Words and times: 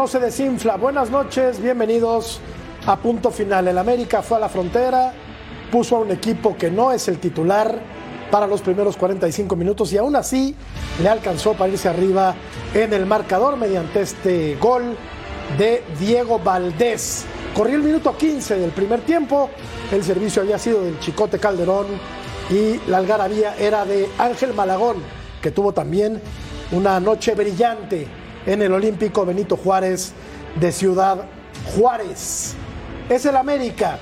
no 0.00 0.08
se 0.08 0.18
desinfla. 0.18 0.76
Buenas 0.76 1.10
noches, 1.10 1.60
bienvenidos 1.60 2.40
a 2.86 2.96
punto 2.96 3.30
final. 3.30 3.68
El 3.68 3.76
América 3.76 4.22
fue 4.22 4.38
a 4.38 4.40
la 4.40 4.48
frontera, 4.48 5.12
puso 5.70 5.96
a 5.96 5.98
un 5.98 6.10
equipo 6.10 6.56
que 6.56 6.70
no 6.70 6.90
es 6.90 7.06
el 7.08 7.18
titular 7.18 7.78
para 8.30 8.46
los 8.46 8.62
primeros 8.62 8.96
45 8.96 9.54
minutos 9.56 9.92
y 9.92 9.98
aún 9.98 10.16
así 10.16 10.56
le 11.02 11.08
alcanzó 11.10 11.52
para 11.52 11.70
irse 11.70 11.86
arriba 11.86 12.34
en 12.72 12.94
el 12.94 13.04
marcador 13.04 13.58
mediante 13.58 14.00
este 14.00 14.56
gol 14.56 14.96
de 15.58 15.84
Diego 15.98 16.38
Valdés. 16.38 17.26
Corrió 17.54 17.76
el 17.76 17.82
minuto 17.82 18.16
15 18.16 18.56
del 18.56 18.70
primer 18.70 19.02
tiempo, 19.02 19.50
el 19.92 20.02
servicio 20.02 20.40
había 20.40 20.58
sido 20.58 20.82
del 20.82 20.98
Chicote 20.98 21.38
Calderón 21.38 21.88
y 22.48 22.80
la 22.88 22.96
algarabía 22.96 23.54
era 23.58 23.84
de 23.84 24.08
Ángel 24.16 24.54
Malagón, 24.54 24.96
que 25.42 25.50
tuvo 25.50 25.74
también 25.74 26.22
una 26.72 26.98
noche 27.00 27.34
brillante 27.34 28.19
en 28.46 28.62
el 28.62 28.72
Olímpico 28.72 29.24
Benito 29.24 29.56
Juárez 29.56 30.12
de 30.58 30.72
Ciudad 30.72 31.24
Juárez. 31.74 32.54
Es 33.08 33.24
el 33.26 33.36
América 33.36 33.98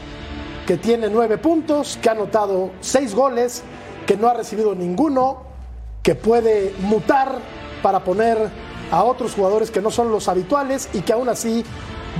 que 0.67 0.77
tiene 0.77 1.09
nueve 1.09 1.39
puntos, 1.39 1.99
que 2.01 2.09
ha 2.09 2.13
anotado 2.13 2.71
seis 2.81 3.15
goles, 3.15 3.63
que 4.07 4.17
no 4.17 4.29
ha 4.29 4.35
recibido 4.35 4.75
ninguno, 4.75 5.43
que 6.03 6.15
puede 6.15 6.75
mutar 6.81 7.39
para 7.83 8.05
poner 8.05 8.37
a 8.91 9.03
otros 9.03 9.35
jugadores 9.35 9.71
que 9.71 9.81
no 9.81 9.91
son 9.91 10.11
los 10.11 10.29
habituales 10.29 10.89
y 10.93 11.01
que 11.01 11.13
aún 11.13 11.29
así 11.29 11.65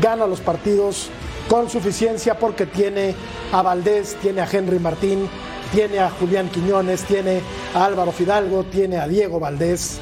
gana 0.01 0.27
los 0.27 0.41
partidos 0.41 1.11
con 1.49 1.71
suficiencia 1.71 2.39
porque 2.39 2.67
tiene 2.67 3.15
a 3.53 3.63
Valdés, 3.63 4.17
tiene 4.21 4.43
a 4.43 4.49
Henry 4.51 4.79
Martín, 4.79 5.29
tiene 5.73 5.99
a 5.99 6.11
Julián 6.11 6.49
Quiñones, 6.51 7.05
tiene 7.05 7.41
a 7.75 7.85
Álvaro 7.85 8.13
Fidalgo, 8.13 8.65
tiene 8.65 8.99
a 8.99 9.09
Diego 9.09 9.41
Valdés 9.41 9.99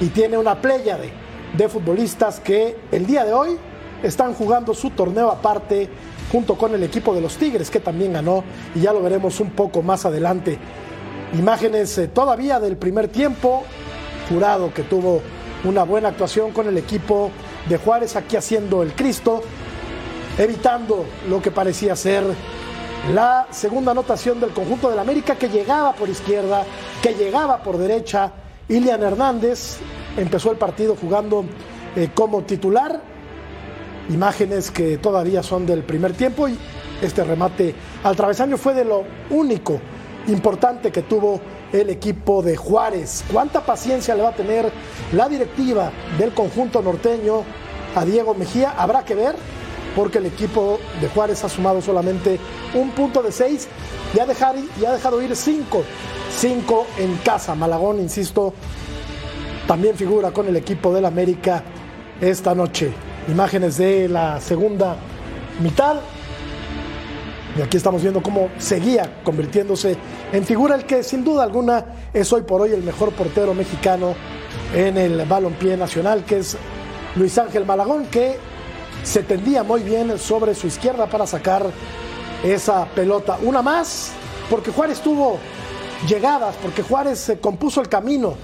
y 0.00 0.06
tiene 0.08 0.38
una 0.38 0.60
pléyade 0.60 1.10
de 1.10 1.25
futbolistas 1.68 2.40
que 2.40 2.76
el 2.92 3.06
día 3.06 3.24
de 3.24 3.32
hoy 3.32 3.56
están 4.02 4.34
jugando 4.34 4.74
su 4.74 4.90
torneo 4.90 5.30
aparte 5.30 5.88
junto 6.30 6.56
con 6.56 6.74
el 6.74 6.82
equipo 6.82 7.14
de 7.14 7.20
los 7.20 7.36
Tigres 7.36 7.70
que 7.70 7.80
también 7.80 8.12
ganó 8.12 8.44
y 8.74 8.80
ya 8.80 8.92
lo 8.92 9.02
veremos 9.02 9.40
un 9.40 9.50
poco 9.50 9.82
más 9.82 10.04
adelante. 10.04 10.58
Imágenes 11.38 11.96
eh, 11.98 12.08
todavía 12.08 12.60
del 12.60 12.76
primer 12.76 13.08
tiempo, 13.08 13.64
jurado 14.28 14.72
que 14.72 14.82
tuvo 14.82 15.22
una 15.64 15.82
buena 15.84 16.08
actuación 16.08 16.52
con 16.52 16.68
el 16.68 16.76
equipo 16.78 17.30
de 17.68 17.78
Juárez 17.78 18.16
aquí 18.16 18.36
haciendo 18.36 18.82
el 18.82 18.92
Cristo, 18.94 19.42
evitando 20.38 21.06
lo 21.28 21.40
que 21.40 21.50
parecía 21.50 21.96
ser 21.96 22.24
la 23.12 23.46
segunda 23.50 23.92
anotación 23.92 24.40
del 24.40 24.50
conjunto 24.50 24.90
del 24.90 24.98
América 24.98 25.36
que 25.36 25.48
llegaba 25.48 25.92
por 25.92 26.08
izquierda, 26.08 26.64
que 27.02 27.14
llegaba 27.14 27.62
por 27.62 27.78
derecha. 27.78 28.32
Ilian 28.68 29.02
Hernández 29.02 29.78
empezó 30.16 30.50
el 30.50 30.58
partido 30.58 30.96
jugando 30.96 31.44
eh, 31.94 32.10
como 32.14 32.42
titular. 32.42 33.00
Imágenes 34.08 34.70
que 34.70 34.98
todavía 34.98 35.42
son 35.42 35.66
del 35.66 35.82
primer 35.82 36.12
tiempo 36.12 36.48
y 36.48 36.56
este 37.02 37.24
remate 37.24 37.74
al 38.04 38.16
travesaño 38.16 38.56
fue 38.56 38.74
de 38.74 38.84
lo 38.84 39.04
único 39.30 39.80
importante 40.28 40.90
que 40.90 41.02
tuvo 41.02 41.40
el 41.72 41.90
equipo 41.90 42.42
de 42.42 42.56
Juárez. 42.56 43.24
¿Cuánta 43.32 43.64
paciencia 43.64 44.14
le 44.14 44.22
va 44.22 44.30
a 44.30 44.34
tener 44.34 44.70
la 45.12 45.28
directiva 45.28 45.90
del 46.18 46.32
conjunto 46.32 46.80
norteño 46.82 47.42
a 47.94 48.04
Diego 48.04 48.34
Mejía? 48.34 48.74
Habrá 48.76 49.04
que 49.04 49.14
ver, 49.14 49.34
porque 49.94 50.18
el 50.18 50.26
equipo 50.26 50.78
de 51.00 51.08
Juárez 51.08 51.42
ha 51.44 51.48
sumado 51.48 51.80
solamente 51.82 52.38
un 52.74 52.90
punto 52.90 53.22
de 53.22 53.32
seis 53.32 53.68
y 54.14 54.20
ha 54.20 54.26
dejado, 54.26 54.58
y 54.80 54.84
ha 54.84 54.92
dejado 54.92 55.20
ir 55.22 55.34
cinco. 55.34 55.82
Cinco 56.30 56.86
en 56.98 57.16
casa. 57.18 57.54
Malagón, 57.54 57.98
insisto, 58.00 58.52
también 59.66 59.96
figura 59.96 60.30
con 60.30 60.46
el 60.46 60.56
equipo 60.56 60.94
del 60.94 61.04
América 61.04 61.62
esta 62.20 62.54
noche. 62.54 62.92
Imágenes 63.28 63.78
de 63.78 64.08
la 64.08 64.40
segunda 64.40 64.96
mitad. 65.60 65.96
Y 67.58 67.62
aquí 67.62 67.76
estamos 67.76 68.02
viendo 68.02 68.22
cómo 68.22 68.50
seguía 68.58 69.22
convirtiéndose 69.24 69.96
en 70.32 70.44
figura 70.44 70.74
el 70.74 70.84
que 70.84 71.02
sin 71.02 71.24
duda 71.24 71.42
alguna 71.42 71.84
es 72.12 72.32
hoy 72.32 72.42
por 72.42 72.60
hoy 72.60 72.72
el 72.72 72.82
mejor 72.82 73.12
portero 73.12 73.54
mexicano 73.54 74.14
en 74.74 74.98
el 74.98 75.24
balompié 75.24 75.76
nacional, 75.76 76.24
que 76.24 76.38
es 76.38 76.56
Luis 77.16 77.36
Ángel 77.38 77.64
Malagón, 77.64 78.06
que 78.06 78.36
se 79.02 79.22
tendía 79.22 79.62
muy 79.62 79.82
bien 79.82 80.18
sobre 80.18 80.54
su 80.54 80.66
izquierda 80.66 81.06
para 81.06 81.26
sacar 81.26 81.66
esa 82.44 82.84
pelota. 82.86 83.38
Una 83.42 83.62
más, 83.62 84.12
porque 84.50 84.70
Juárez 84.70 85.00
tuvo 85.00 85.38
llegadas, 86.06 86.54
porque 86.60 86.82
Juárez 86.82 87.18
se 87.18 87.38
compuso 87.38 87.80
el 87.80 87.88
camino, 87.88 88.34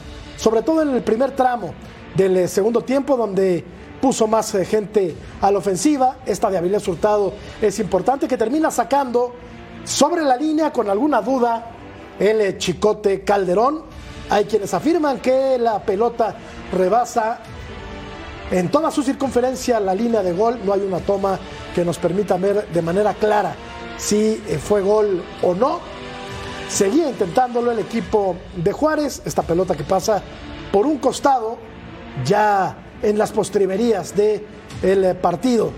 sobre 0.42 0.62
todo 0.62 0.82
en 0.82 0.91
el 0.91 1.04
primer 1.04 1.36
tramo 1.36 1.72
del 2.16 2.36
eh, 2.36 2.48
segundo 2.48 2.80
tiempo, 2.80 3.16
donde 3.16 3.64
puso 4.00 4.26
más 4.26 4.53
eh, 4.56 4.64
gente 4.64 5.14
a 5.41 5.53
la 5.53 5.58
ofensiva. 5.58 6.16
Esta 6.26 6.50
de 6.50 6.58
Avilés 6.58 6.88
Hurtado 6.88 7.32
es 7.60 7.78
importante, 7.78 8.26
que 8.26 8.36
termina 8.36 8.69
sacando 8.72 9.34
sobre 9.84 10.22
la 10.22 10.36
línea 10.36 10.72
con 10.72 10.91
alguna 10.91 11.22
duda 11.22 11.70
el 12.19 12.41
eh, 12.41 12.58
Chicote 12.58 13.22
Calderón. 13.22 13.84
Hay 14.31 14.47
quienes 14.47 14.75
afirman 14.75 15.20
que 15.20 15.58
la 15.58 15.81
pelota 15.81 16.34
rebasa 16.72 17.38
en 18.50 18.69
toda 18.69 18.91
su 18.91 19.04
circunferencia 19.04 19.78
la 19.78 19.94
línea 19.94 20.25
de 20.25 20.32
gol. 20.32 20.58
No 20.64 20.72
hay 20.72 20.81
una 20.81 20.98
toma 20.98 21.38
que 21.72 21.84
nos 21.84 21.98
permita 21.98 22.36
ver 22.36 22.66
de 22.66 22.82
manera 22.82 23.14
clara 23.14 23.54
si 23.97 24.42
fue 24.60 24.81
gol 24.81 25.22
o 25.41 25.54
no. 25.54 25.91
Seguía 26.72 27.10
intentándolo 27.10 27.71
el 27.71 27.81
equipo 27.81 28.34
de 28.56 28.72
Juárez. 28.72 29.21
Esta 29.27 29.43
pelota 29.43 29.77
que 29.77 29.84
pasa 29.84 30.22
por 30.72 30.87
un 30.87 30.97
costado, 30.97 31.59
ya 32.25 32.75
en 33.03 33.19
las 33.19 33.31
postrimerías 33.31 34.16
del 34.16 34.47
el 34.82 35.15
partido. 35.16 35.71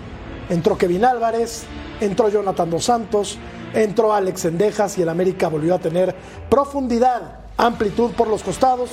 Entró 0.49 0.79
Kevin 0.79 1.05
Álvarez, 1.05 1.65
entró 2.01 2.29
Jonathan 2.29 2.71
Dos 2.71 2.85
Santos, 2.85 3.39
entró 3.75 4.13
Alex 4.13 4.45
Endejas 4.45 4.97
y 4.97 5.03
el 5.03 5.09
América 5.09 5.49
volvió 5.49 5.75
a 5.75 5.81
tener 5.81 6.15
profundidad, 6.49 7.41
amplitud 7.57 8.13
por 8.13 8.29
los 8.29 8.45
costados. 8.45 8.91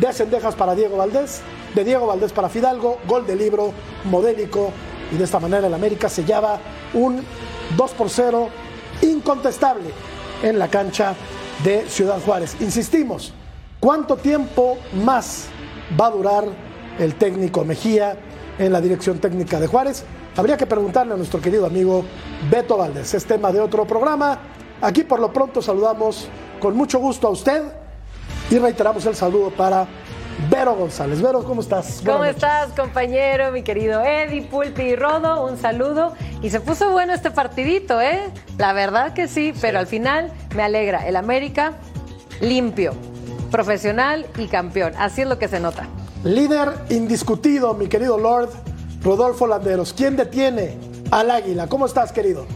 De 0.00 0.08
Endejas 0.08 0.56
para 0.56 0.74
Diego 0.74 0.96
Valdés, 0.96 1.40
de 1.72 1.84
Diego 1.84 2.08
Valdés 2.08 2.32
para 2.32 2.48
Fidalgo, 2.48 2.98
gol 3.06 3.28
de 3.28 3.36
libro 3.36 3.72
modélico. 4.10 4.72
Y 5.12 5.18
de 5.18 5.22
esta 5.22 5.38
manera 5.38 5.68
el 5.68 5.74
América 5.74 6.08
sellaba 6.08 6.58
un 6.94 7.22
2 7.76 7.92
por 7.92 8.10
0 8.10 8.48
incontestable 9.02 9.90
en 10.42 10.58
la 10.58 10.68
cancha 10.68 11.14
de 11.62 11.88
Ciudad 11.88 12.20
Juárez. 12.20 12.56
Insistimos, 12.60 13.32
¿cuánto 13.80 14.16
tiempo 14.16 14.78
más 15.04 15.46
va 15.98 16.06
a 16.06 16.10
durar 16.10 16.44
el 16.98 17.14
técnico 17.14 17.64
Mejía 17.64 18.16
en 18.58 18.72
la 18.72 18.80
dirección 18.80 19.18
técnica 19.18 19.60
de 19.60 19.66
Juárez? 19.66 20.04
Habría 20.36 20.56
que 20.56 20.66
preguntarle 20.66 21.14
a 21.14 21.16
nuestro 21.16 21.40
querido 21.40 21.66
amigo 21.66 22.04
Beto 22.50 22.76
Valdés. 22.76 23.14
Es 23.14 23.24
tema 23.24 23.52
de 23.52 23.60
otro 23.60 23.86
programa. 23.86 24.38
Aquí 24.80 25.04
por 25.04 25.20
lo 25.20 25.32
pronto 25.32 25.62
saludamos 25.62 26.26
con 26.60 26.76
mucho 26.76 26.98
gusto 26.98 27.28
a 27.28 27.30
usted 27.30 27.62
y 28.50 28.58
reiteramos 28.58 29.06
el 29.06 29.14
saludo 29.14 29.50
para 29.50 29.86
Vero 30.50 30.74
González. 30.74 31.22
Vero, 31.22 31.44
¿cómo 31.44 31.60
estás? 31.60 32.02
¿Cómo 32.04 32.24
estás, 32.24 32.72
compañero, 32.72 33.50
mi 33.52 33.62
querido 33.62 34.02
Eddie, 34.02 34.42
Pulpi 34.42 34.82
y 34.82 34.96
Rodo? 34.96 35.46
Un 35.46 35.58
saludo. 35.58 36.14
Y 36.42 36.50
se 36.50 36.60
puso 36.60 36.90
bueno 36.90 37.12
este 37.12 37.30
partidito, 37.30 38.00
¿eh? 38.00 38.30
La 38.58 38.72
verdad 38.72 39.14
que 39.14 39.28
sí, 39.28 39.54
pero 39.60 39.78
al 39.78 39.86
final 39.86 40.32
me 40.54 40.62
alegra. 40.62 41.06
El 41.06 41.16
América 41.16 41.74
limpio, 42.40 42.92
profesional 43.50 44.26
y 44.36 44.46
campeón. 44.46 44.92
Así 44.98 45.22
es 45.22 45.28
lo 45.28 45.38
que 45.38 45.48
se 45.48 45.60
nota. 45.60 45.86
Líder 46.24 46.72
indiscutido, 46.90 47.74
mi 47.74 47.86
querido 47.86 48.18
Lord 48.18 48.50
Rodolfo 49.02 49.46
Landeros. 49.46 49.92
¿Quién 49.92 50.16
detiene 50.16 50.78
al 51.10 51.30
Águila? 51.30 51.66
¿Cómo 51.68 51.86
estás, 51.86 52.12
querido? 52.12 52.46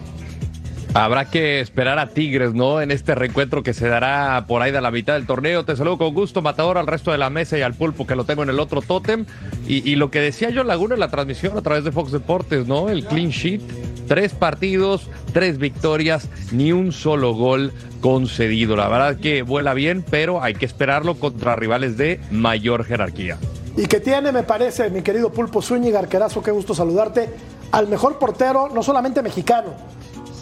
Habrá 0.99 1.27
que 1.27 1.61
esperar 1.61 2.01
a 2.01 2.09
Tigres, 2.09 2.55
¿no? 2.55 2.81
En 2.81 2.91
este 2.91 3.15
reencuentro 3.15 3.63
que 3.63 3.73
se 3.73 3.87
dará 3.87 4.47
por 4.49 4.63
ahí 4.63 4.73
de 4.73 4.81
la 4.81 4.91
mitad 4.91 5.15
del 5.15 5.27
torneo. 5.27 5.65
Te 5.65 5.77
saludo 5.77 5.97
con 5.97 6.13
gusto, 6.13 6.43
Matador, 6.43 6.77
al 6.77 6.89
resto 6.89 7.13
de 7.13 7.19
la 7.19 7.31
mesa 7.31 7.57
y 7.57 7.63
al 7.63 7.75
pulpo 7.75 8.05
que 8.05 8.17
lo 8.17 8.25
tengo 8.25 8.43
en 8.43 8.49
el 8.49 8.59
otro 8.59 8.83
tótem. 8.83 9.25
Y, 9.69 9.95
lo 9.95 10.11
que 10.11 10.21
decía 10.21 10.51
yo 10.51 10.65
Laguna 10.65 10.95
en 10.95 11.01
la 11.01 11.09
transmisión 11.09 11.57
a 11.57 11.63
través 11.63 11.85
de 11.85 11.93
Fox 11.93 12.11
Deportes, 12.11 12.67
¿no? 12.67 12.89
El 12.89 13.05
clean 13.05 13.31
sheet. 13.31 13.61
Tres 14.09 14.33
partidos, 14.33 15.09
tres 15.33 15.59
victorias, 15.59 16.29
ni 16.51 16.73
un 16.73 16.91
solo 16.91 17.33
gol 17.33 17.73
concedido. 18.01 18.75
La 18.75 18.89
verdad 18.89 19.21
que 19.21 19.43
vuela 19.43 19.75
bien, 19.75 20.05
pero 20.11 20.43
hay 20.43 20.55
que 20.55 20.67
esperarlo 20.67 21.15
contra 21.15 21.55
rivales 21.55 21.97
de 21.97 22.21
mayor 22.33 22.85
jerarquía. 22.85 23.39
Y 23.77 23.87
que 23.87 24.01
tiene, 24.01 24.33
me 24.33 24.43
parece, 24.43 24.91
mi 24.91 25.03
querido 25.03 25.31
Pulpo 25.31 25.63
Zúñiga, 25.63 26.01
arquerazo, 26.01 26.43
qué 26.43 26.51
gusto 26.51 26.75
saludarte, 26.75 27.29
al 27.71 27.87
mejor 27.87 28.19
portero, 28.19 28.69
no 28.75 28.83
solamente 28.83 29.23
mexicano, 29.23 29.75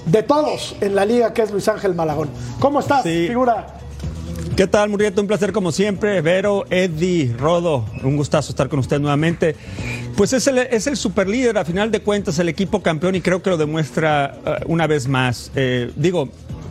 de 0.07 0.23
todos 0.23 0.77
en 0.81 0.95
la 0.95 1.05
liga, 1.05 1.33
que 1.33 1.43
es 1.43 1.51
Luis 1.51 1.69
Ángel 1.69 1.95
Malagón. 1.95 2.31
¿Cómo 2.61 2.81
estás, 2.81 3.03
figura? 3.03 3.67
¿Qué 4.57 4.67
tal, 4.67 4.89
Murrieta? 4.89 5.21
Un 5.21 5.27
placer 5.27 5.53
como 5.53 5.71
siempre. 5.71 6.23
Vero, 6.23 6.65
Eddie, 6.71 7.35
Rodo, 7.39 7.85
un 8.03 8.17
gustazo 8.17 8.51
estar 8.51 8.71
con 8.71 8.79
usted 8.79 8.99
nuevamente. 8.99 9.55
Pues 10.17 10.33
es 10.33 10.47
el, 10.47 10.57
es 10.57 10.87
el 10.87 10.97
superlíder, 10.97 11.59
a 11.59 11.65
final 11.67 11.91
de 11.91 12.01
cuentas, 12.01 12.39
el 12.39 12.49
equipo 12.49 12.81
campeón 12.81 13.17
y 13.17 13.21
creo 13.21 13.43
que 13.43 13.51
lo 13.51 13.59
demuestra 13.59 14.39
eh, 14.47 14.65
una 14.67 14.87
vez 14.87 15.09
más. 15.09 15.51
Eh, 15.55 15.93
digo, 15.95 16.31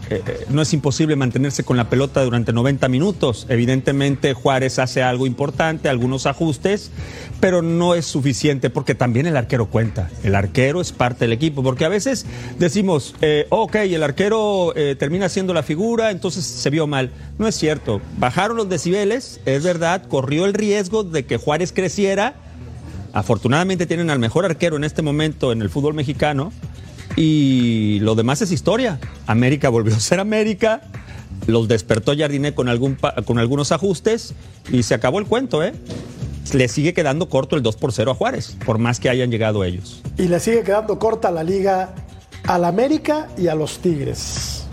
eh, 0.10 0.46
no 0.50 0.62
es 0.62 0.74
imposible 0.74 1.16
mantenerse 1.16 1.64
con 1.64 1.78
la 1.78 1.90
pelota 1.90 2.24
durante 2.24 2.54
90 2.54 2.88
minutos. 2.90 3.48
Evidentemente 3.50 4.34
Juárez 4.34 4.80
hace 4.80 5.02
algo 5.02 5.26
importante, 5.26 5.90
algunos 5.90 6.26
ajustes, 6.26 6.92
pero 7.40 7.62
no 7.62 7.96
es 7.96 8.06
suficiente 8.06 8.70
porque 8.70 8.96
también 8.96 9.26
el 9.26 9.38
arquero 9.38 9.68
cuenta. 9.68 10.10
El 10.24 10.36
arquero 10.36 10.82
es 10.82 10.92
parte 10.92 11.26
del 11.26 11.34
equipo, 11.34 11.64
porque 11.64 11.86
a 11.86 11.90
veces 11.90 12.26
decimos, 12.60 13.16
eh, 13.22 13.48
ok, 13.50 13.76
el 13.76 14.04
arquero 14.04 14.74
eh, 14.76 14.96
termina 14.98 15.30
siendo 15.30 15.54
la 15.54 15.64
figura, 15.64 16.12
entonces 16.12 16.46
se 16.46 16.70
vio 16.70 16.88
mal. 16.88 17.12
No 17.38 17.48
es 17.48 17.56
cierto. 17.56 18.02
Bajaron 18.18 18.58
los 18.58 18.70
decibeles, 18.70 19.40
es 19.46 19.64
verdad, 19.64 20.04
corrió 20.08 20.46
el 20.46 20.54
riesgo 20.54 21.04
de 21.04 21.26
que 21.26 21.38
Juárez 21.38 21.72
creciera. 21.74 22.36
Afortunadamente 23.14 23.86
tienen 23.86 24.10
al 24.10 24.20
mejor 24.20 24.46
arquero 24.46 24.76
en 24.76 24.84
este 24.84 25.02
momento 25.02 25.52
en 25.52 25.62
el 25.62 25.70
fútbol 25.70 25.94
mexicano 25.94 26.52
y 27.16 28.00
lo 28.02 28.16
demás 28.16 28.42
es 28.42 28.52
historia. 28.52 29.00
América 29.28 29.70
volvió 29.70 29.96
a 29.96 30.00
ser 30.00 30.20
América, 30.20 30.82
los 31.48 31.68
despertó 31.68 32.14
Jardiné 32.18 32.54
con, 32.54 32.70
algún 32.70 32.98
con 33.26 33.40
algunos 33.40 33.72
ajustes 33.72 34.34
y 34.72 34.84
se 34.84 34.94
acabó 34.94 35.20
el 35.20 35.26
cuento, 35.26 35.64
¿eh? 35.64 35.74
Le 36.54 36.68
sigue 36.68 36.94
quedando 36.94 37.28
corto 37.28 37.56
el 37.56 37.64
2 37.64 37.76
por 37.78 37.92
0 37.92 38.12
a 38.12 38.16
Juárez, 38.16 38.58
por 38.66 38.78
más 38.78 39.00
que 39.00 39.10
hayan 39.10 39.32
llegado 39.32 39.64
ellos. 39.64 40.02
Y 40.18 40.28
le 40.28 40.40
sigue 40.40 40.64
quedando 40.64 41.00
corta 41.00 41.32
la 41.32 41.44
liga 41.44 41.96
al 42.48 42.66
América 42.66 43.30
y 43.38 43.48
a 43.48 43.56
los 43.56 43.80
Tigres. 43.80 44.65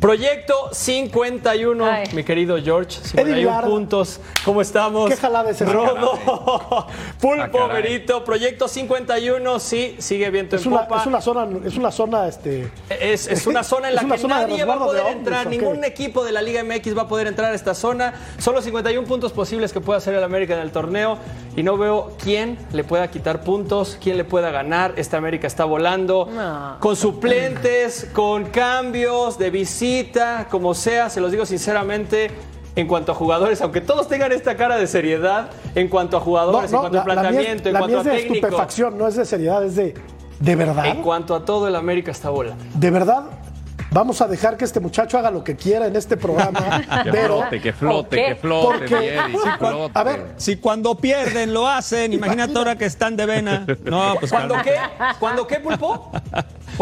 Proyecto 0.00 0.70
51, 0.72 1.84
Ay. 1.84 2.06
mi 2.14 2.24
querido 2.24 2.56
George, 2.56 2.92
51 3.02 3.34
Villar. 3.36 3.64
puntos. 3.66 4.18
¿Cómo 4.46 4.62
estamos? 4.62 5.10
¿Qué 5.10 5.16
jalada 5.16 5.50
es 5.50 5.60
esa? 5.60 5.70
Rodo, 5.70 6.12
Ah, 6.80 6.86
Pulpo, 7.20 7.58
caray. 7.68 7.82
Berito, 7.82 8.24
Proyecto 8.24 8.66
51, 8.66 9.60
sí, 9.60 9.96
sigue 9.98 10.30
viento 10.30 10.56
Es 10.56 10.64
en 10.64 10.72
una, 10.72 10.88
popa. 10.88 11.00
es 11.02 11.06
una 11.06 11.20
zona, 11.20 11.48
es 11.66 11.76
una 11.76 11.90
zona, 11.90 12.26
este. 12.28 12.70
Es, 12.88 13.26
es 13.28 13.46
una 13.46 13.62
zona 13.62 13.90
en 13.90 13.96
la 13.96 14.00
que 14.16 14.26
nadie 14.26 14.64
va 14.64 14.74
a 14.74 14.78
poder 14.78 15.02
hombres, 15.02 15.16
entrar, 15.18 15.46
ningún 15.48 15.84
equipo 15.84 16.24
de 16.24 16.32
la 16.32 16.40
Liga 16.40 16.64
MX 16.64 16.96
va 16.96 17.02
a 17.02 17.08
poder 17.08 17.26
entrar 17.26 17.52
a 17.52 17.54
esta 17.54 17.74
zona. 17.74 18.14
Solo 18.38 18.62
51 18.62 19.06
puntos 19.06 19.32
posibles 19.32 19.70
que 19.74 19.82
pueda 19.82 19.98
hacer 19.98 20.14
el 20.14 20.24
América 20.24 20.54
en 20.54 20.60
el 20.60 20.72
torneo 20.72 21.18
y 21.56 21.62
no 21.62 21.76
veo 21.76 22.12
quién 22.18 22.56
le 22.72 22.84
pueda 22.84 23.10
quitar 23.10 23.42
puntos, 23.42 23.98
quién 24.02 24.16
le 24.16 24.24
pueda 24.24 24.50
ganar. 24.50 24.94
Esta 24.96 25.18
América 25.18 25.46
está 25.46 25.66
volando 25.66 26.26
No. 26.32 26.76
con 26.80 26.96
suplentes, 26.96 28.08
con 28.14 28.46
cambios 28.46 29.36
de 29.36 29.50
visita, 29.50 29.89
como 30.50 30.74
sea, 30.74 31.10
se 31.10 31.20
los 31.20 31.30
digo 31.32 31.46
sinceramente. 31.46 32.30
En 32.76 32.86
cuanto 32.86 33.10
a 33.10 33.14
jugadores, 33.16 33.60
aunque 33.62 33.80
todos 33.80 34.06
tengan 34.06 34.30
esta 34.30 34.56
cara 34.56 34.76
de 34.76 34.86
seriedad, 34.86 35.50
en 35.74 35.88
cuanto 35.88 36.16
a 36.16 36.20
jugadores, 36.20 36.72
en 36.72 36.78
cuanto 36.78 37.00
a 37.00 37.04
la 37.04 37.14
mía 37.14 37.22
planteamiento, 37.22 37.68
en 37.68 37.72
la 37.74 37.80
cuanto 37.80 37.96
mía 37.96 37.98
a 37.98 38.00
es 38.00 38.04
de 38.22 38.22
técnico, 38.22 38.46
estupefacción, 38.46 38.96
no 38.96 39.08
es 39.08 39.16
de 39.16 39.24
seriedad, 39.24 39.64
es 39.64 39.74
de. 39.74 39.94
¿De 40.38 40.54
verdad? 40.56 40.86
en 40.86 41.02
cuanto 41.02 41.34
a 41.34 41.44
todo, 41.44 41.66
el 41.66 41.74
América 41.74 42.12
está 42.12 42.30
volando. 42.30 42.64
¿De 42.74 42.90
verdad? 42.92 43.24
Vamos 43.92 44.20
a 44.20 44.28
dejar 44.28 44.56
que 44.56 44.64
este 44.64 44.78
muchacho 44.78 45.18
haga 45.18 45.32
lo 45.32 45.42
que 45.42 45.56
quiera 45.56 45.86
en 45.88 45.96
este 45.96 46.16
programa, 46.16 46.80
Que 47.04 47.10
pero. 47.10 47.38
flote, 47.38 47.60
que 47.60 47.72
flote, 47.72 48.16
que 48.16 48.34
flote, 48.36 48.78
Porque- 48.78 49.18
flote. 49.58 49.90
A 49.98 50.04
ver, 50.04 50.26
Si 50.36 50.56
cuando 50.58 50.94
pierden 50.94 51.52
lo 51.52 51.66
hacen, 51.66 52.12
imagínate 52.12 52.56
ahora 52.56 52.76
que 52.76 52.84
están 52.84 53.16
de 53.16 53.26
vena. 53.26 53.66
No, 53.82 54.14
pues 54.20 54.30
¿Cuándo 54.30 54.54
qué? 54.62 54.76
¿Cuándo 55.18 55.44
qué, 55.44 55.56
Pulpo? 55.58 56.12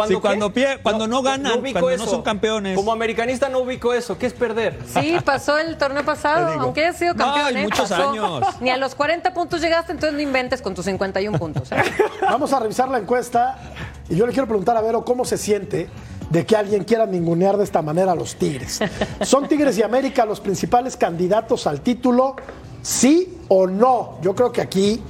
Sí, 0.06 0.14
cuando 0.16 0.52
pie- 0.52 0.78
cuando 0.82 1.06
no 1.08 1.22
ganan, 1.22 1.58
ubico 1.60 1.80
cuando 1.80 2.04
no 2.04 2.10
son 2.10 2.22
campeones. 2.22 2.76
Como 2.76 2.92
americanista 2.92 3.48
no 3.48 3.60
ubico 3.60 3.92
eso. 3.92 4.16
¿Qué 4.18 4.26
es 4.26 4.32
perder? 4.32 4.78
Sí, 4.92 5.16
pasó 5.24 5.58
el 5.58 5.76
torneo 5.76 6.04
pasado, 6.04 6.60
aunque 6.60 6.84
hayas 6.84 6.98
sido 6.98 7.14
No, 7.14 7.24
campeón. 7.24 7.54
y 7.54 7.60
¿eh? 7.60 7.62
muchos 7.64 7.88
Pasó. 7.90 8.10
años. 8.10 8.42
Ni 8.60 8.70
a 8.70 8.76
los 8.76 8.94
40 8.94 9.32
puntos 9.34 9.60
llegaste, 9.60 9.92
entonces 9.92 10.14
no 10.14 10.20
inventes 10.20 10.62
con 10.62 10.74
tus 10.74 10.84
51 10.84 11.38
puntos. 11.38 11.72
¿eh? 11.72 11.76
Vamos 12.22 12.52
a 12.52 12.60
revisar 12.60 12.88
la 12.88 12.98
encuesta 12.98 13.58
y 14.08 14.16
yo 14.16 14.26
le 14.26 14.32
quiero 14.32 14.46
preguntar 14.46 14.76
a 14.76 14.80
Vero 14.80 15.04
cómo 15.04 15.24
se 15.24 15.36
siente 15.38 15.88
de 16.30 16.44
que 16.44 16.56
alguien 16.56 16.84
quiera 16.84 17.06
ningunear 17.06 17.56
de 17.56 17.64
esta 17.64 17.80
manera 17.82 18.12
a 18.12 18.14
los 18.14 18.36
Tigres. 18.36 18.80
¿Son 19.22 19.48
Tigres 19.48 19.78
y 19.78 19.82
América 19.82 20.24
los 20.26 20.40
principales 20.40 20.96
candidatos 20.96 21.66
al 21.66 21.80
título? 21.80 22.36
¿Sí 22.82 23.38
o 23.48 23.66
no? 23.66 24.18
Yo 24.22 24.34
creo 24.34 24.52
que 24.52 24.60
aquí 24.60 25.02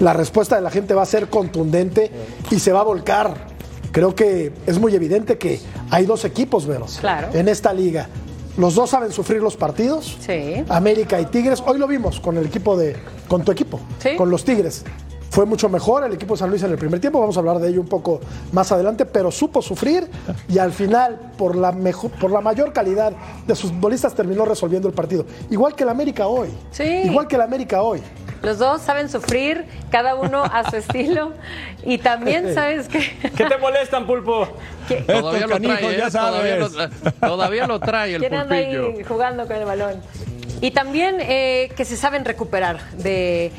la 0.00 0.12
respuesta 0.12 0.56
de 0.56 0.62
la 0.62 0.70
gente 0.70 0.94
va 0.94 1.02
a 1.02 1.06
ser 1.06 1.28
contundente 1.28 2.10
y 2.50 2.58
se 2.60 2.72
va 2.72 2.80
a 2.80 2.84
volcar. 2.84 3.57
Creo 3.92 4.14
que 4.14 4.52
es 4.66 4.78
muy 4.78 4.94
evidente 4.94 5.38
que 5.38 5.60
hay 5.90 6.04
dos 6.06 6.24
equipos, 6.24 6.66
Vero, 6.66 6.86
Claro. 7.00 7.28
en 7.32 7.48
esta 7.48 7.72
liga. 7.72 8.08
Los 8.56 8.74
dos 8.74 8.90
saben 8.90 9.12
sufrir 9.12 9.40
los 9.40 9.56
partidos. 9.56 10.16
Sí. 10.20 10.64
América 10.68 11.20
y 11.20 11.26
Tigres. 11.26 11.62
Hoy 11.64 11.78
lo 11.78 11.86
vimos 11.86 12.18
con 12.20 12.36
el 12.36 12.46
equipo 12.46 12.76
de, 12.76 12.96
con 13.28 13.44
tu 13.44 13.52
equipo, 13.52 13.80
Sí. 14.00 14.10
con 14.16 14.30
los 14.30 14.44
Tigres. 14.44 14.84
Fue 15.30 15.44
mucho 15.44 15.68
mejor 15.68 16.04
el 16.04 16.12
equipo 16.14 16.34
de 16.34 16.38
San 16.38 16.48
Luis 16.50 16.62
en 16.62 16.70
el 16.72 16.78
primer 16.78 17.00
tiempo, 17.00 17.20
vamos 17.20 17.36
a 17.36 17.40
hablar 17.40 17.58
de 17.58 17.68
ello 17.68 17.82
un 17.82 17.86
poco 17.86 18.18
más 18.50 18.72
adelante, 18.72 19.04
pero 19.04 19.30
supo 19.30 19.60
sufrir 19.60 20.08
y 20.48 20.58
al 20.58 20.72
final, 20.72 21.32
por 21.36 21.54
la, 21.54 21.70
mejor, 21.70 22.10
por 22.12 22.30
la 22.30 22.40
mayor 22.40 22.72
calidad 22.72 23.12
de 23.46 23.54
sus 23.54 23.70
futbolistas, 23.70 24.14
terminó 24.14 24.46
resolviendo 24.46 24.88
el 24.88 24.94
partido. 24.94 25.26
Igual 25.50 25.74
que 25.76 25.84
el 25.84 25.90
América 25.90 26.26
hoy. 26.26 26.48
Sí. 26.70 26.82
Igual 27.04 27.28
que 27.28 27.36
el 27.36 27.42
América 27.42 27.82
hoy. 27.82 28.00
Los 28.42 28.58
dos 28.58 28.82
saben 28.82 29.08
sufrir, 29.08 29.64
cada 29.90 30.14
uno 30.14 30.44
a 30.44 30.68
su 30.70 30.76
estilo. 30.76 31.32
Y 31.84 31.98
también, 31.98 32.54
¿sabes 32.54 32.88
qué? 32.88 33.00
¿Qué 33.36 33.44
te 33.44 33.56
molestan, 33.58 34.06
Pulpo? 34.06 34.48
Que- 34.86 34.96
Todavía 35.02 35.46
lo 35.46 35.58
trae, 35.60 35.80
canijos, 35.80 35.92
¿eh? 35.92 35.96
ya 35.98 36.10
Todavía 36.10 36.56
lo, 36.56 36.70
todavía 37.20 37.66
lo 37.66 37.80
trae 37.80 38.14
el 38.14 38.20
¿Quién 38.20 38.34
anda 38.34 38.56
pulpillo. 38.56 38.86
ahí 38.96 39.04
jugando 39.04 39.46
con 39.46 39.56
el 39.56 39.64
balón? 39.64 40.00
Y 40.60 40.70
también 40.72 41.16
eh, 41.20 41.70
que 41.76 41.84
se 41.84 41.96
saben 41.96 42.24
recuperar 42.24 42.80
de, 42.92 43.52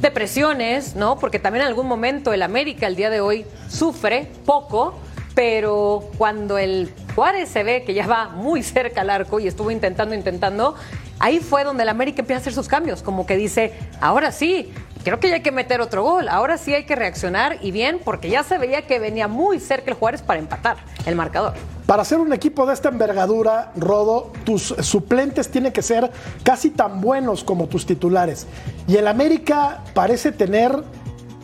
de 0.00 0.10
presiones, 0.10 0.94
¿no? 0.94 1.18
Porque 1.18 1.38
también 1.38 1.62
en 1.62 1.68
algún 1.68 1.86
momento 1.88 2.32
el 2.32 2.42
América 2.42 2.86
el 2.86 2.94
día 2.96 3.10
de 3.10 3.20
hoy 3.20 3.44
sufre 3.68 4.28
poco, 4.46 4.94
pero 5.34 6.10
cuando 6.18 6.58
el 6.58 6.92
Juárez 7.14 7.48
se 7.48 7.62
ve 7.64 7.82
que 7.84 7.94
ya 7.94 8.06
va 8.06 8.28
muy 8.28 8.62
cerca 8.62 9.00
al 9.00 9.10
arco 9.10 9.40
y 9.40 9.48
estuvo 9.48 9.70
intentando, 9.70 10.14
intentando, 10.14 10.76
ahí 11.18 11.40
fue 11.40 11.64
donde 11.64 11.82
el 11.82 11.88
América 11.88 12.20
empieza 12.22 12.38
a 12.38 12.42
hacer 12.42 12.52
sus 12.52 12.68
cambios, 12.68 13.02
como 13.02 13.26
que 13.26 13.36
dice, 13.36 13.72
ahora 14.00 14.32
sí, 14.32 14.72
creo 15.04 15.20
que 15.20 15.28
ya 15.28 15.36
hay 15.36 15.42
que 15.42 15.52
meter 15.52 15.80
otro 15.80 16.02
gol, 16.02 16.28
ahora 16.28 16.58
sí 16.58 16.74
hay 16.74 16.84
que 16.84 16.96
reaccionar 16.96 17.58
y 17.62 17.70
bien, 17.70 18.00
porque 18.04 18.30
ya 18.30 18.42
se 18.42 18.58
veía 18.58 18.86
que 18.86 18.98
venía 18.98 19.28
muy 19.28 19.60
cerca 19.60 19.90
el 19.90 19.96
Juárez 19.96 20.22
para 20.22 20.38
empatar 20.38 20.76
el 21.06 21.14
marcador. 21.16 21.54
Para 21.86 22.04
ser 22.04 22.18
un 22.18 22.32
equipo 22.34 22.66
de 22.66 22.74
esta 22.74 22.90
envergadura, 22.90 23.72
Rodo, 23.74 24.32
tus 24.44 24.74
suplentes 24.80 25.50
tienen 25.50 25.72
que 25.72 25.80
ser 25.80 26.10
casi 26.42 26.70
tan 26.70 27.00
buenos 27.00 27.42
como 27.42 27.66
tus 27.66 27.86
titulares. 27.86 28.46
Y 28.86 28.96
el 28.96 29.08
América 29.08 29.82
parece 29.94 30.32
tener 30.32 30.84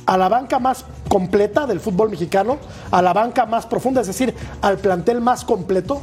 a 0.06 0.18
la 0.18 0.28
banca 0.28 0.58
más 0.58 0.84
completa 1.08 1.66
del 1.66 1.80
fútbol 1.80 2.10
mexicano, 2.10 2.58
a 2.90 3.00
la 3.00 3.12
banca 3.12 3.46
más 3.46 3.66
profunda, 3.66 4.02
es 4.02 4.06
decir, 4.06 4.34
al 4.60 4.78
plantel 4.78 5.20
más 5.20 5.44
completo. 5.44 6.02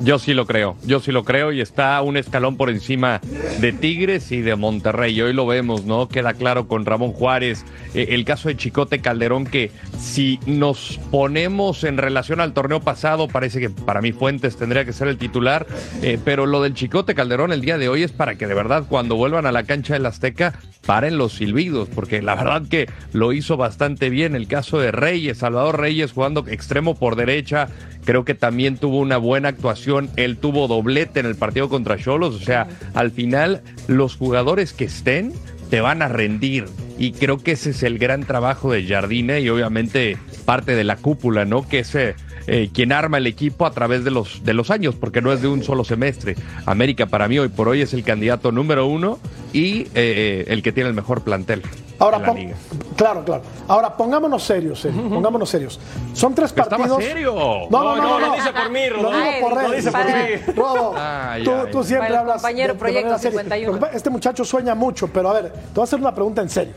Yo 0.00 0.18
sí 0.18 0.34
lo 0.34 0.44
creo, 0.44 0.76
yo 0.84 1.00
sí 1.00 1.10
lo 1.10 1.24
creo 1.24 1.52
y 1.52 1.62
está 1.62 2.00
un 2.02 2.18
escalón 2.18 2.58
por 2.58 2.68
encima 2.68 3.20
de 3.60 3.72
Tigres 3.72 4.30
y 4.30 4.42
de 4.42 4.54
Monterrey. 4.54 5.18
Hoy 5.22 5.32
lo 5.32 5.46
vemos, 5.46 5.84
¿no? 5.84 6.06
Queda 6.06 6.34
claro 6.34 6.68
con 6.68 6.84
Ramón 6.84 7.12
Juárez, 7.12 7.64
eh, 7.94 8.08
el 8.10 8.26
caso 8.26 8.48
de 8.48 8.58
Chicote 8.58 9.00
Calderón, 9.00 9.46
que 9.46 9.70
si 9.98 10.38
nos 10.44 11.00
ponemos 11.10 11.82
en 11.82 11.96
relación 11.96 12.40
al 12.40 12.52
torneo 12.52 12.80
pasado, 12.80 13.26
parece 13.26 13.58
que 13.58 13.70
para 13.70 14.02
mí 14.02 14.12
Fuentes 14.12 14.56
tendría 14.56 14.84
que 14.84 14.92
ser 14.92 15.08
el 15.08 15.16
titular, 15.16 15.66
eh, 16.02 16.18
pero 16.22 16.44
lo 16.44 16.62
del 16.62 16.74
Chicote 16.74 17.14
Calderón 17.14 17.50
el 17.52 17.62
día 17.62 17.78
de 17.78 17.88
hoy 17.88 18.02
es 18.02 18.12
para 18.12 18.34
que 18.34 18.46
de 18.46 18.54
verdad 18.54 18.84
cuando 18.88 19.16
vuelvan 19.16 19.46
a 19.46 19.52
la 19.52 19.62
cancha 19.62 19.94
del 19.94 20.04
Azteca 20.04 20.60
paren 20.84 21.16
los 21.16 21.32
silbidos, 21.32 21.88
porque 21.88 22.20
la 22.20 22.34
verdad 22.34 22.62
que 22.68 22.88
lo 23.12 23.32
hizo 23.32 23.56
bastante 23.56 24.08
bien. 24.10 24.36
El 24.36 24.46
caso 24.46 24.78
de 24.78 24.92
Reyes, 24.92 25.38
Salvador 25.38 25.80
Reyes 25.80 26.12
jugando 26.12 26.44
extremo 26.46 26.94
por 26.94 27.16
derecha, 27.16 27.68
creo 28.04 28.24
que 28.24 28.34
también 28.34 28.78
tuvo 28.78 29.00
una 29.00 29.16
buena 29.16 29.48
actuación. 29.48 29.85
Él 30.16 30.36
tuvo 30.38 30.68
doblete 30.68 31.20
en 31.20 31.26
el 31.26 31.36
partido 31.36 31.68
contra 31.68 31.96
Cholos. 31.96 32.34
O 32.34 32.40
sea, 32.40 32.68
al 32.94 33.10
final, 33.10 33.62
los 33.88 34.16
jugadores 34.16 34.72
que 34.72 34.84
estén 34.84 35.32
te 35.70 35.80
van 35.80 36.02
a 36.02 36.08
rendir. 36.08 36.66
Y 36.98 37.12
creo 37.12 37.38
que 37.38 37.52
ese 37.52 37.70
es 37.70 37.82
el 37.82 37.98
gran 37.98 38.24
trabajo 38.24 38.72
de 38.72 38.86
Jardine 38.86 39.40
y 39.40 39.48
obviamente 39.48 40.16
parte 40.44 40.74
de 40.74 40.84
la 40.84 40.96
cúpula, 40.96 41.44
¿no? 41.44 41.68
Que 41.68 41.80
es 41.80 41.94
eh, 41.94 42.14
eh, 42.46 42.70
quien 42.72 42.92
arma 42.92 43.18
el 43.18 43.26
equipo 43.26 43.66
a 43.66 43.72
través 43.72 44.04
de 44.04 44.10
los, 44.10 44.44
de 44.44 44.54
los 44.54 44.70
años, 44.70 44.94
porque 44.94 45.20
no 45.20 45.32
es 45.32 45.42
de 45.42 45.48
un 45.48 45.62
solo 45.62 45.84
semestre. 45.84 46.36
América 46.64 47.06
para 47.06 47.28
mí 47.28 47.38
hoy 47.38 47.48
por 47.48 47.68
hoy 47.68 47.82
es 47.82 47.92
el 47.92 48.04
candidato 48.04 48.52
número 48.52 48.86
uno 48.86 49.18
y 49.52 49.88
eh, 49.94 50.44
el 50.48 50.62
que 50.62 50.72
tiene 50.72 50.88
el 50.88 50.94
mejor 50.94 51.22
plantel. 51.22 51.62
Ahora, 51.98 52.18
la 52.18 52.32
liga. 52.34 52.54
claro, 52.96 53.24
claro. 53.24 53.42
Ahora, 53.68 53.96
pongámonos 53.96 54.42
serios, 54.44 54.84
eh, 54.84 54.90
pongámonos 54.90 55.48
serios. 55.48 55.80
Son 56.12 56.34
tres 56.34 56.52
partidos. 56.52 57.02
serio. 57.02 57.34
No, 57.34 57.68
no, 57.70 57.96
no, 57.96 58.20
no, 58.20 58.26
No, 58.28 58.34
dice 58.34 58.52
por 58.52 58.70
mí, 58.70 58.80
Lo 58.90 59.10
digo 59.10 59.48
por 59.48 59.64
él. 59.64 59.72
dice 59.76 59.90
por 59.92 60.04
mí. 60.04 60.54
Rodo, 60.56 60.94
tú, 61.44 61.50
tú 61.72 61.84
siempre 61.84 62.08
Para 62.08 62.08
el 62.08 62.16
hablas. 62.16 62.36
compañero 62.36 62.74
Proyecto 62.76 63.02
manera 63.12 63.18
seria. 63.18 63.38
51. 63.40 63.66
Lo 63.72 63.74
que 63.78 63.80
pasa- 63.86 63.96
Este 63.96 64.10
muchacho 64.10 64.44
sueña 64.44 64.74
mucho, 64.74 65.08
pero 65.08 65.30
a 65.30 65.32
ver, 65.34 65.52
te 65.52 65.58
voy 65.74 65.80
a 65.82 65.84
hacer 65.84 65.98
una 65.98 66.14
pregunta 66.14 66.42
en 66.42 66.50
serio. 66.50 66.74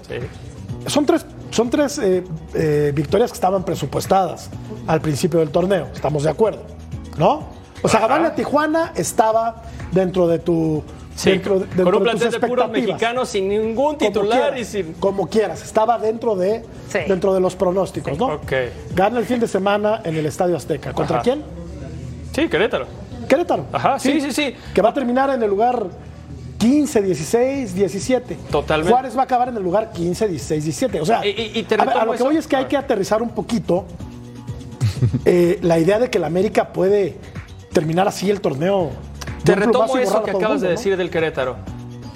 Son 0.88 1.06
tres, 1.06 1.26
son 1.52 1.70
tres 1.70 1.98
eh, 2.00 2.24
eh, 2.54 2.92
victorias 2.96 3.32
que 3.32 3.36
estaban 3.36 3.64
presupuestadas 3.64 4.50
al 4.88 5.02
principio 5.02 5.40
del 5.40 5.50
torneo. 5.50 5.88
Estamos 5.94 6.24
de 6.24 6.30
acuerdo, 6.30 6.62
¿no? 7.18 7.44
O 7.82 7.88
sea, 7.90 8.00
ganarle 8.00 8.28
a 8.28 8.36
Tijuana 8.36 8.94
estaba 8.96 9.64
dentro 9.92 10.28
de 10.28 10.40
tu. 10.40 10.84
Sí, 11.20 11.32
dentro, 11.32 11.60
de- 11.60 11.66
dentro 11.66 11.84
con 11.86 11.96
un 11.96 12.04
de 12.04 12.12
tus 12.12 12.20
plantel 12.22 12.42
de 12.42 12.48
puros 12.48 12.66
expectativas. 12.66 12.88
mexicanos 13.02 13.30
sin 13.30 13.50
ningún 13.50 13.76
Como 13.76 13.98
titular 13.98 14.52
quieras, 14.54 14.60
y 14.60 14.66
sin... 14.84 14.94
como 14.94 15.28
quieras, 15.28 15.62
estaba 15.64 15.98
dentro 16.00 16.36
de, 16.36 16.64
Sí. 16.90 17.00
dentro 17.08 17.34
de 17.34 17.42
los 17.42 17.56
pronósticos, 17.56 18.18
¿no? 18.18 18.28
Ok. 18.36 18.54
Gana 18.96 19.20
el 19.20 19.26
fin 19.26 19.40
de 19.40 19.48
semana 19.48 20.02
en 20.06 20.16
el 20.16 20.26
Estadio 20.26 20.56
Azteca. 20.56 20.94
¿Contra 20.94 21.18
Ajá. 21.18 21.24
quién? 21.24 21.44
Sí, 22.34 22.48
Querétaro. 22.48 22.86
Querétaro. 23.28 23.66
Ajá, 23.74 24.00
sí, 24.00 24.22
sí, 24.22 24.32
sí. 24.32 24.56
Que 24.74 24.82
va 24.82 24.90
a 24.90 24.94
terminar 24.94 25.30
en 25.32 25.44
el 25.44 25.50
lugar 25.50 25.88
15, 26.58 27.02
16, 27.02 27.74
17. 27.76 28.36
Totalmente. 28.50 28.92
Juárez 28.92 29.16
va 29.18 29.22
a 29.22 29.24
acabar 29.26 29.50
en 29.50 29.58
el 29.58 29.64
lugar 29.64 29.92
15, 29.92 30.28
16, 30.28 30.64
17. 30.64 31.02
O 31.02 31.06
sea, 31.06 31.26
Y- 31.26 31.30
y- 31.32 31.60
y 31.60 31.64
te 31.64 31.76
a, 31.76 31.80
ver, 31.80 31.90
a 31.90 31.92
retomo 31.94 32.06
lo 32.06 32.12
que 32.12 32.16
eso. 32.16 32.26
voy 32.26 32.38
es 32.38 32.48
que 32.48 32.56
hay 32.56 32.66
que 32.66 32.78
aterrizar 32.78 33.22
un 33.22 33.30
poquito 33.32 33.86
eh, 35.26 35.60
la 35.62 35.80
idea 35.80 36.00
de 36.00 36.10
que 36.10 36.20
la 36.20 36.28
América 36.28 36.70
puede 36.74 37.16
terminar 37.74 38.08
así 38.08 38.30
el 38.30 38.42
torneo. 38.42 38.92
Te 39.44 39.56
retomo 39.56 39.98
eso 39.98 40.24
que 40.24 40.32
acabas 40.32 40.62
de 40.62 40.70
decir 40.70 40.98
del 40.98 41.10
Querétaro. 41.10 41.56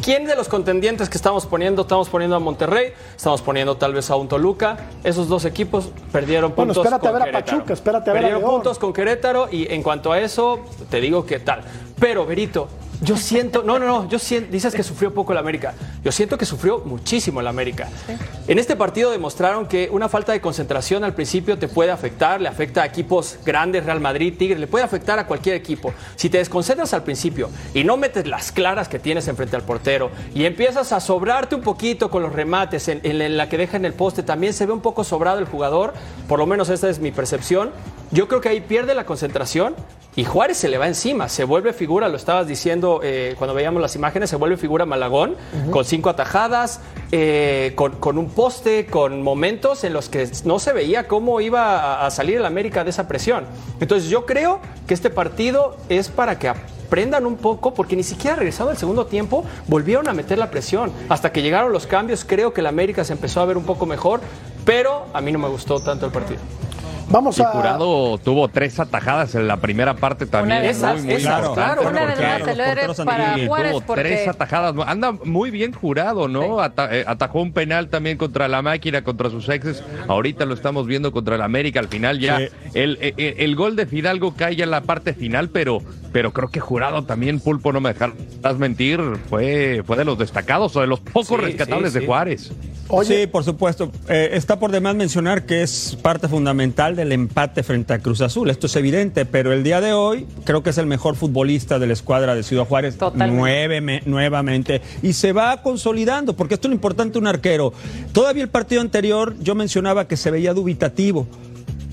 ¿Quién 0.03 0.25
de 0.25 0.35
los 0.35 0.49
contendientes 0.49 1.09
que 1.09 1.15
estamos 1.15 1.45
poniendo? 1.45 1.83
Estamos 1.83 2.09
poniendo 2.09 2.35
a 2.35 2.39
Monterrey, 2.39 2.91
estamos 3.15 3.41
poniendo 3.41 3.77
tal 3.77 3.93
vez 3.93 4.09
a 4.11 4.17
un 4.17 4.27
Toluca. 4.27 4.75
Esos 5.01 5.29
dos 5.29 5.45
equipos 5.45 5.91
perdieron 6.11 6.53
Bueno, 6.53 6.73
puntos 6.73 6.85
espérate 6.85 7.07
a 7.07 7.11
ver 7.11 7.21
a 7.21 7.25
Querétaro. 7.25 7.45
Pachuca, 7.57 7.73
espérate 7.73 8.09
a 8.09 8.13
ver 8.13 8.19
a 8.19 8.27
Perdieron 8.27 8.51
puntos 8.51 8.79
con 8.79 8.91
Querétaro 8.91 9.47
y 9.49 9.71
en 9.73 9.81
cuanto 9.81 10.11
a 10.11 10.19
eso, 10.19 10.59
te 10.89 10.99
digo 10.99 11.25
que 11.25 11.39
tal. 11.39 11.61
Pero, 12.03 12.25
Berito, 12.25 12.67
yo 13.01 13.15
siento, 13.15 13.63
no, 13.63 13.79
no, 13.79 13.85
no, 13.85 14.09
yo 14.09 14.19
siento, 14.19 14.51
dices 14.51 14.75
que 14.75 14.83
sufrió 14.83 15.13
poco 15.13 15.31
el 15.31 15.37
América. 15.37 15.73
Yo 16.03 16.11
siento 16.11 16.37
que 16.37 16.45
sufrió 16.45 16.79
muchísimo 16.79 17.39
el 17.39 17.47
América. 17.47 17.87
En 18.45 18.59
este 18.59 18.75
partido 18.75 19.09
demostraron 19.09 19.67
que 19.67 19.87
una 19.89 20.09
falta 20.09 20.33
de 20.33 20.41
concentración 20.41 21.05
al 21.05 21.15
principio 21.15 21.57
te 21.57 21.69
puede 21.69 21.91
afectar, 21.91 22.41
le 22.41 22.49
afecta 22.49 22.81
a 22.81 22.85
equipos 22.85 23.39
grandes, 23.45 23.85
Real 23.85 24.01
Madrid, 24.01 24.33
Tigres, 24.37 24.59
le 24.59 24.67
puede 24.67 24.83
afectar 24.83 25.17
a 25.17 25.27
cualquier 25.27 25.55
equipo. 25.55 25.93
Si 26.17 26.29
te 26.29 26.39
desconcentras 26.39 26.93
al 26.93 27.03
principio 27.03 27.49
y 27.73 27.85
no 27.85 27.95
metes 27.95 28.27
las 28.27 28.51
claras 28.51 28.89
que 28.89 28.99
tienes 28.99 29.29
enfrente 29.29 29.55
al 29.55 29.63
portero 29.63 30.11
y 30.35 30.43
empiezas 30.43 30.91
a 30.91 30.99
sobrarte 30.99 31.55
un 31.55 31.61
poquito 31.61 32.11
con 32.11 32.21
los 32.21 32.33
remates 32.33 32.89
en, 32.89 32.99
en 33.01 33.37
la 33.37 33.47
que 33.47 33.57
deja 33.57 33.77
en 33.77 33.85
el 33.85 33.93
poste, 33.93 34.23
también 34.23 34.51
se 34.51 34.65
ve 34.65 34.73
un 34.73 34.81
poco 34.81 35.05
sobrado 35.05 35.39
el 35.39 35.45
jugador, 35.45 35.93
por 36.27 36.37
lo 36.37 36.47
menos 36.47 36.67
esa 36.67 36.89
es 36.89 36.99
mi 36.99 37.13
percepción. 37.13 37.71
Yo 38.13 38.27
creo 38.27 38.41
que 38.41 38.49
ahí 38.49 38.61
pierde 38.61 38.93
la 38.93 39.07
concentración 39.07 39.73
y 40.15 40.23
Juárez 40.23 40.57
se 40.57 40.69
le 40.69 40.77
va 40.77 40.87
encima, 40.87 41.29
se 41.29 41.45
vuelve 41.45 41.73
figura, 41.73 42.09
lo 42.09 42.15
estabas 42.15 42.45
diciendo 42.47 42.99
eh, 43.01 43.33
cuando 43.39 43.55
veíamos 43.55 43.81
las 43.81 43.95
imágenes, 43.95 44.29
se 44.29 44.35
vuelve 44.35 44.55
figura 44.55 44.85
Malagón, 44.85 45.35
con 45.71 45.83
cinco 45.83 46.11
atajadas, 46.11 46.79
eh, 47.11 47.71
con, 47.73 47.93
con 47.93 48.19
un 48.19 48.29
poste, 48.29 48.85
con 48.85 49.23
momentos 49.23 49.83
en 49.83 49.93
los 49.93 50.09
que 50.09 50.29
no 50.45 50.59
se 50.59 50.73
veía 50.73 51.07
cómo 51.07 51.41
iba 51.41 51.79
a, 51.79 52.05
a 52.05 52.11
salir 52.11 52.37
el 52.37 52.45
América 52.45 52.83
de 52.83 52.91
esa 52.91 53.07
presión. 53.07 53.45
Entonces 53.79 54.11
yo 54.11 54.27
creo 54.27 54.59
que 54.85 54.93
este 54.93 55.09
partido 55.09 55.75
es 55.89 56.09
para 56.09 56.37
que 56.37 56.49
aprendan 56.49 57.25
un 57.25 57.37
poco, 57.37 57.73
porque 57.73 57.95
ni 57.95 58.03
siquiera 58.03 58.35
regresado 58.35 58.69
al 58.69 58.77
segundo 58.77 59.07
tiempo 59.07 59.43
volvieron 59.67 60.07
a 60.07 60.13
meter 60.13 60.37
la 60.37 60.51
presión. 60.51 60.91
Hasta 61.09 61.31
que 61.31 61.41
llegaron 61.41 61.73
los 61.73 61.87
cambios, 61.87 62.25
creo 62.25 62.53
que 62.53 62.61
el 62.61 62.67
América 62.67 63.03
se 63.03 63.13
empezó 63.13 63.41
a 63.41 63.45
ver 63.45 63.57
un 63.57 63.65
poco 63.65 63.87
mejor, 63.87 64.21
pero 64.65 65.07
a 65.13 65.21
mí 65.21 65.31
no 65.31 65.39
me 65.39 65.47
gustó 65.47 65.79
tanto 65.79 66.05
el 66.05 66.11
partido. 66.11 66.39
Vamos 67.13 67.37
Y 67.37 67.43
a. 67.43 67.45
Jurado 67.45 68.17
tuvo 68.17 68.47
tres 68.47 68.79
atajadas 68.79 69.35
en 69.35 69.47
la 69.47 69.57
primera 69.57 69.93
parte 69.93 70.25
también. 70.25 70.57
Una 70.57 70.61
de 70.61 70.61
muy, 70.73 70.75
esas, 70.75 71.03
muy 71.03 71.13
esas, 71.13 71.47
claro, 71.49 71.81
Una 71.87 72.05
de 72.07 72.87
las 72.87 72.97
para. 73.05 73.45
Juárez 73.45 73.71
tuvo 73.85 73.93
tres 73.93 74.27
atajadas. 74.27 74.73
Anda 74.87 75.11
muy 75.23 75.51
bien 75.51 75.73
jurado, 75.73 76.27
¿no? 76.27 76.59
Ata- 76.59 76.89
eh, 76.91 77.03
atajó 77.05 77.41
un 77.43 77.53
penal 77.53 77.89
también 77.89 78.17
contra 78.17 78.47
la 78.47 78.63
máquina, 78.63 79.03
contra 79.03 79.29
sus 79.29 79.47
exes. 79.47 79.83
Ahorita 80.07 80.45
lo 80.45 80.55
estamos 80.55 80.87
viendo 80.87 81.11
contra 81.11 81.35
el 81.35 81.43
América. 81.43 81.79
Al 81.79 81.87
final 81.87 82.19
ya 82.19 82.39
Sí. 82.39 82.47
el, 82.73 82.97
el- 82.99 83.13
el 83.37 83.55
gol 83.55 83.75
de 83.75 83.85
Fidalgo 83.85 84.33
cae 84.35 84.55
ya 84.55 84.63
en 84.63 84.71
la 84.71 84.81
parte 84.81 85.13
final, 85.13 85.49
pero, 85.49 85.83
pero 86.11 86.33
creo 86.33 86.49
que 86.49 86.59
jurado 86.59 87.03
también, 87.03 87.39
Pulpo, 87.39 87.71
no 87.71 87.79
me 87.79 87.93
dejarás 87.93 88.57
mentir, 88.57 88.99
fue, 89.29 89.83
fue 89.85 89.97
de 89.97 90.05
los 90.05 90.17
destacados 90.17 90.75
o 90.75 90.81
de 90.81 90.87
los 90.87 90.99
pocos 90.99 91.27
Sí, 91.27 91.35
rescatables 91.35 91.93
sí, 91.93 91.99
de. 91.99 92.05
Juárez. 92.07 92.51
Oye, 92.89 93.21
Sí, 93.21 93.27
por 93.27 93.43
supuesto. 93.45 93.91
Eh, 94.09 94.31
está 94.33 94.59
por 94.59 94.71
demás 94.71 94.93
mencionar 94.95 95.45
que 95.45 95.61
es 95.63 95.97
parte 96.01 96.27
fundamental 96.27 96.95
del 97.03 97.11
empate 97.11 97.63
frente 97.63 97.93
a 97.93 97.99
Cruz 97.99 98.21
Azul. 98.21 98.49
Esto 98.49 98.67
es 98.67 98.75
evidente, 98.75 99.25
pero 99.25 99.51
el 99.53 99.63
día 99.63 99.81
de 99.81 99.93
hoy 99.93 100.25
creo 100.45 100.63
que 100.63 100.69
es 100.71 100.77
el 100.77 100.85
mejor 100.85 101.15
futbolista 101.15 101.79
de 101.79 101.87
la 101.87 101.93
escuadra 101.93 102.33
de 102.35 102.43
Ciudad 102.43 102.65
Juárez 102.65 102.95
nueve- 103.35 104.01
nuevamente. 104.05 104.81
Y 105.01 105.13
se 105.13 105.33
va 105.33 105.61
consolidando, 105.61 106.35
porque 106.35 106.55
esto 106.55 106.67
es 106.67 106.69
lo 106.69 106.75
importante 106.75 107.17
un 107.17 107.27
arquero. 107.27 107.73
Todavía 108.11 108.43
el 108.43 108.49
partido 108.49 108.81
anterior 108.81 109.35
yo 109.41 109.55
mencionaba 109.55 110.07
que 110.07 110.17
se 110.17 110.31
veía 110.31 110.53
dubitativo. 110.53 111.27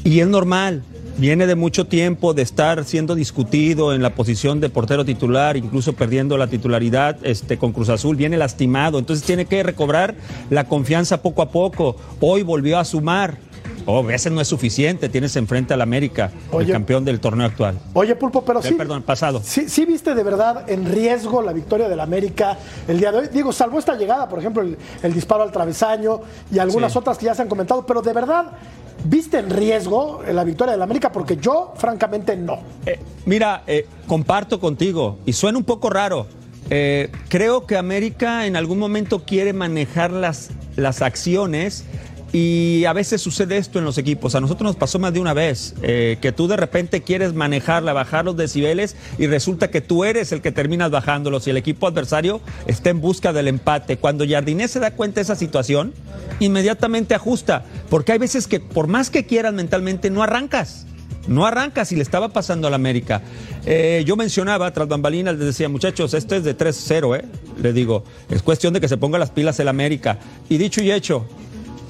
Y 0.05 0.21
es 0.21 0.27
normal. 0.29 0.83
Viene 1.19 1.47
de 1.47 1.55
mucho 1.55 1.87
tiempo 1.87 2.33
de 2.33 2.41
estar 2.41 2.83
siendo 2.85 3.15
discutido 3.15 3.93
en 3.93 4.01
la 4.01 4.15
posición 4.15 4.59
de 4.61 4.71
portero 4.71 5.05
titular, 5.05 5.57
incluso 5.59 5.93
perdiendo 5.93 6.39
la 6.39 6.47
titularidad 6.47 7.19
este, 7.23 7.59
con 7.59 7.73
Cruz 7.73 7.91
Azul. 7.91 8.17
Viene 8.17 8.39
lastimado, 8.39 8.99
entonces 8.99 9.27
tiene 9.27 9.45
que 9.45 9.63
recobrar 9.63 10.15
la 10.49 10.65
confianza 10.65 11.21
poco 11.21 11.43
a 11.43 11.51
poco. 11.51 11.97
Hoy 12.21 12.43
volvió 12.43 12.79
a 12.79 12.85
sumar. 12.87 13.37
Oh, 13.93 13.99
a 13.99 14.03
veces 14.07 14.31
no 14.31 14.41
es 14.41 14.47
suficiente, 14.49 15.09
tienes 15.09 15.35
enfrente 15.37 15.75
al 15.75 15.81
América, 15.81 16.31
Oye. 16.53 16.67
el 16.67 16.73
campeón 16.73 17.05
del 17.05 17.19
torneo 17.19 17.47
actual. 17.47 17.79
oye, 17.95 18.15
Pulpo, 18.15 18.45
pero 18.45 18.61
Eh, 18.61 18.65
sí. 18.69 18.75
perdón, 18.75 19.03
pasado. 19.03 19.41
Sí, 19.45 19.69
sí 19.69 19.85
viste 19.85 20.15
de 20.15 20.23
verdad 20.23 20.71
en 20.71 20.85
riesgo 20.87 21.43
la 21.43 21.53
victoria 21.53 21.89
del 21.89 21.99
América 22.01 22.57
el 22.87 22.99
día 23.01 23.11
de 23.11 23.19
hoy. 23.19 23.29
Digo, 23.33 23.53
salvo 23.53 23.79
esta 23.79 23.97
llegada, 23.97 24.29
por 24.29 24.39
ejemplo, 24.39 24.63
el, 24.63 24.77
el 25.03 25.13
disparo 25.13 25.43
al 25.43 25.51
travesaño 25.51 26.21
y 26.53 26.59
algunas 26.61 26.93
Sí. 26.93 26.99
otras 26.99 27.19
que 27.19 27.27
ya 27.27 27.35
se 27.35 27.43
han 27.43 27.49
comentado, 27.49 27.85
pero 27.85 28.01
de 28.03 28.13
verdad, 28.13 28.53
¿viste 29.05 29.39
en 29.39 29.51
riesgo 29.51 30.23
la 30.31 30.45
victoria 30.45 30.73
del 30.73 30.83
América? 30.83 31.11
Porque 31.11 31.37
yo, 31.37 31.73
francamente, 31.77 32.37
no. 32.37 32.61
Eh, 32.87 32.99
mira, 33.27 33.65
eh, 33.67 33.87
comparto 34.07 34.61
contigo 34.61 35.19
y 35.27 35.33
suena 35.33 35.59
un 35.59 35.65
poco 35.65 35.91
raro. 35.91 36.27
Eh, 36.73 37.11
creo 37.29 37.67
que 37.67 37.77
América 37.77 38.47
en 38.47 38.55
algún 38.55 38.79
momento 38.79 39.25
quiere 39.25 39.53
manejar 39.53 40.13
las, 40.13 40.51
las 40.77 41.03
acciones 41.03 41.85
y 42.33 42.85
a 42.85 42.93
veces 42.93 43.21
sucede 43.21 43.57
esto 43.57 43.79
en 43.79 43.85
los 43.85 43.99
equipos. 43.99 44.35
A 44.35 44.41
nosotros 44.41 44.69
nos 44.69 44.77
pasó 44.77 44.99
más 44.99 45.13
de 45.13 45.21
una 45.21 45.35
vez, 45.35 45.75
eh, 45.83 46.19
que 46.21 46.33
tú 46.33 46.47
de 46.47 46.57
repente 46.57 47.03
quieres 47.03 47.35
manejarla, 47.35 47.93
bajar 47.93 48.25
los 48.25 48.37
decibeles 48.37 48.97
y 49.19 49.27
resulta 49.27 49.71
que 49.71 49.81
tú 49.81 50.05
eres 50.05 50.31
el 50.33 50.41
que 50.41 50.53
terminas 50.53 50.91
bajándolos 50.91 51.47
y 51.47 51.51
el 51.51 51.57
equipo 51.57 51.87
adversario 51.87 52.41
está 52.67 52.91
en 52.91 53.01
busca 53.01 53.33
del 53.33 53.49
empate. 53.49 53.97
Cuando 53.97 54.25
Jardinés 54.29 54.71
se 54.71 54.81
da 54.81 54.93
cuenta 54.93 55.17
de 55.17 55.23
esa 55.23 55.37
situación, 55.37 55.93
inmediatamente 56.39 57.15
ajusta, 57.15 57.65
porque 57.89 58.13
hay 58.13 58.19
veces 58.19 58.47
que 58.47 58.61
por 58.61 58.87
más 58.87 59.11
que 59.11 59.27
quieras 59.27 59.53
mentalmente 59.53 60.11
no 60.11 60.23
arrancas. 60.23 60.87
No 61.29 61.45
arrancas 61.47 61.93
y 61.93 61.97
le 61.97 62.03
estaba 62.03 62.31
pasando 62.31 62.67
al 62.67 62.75
América. 62.75 63.21
Eh, 63.67 64.03
yo 64.07 64.17
mencionaba, 64.17 64.73
tras 64.73 64.89
bambalinas, 64.89 65.37
les 65.37 65.47
decía, 65.47 65.69
muchachos, 65.69 66.15
esto 66.15 66.35
es 66.35 66.45
de 66.45 66.57
3-0, 66.57 67.19
¿eh? 67.19 67.25
Le 67.61 67.73
digo, 67.73 68.05
es 68.31 68.43
cuestión 68.43 68.73
de 68.73 68.81
que 68.81 68.89
se 68.89 68.97
ponga 68.97 69.19
las 69.19 69.31
pilas 69.31 69.61
el 69.61 69.69
América. 69.69 70.19
Y 70.49 70.57
dicho 70.57 70.83
y 70.83 70.91
hecho, 70.91 71.27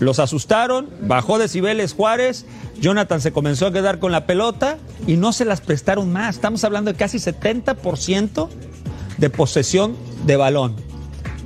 los 0.00 0.18
asustaron, 0.18 0.88
bajó 1.02 1.38
decibeles 1.38 1.92
Juárez, 1.92 2.46
Jonathan 2.80 3.20
se 3.20 3.32
comenzó 3.32 3.66
a 3.66 3.72
quedar 3.72 3.98
con 3.98 4.12
la 4.12 4.26
pelota 4.26 4.78
y 5.06 5.16
no 5.16 5.32
se 5.32 5.44
las 5.44 5.60
prestaron 5.60 6.12
más. 6.12 6.36
Estamos 6.36 6.64
hablando 6.64 6.90
de 6.90 6.98
casi 6.98 7.18
70% 7.18 8.48
de 9.18 9.30
posesión 9.30 9.94
de 10.24 10.36
balón 10.36 10.74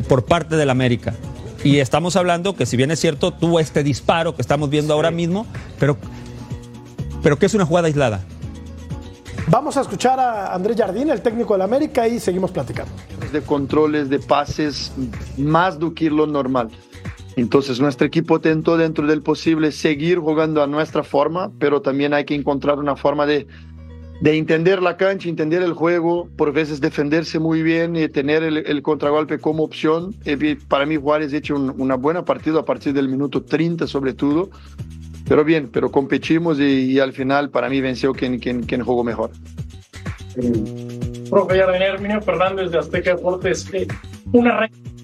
por 0.09 0.25
parte 0.25 0.57
del 0.57 0.71
América. 0.71 1.15
Y 1.65 1.79
estamos 1.79 2.15
hablando 2.17 2.55
que 2.55 2.67
si 2.67 2.77
bien 2.77 2.91
es 2.91 3.01
cierto, 3.01 3.33
tuvo 3.33 3.59
este 3.59 3.83
disparo 3.83 4.37
que 4.37 4.43
estamos 4.43 4.71
viendo 4.71 4.95
ahora 4.95 5.11
mismo, 5.11 5.47
pero, 5.81 5.97
pero 7.23 7.39
que 7.39 7.47
es 7.47 7.55
una 7.55 7.67
jugada 7.67 7.89
aislada. 7.89 8.21
Vamos 9.49 9.77
a 9.77 9.81
escuchar 9.81 10.21
a 10.21 10.55
Andrés 10.55 10.77
Jardín, 10.77 11.11
el 11.11 11.21
técnico 11.21 11.55
del 11.55 11.63
América, 11.63 12.07
y 12.07 12.21
seguimos 12.21 12.51
platicando. 12.51 12.93
de 13.33 13.43
controles 13.43 14.09
de 14.09 14.21
pases 14.21 14.93
más 15.37 15.79
do 15.79 15.93
que 15.93 16.09
lo 16.09 16.27
normal. 16.27 16.71
Entonces 17.37 17.81
nuestro 17.81 18.07
equipo 18.07 18.37
intentó 18.37 18.76
dentro 18.76 19.07
del 19.07 19.23
posible 19.23 19.73
seguir 19.73 20.19
jugando 20.19 20.62
a 20.62 20.67
nuestra 20.67 21.03
forma, 21.03 21.50
pero 21.59 21.83
también 21.83 22.14
hay 22.14 22.25
que 22.25 22.35
encontrar 22.35 22.79
una 22.79 22.95
forma 22.95 23.26
de, 23.26 23.47
de 24.21 24.37
entender 24.38 24.81
la 24.81 24.97
cancha, 24.97 25.29
entender 25.29 25.62
el 25.62 25.73
juego, 25.73 26.29
por 26.37 26.53
veces 26.53 26.81
defenderse 26.81 27.41
muy 27.41 27.62
bien 27.62 27.97
y 27.97 28.09
tener 28.09 28.45
el, 28.45 28.59
el 28.59 28.83
contragolpe 28.83 29.38
como 29.41 29.64
opción. 29.64 30.14
Vi- 30.25 30.55
para 30.55 30.87
mí 30.87 30.97
Juárez 30.97 31.33
ha 31.33 31.38
hecho 31.38 31.57
un- 31.57 31.75
una 31.76 31.97
buena 31.97 32.25
partida 32.25 32.61
a 32.61 32.64
partir 32.64 32.93
del 32.93 33.09
minuto 33.09 33.43
30 33.43 33.87
sobre 33.88 34.14
todo, 34.14 34.50
pero 35.29 35.45
bien, 35.45 35.69
pero 35.73 35.91
competimos 35.91 36.61
y, 36.61 36.93
y 36.93 37.00
al 37.00 37.12
final 37.12 37.50
para 37.50 37.69
mí 37.69 37.81
venció 37.81 38.12
quien, 38.12 38.38
quien, 38.38 38.62
quien 38.62 38.83
jugó 38.83 39.03
mejor. 39.03 39.31
Profe 41.31 41.59
Jardín 41.59 41.83
Herminio 41.83 42.21
Fernández 42.23 42.71
de 42.71 42.79
Azteca 42.79 43.14
Deportes. 43.17 43.67
Eh, 43.73 43.87
un 44.33 44.47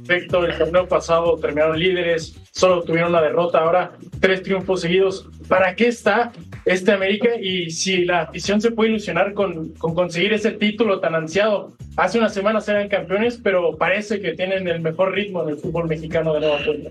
perfecto. 0.07 0.45
El 0.45 0.57
torneo 0.59 0.89
pasado 0.89 1.37
terminaron 1.37 1.79
líderes, 1.79 2.37
solo 2.53 2.83
tuvieron 2.83 3.11
una 3.11 3.23
derrota, 3.23 3.59
ahora 3.59 3.93
tres 4.21 4.43
triunfos 4.43 4.81
seguidos. 4.81 5.29
¿Para 5.49 5.75
qué 5.75 5.89
está 5.89 6.33
este 6.65 6.93
América? 6.93 7.29
Y 7.41 7.71
si 7.71 8.05
la 8.05 8.23
afición 8.23 8.61
se 8.61 8.71
puede 8.71 8.91
ilusionar 8.91 9.35
con, 9.35 9.71
con 9.75 9.95
conseguir 9.95 10.33
ese 10.33 10.53
título 10.53 11.01
tan 11.01 11.15
ansiado. 11.15 11.73
Hace 11.97 12.19
unas 12.19 12.33
semanas 12.33 12.69
eran 12.69 12.89
campeones, 12.89 13.41
pero 13.43 13.77
parece 13.77 14.21
que 14.21 14.33
tienen 14.33 14.69
el 14.69 14.81
mejor 14.81 15.13
ritmo 15.13 15.43
en 15.43 15.51
el 15.51 15.57
fútbol 15.57 15.89
mexicano 15.89 16.35
de 16.35 16.41
nueva 16.41 16.59
cuenta. 16.65 16.91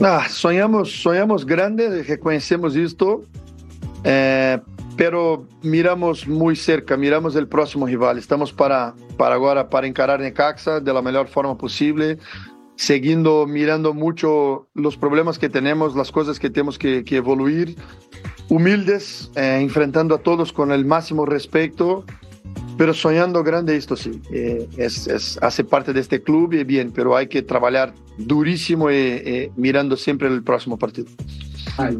Ah, 0.00 0.26
sonhamos, 0.28 0.90
sonhamos 0.90 1.46
grande, 1.46 2.02
reconhecemos 2.02 2.74
isto, 2.74 3.24
eh, 4.02 4.58
pero 4.96 5.46
miramos 5.62 6.26
muy 6.26 6.56
cerca, 6.56 6.96
miramos 6.96 7.36
el 7.36 7.48
próximo 7.48 7.86
rival. 7.86 8.18
Estamos 8.18 8.52
para, 8.52 8.94
para 9.16 9.34
agora 9.34 9.68
para 9.68 9.86
encarar 9.86 10.20
Necaxa 10.20 10.80
de 10.80 10.92
la 10.92 11.02
mejor 11.02 11.28
forma 11.28 11.56
posible, 11.56 12.18
seguindo 12.76 13.46
mirando 13.46 13.94
mucho 13.94 14.68
los 14.74 14.96
problemas 14.96 15.38
que 15.38 15.48
tenemos, 15.48 15.96
las 15.96 16.12
cosas 16.12 16.38
que 16.38 16.50
tenemos 16.50 16.78
que, 16.78 17.04
que 17.04 17.16
evoluir, 17.16 17.76
humildes, 18.48 19.30
eh, 19.36 19.58
enfrentando 19.60 20.14
a 20.14 20.18
todos 20.18 20.52
con 20.52 20.72
el 20.72 20.84
máximo 20.84 21.26
respeto 21.26 22.04
pero 22.76 22.92
soñando 22.92 23.42
grande 23.44 23.76
esto 23.76 23.96
sí, 23.96 24.20
eh, 24.32 24.68
es, 24.76 25.06
es, 25.06 25.38
hace 25.42 25.62
parte 25.62 25.92
de 25.92 26.00
este 26.00 26.20
club 26.22 26.52
y 26.54 26.64
bien, 26.64 26.90
pero 26.92 27.16
hay 27.16 27.28
que 27.28 27.42
trabajar 27.42 27.94
durísimo 28.18 28.90
y, 28.90 28.96
y 28.96 29.50
mirando 29.56 29.96
siempre 29.96 30.28
el 30.28 30.42
próximo 30.42 30.76
partido. 30.76 31.06
Ay. 31.78 31.98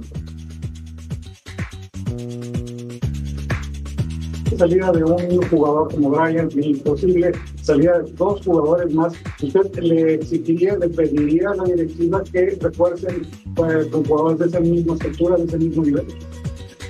Salida 4.57 4.93
de 4.93 5.05
un 5.05 5.43
jugador 5.49 5.93
como 5.93 6.11
Brian, 6.11 6.49
imposible 6.57 7.33
salida 7.63 8.01
de 8.01 8.13
dos 8.13 8.45
jugadores 8.45 8.93
más. 8.95 9.15
¿Usted 9.43 9.75
le 9.81 10.15
exigiría, 10.15 10.77
le 10.77 10.89
pediría 10.89 11.51
a 11.51 11.55
la 11.57 11.65
directiva 11.65 12.23
que 12.25 12.57
refuercen 12.61 13.27
pues, 13.55 13.87
con 13.89 14.05
jugadores 14.05 14.39
de 14.39 14.47
esa 14.47 14.61
misma 14.61 14.95
estructura, 14.95 15.37
de 15.37 15.45
ese 15.45 15.59
mismo 15.59 15.83
nivel? 15.85 16.07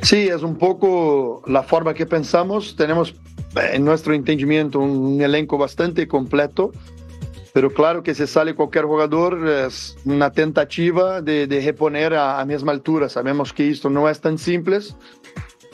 Sí, 0.02 0.28
es 0.28 0.42
un 0.42 0.56
poco 0.56 1.42
la 1.46 1.62
forma 1.62 1.94
que 1.94 2.04
pensamos. 2.04 2.76
Tenemos 2.76 3.14
en 3.72 3.84
nuestro 3.84 4.12
entendimiento 4.12 4.78
un 4.78 5.20
elenco 5.22 5.56
bastante 5.56 6.06
completo, 6.06 6.72
pero 7.54 7.72
claro 7.72 8.02
que 8.02 8.14
si 8.14 8.26
sale 8.26 8.54
cualquier 8.54 8.84
jugador 8.84 9.48
es 9.48 9.96
una 10.04 10.30
tentativa 10.30 11.22
de, 11.22 11.46
de 11.46 11.60
reponer 11.60 12.12
a, 12.14 12.40
a 12.40 12.44
misma 12.44 12.72
altura. 12.72 13.08
Sabemos 13.08 13.52
que 13.52 13.70
esto 13.70 13.88
no 13.88 14.08
es 14.08 14.20
tan 14.20 14.38
simple, 14.38 14.80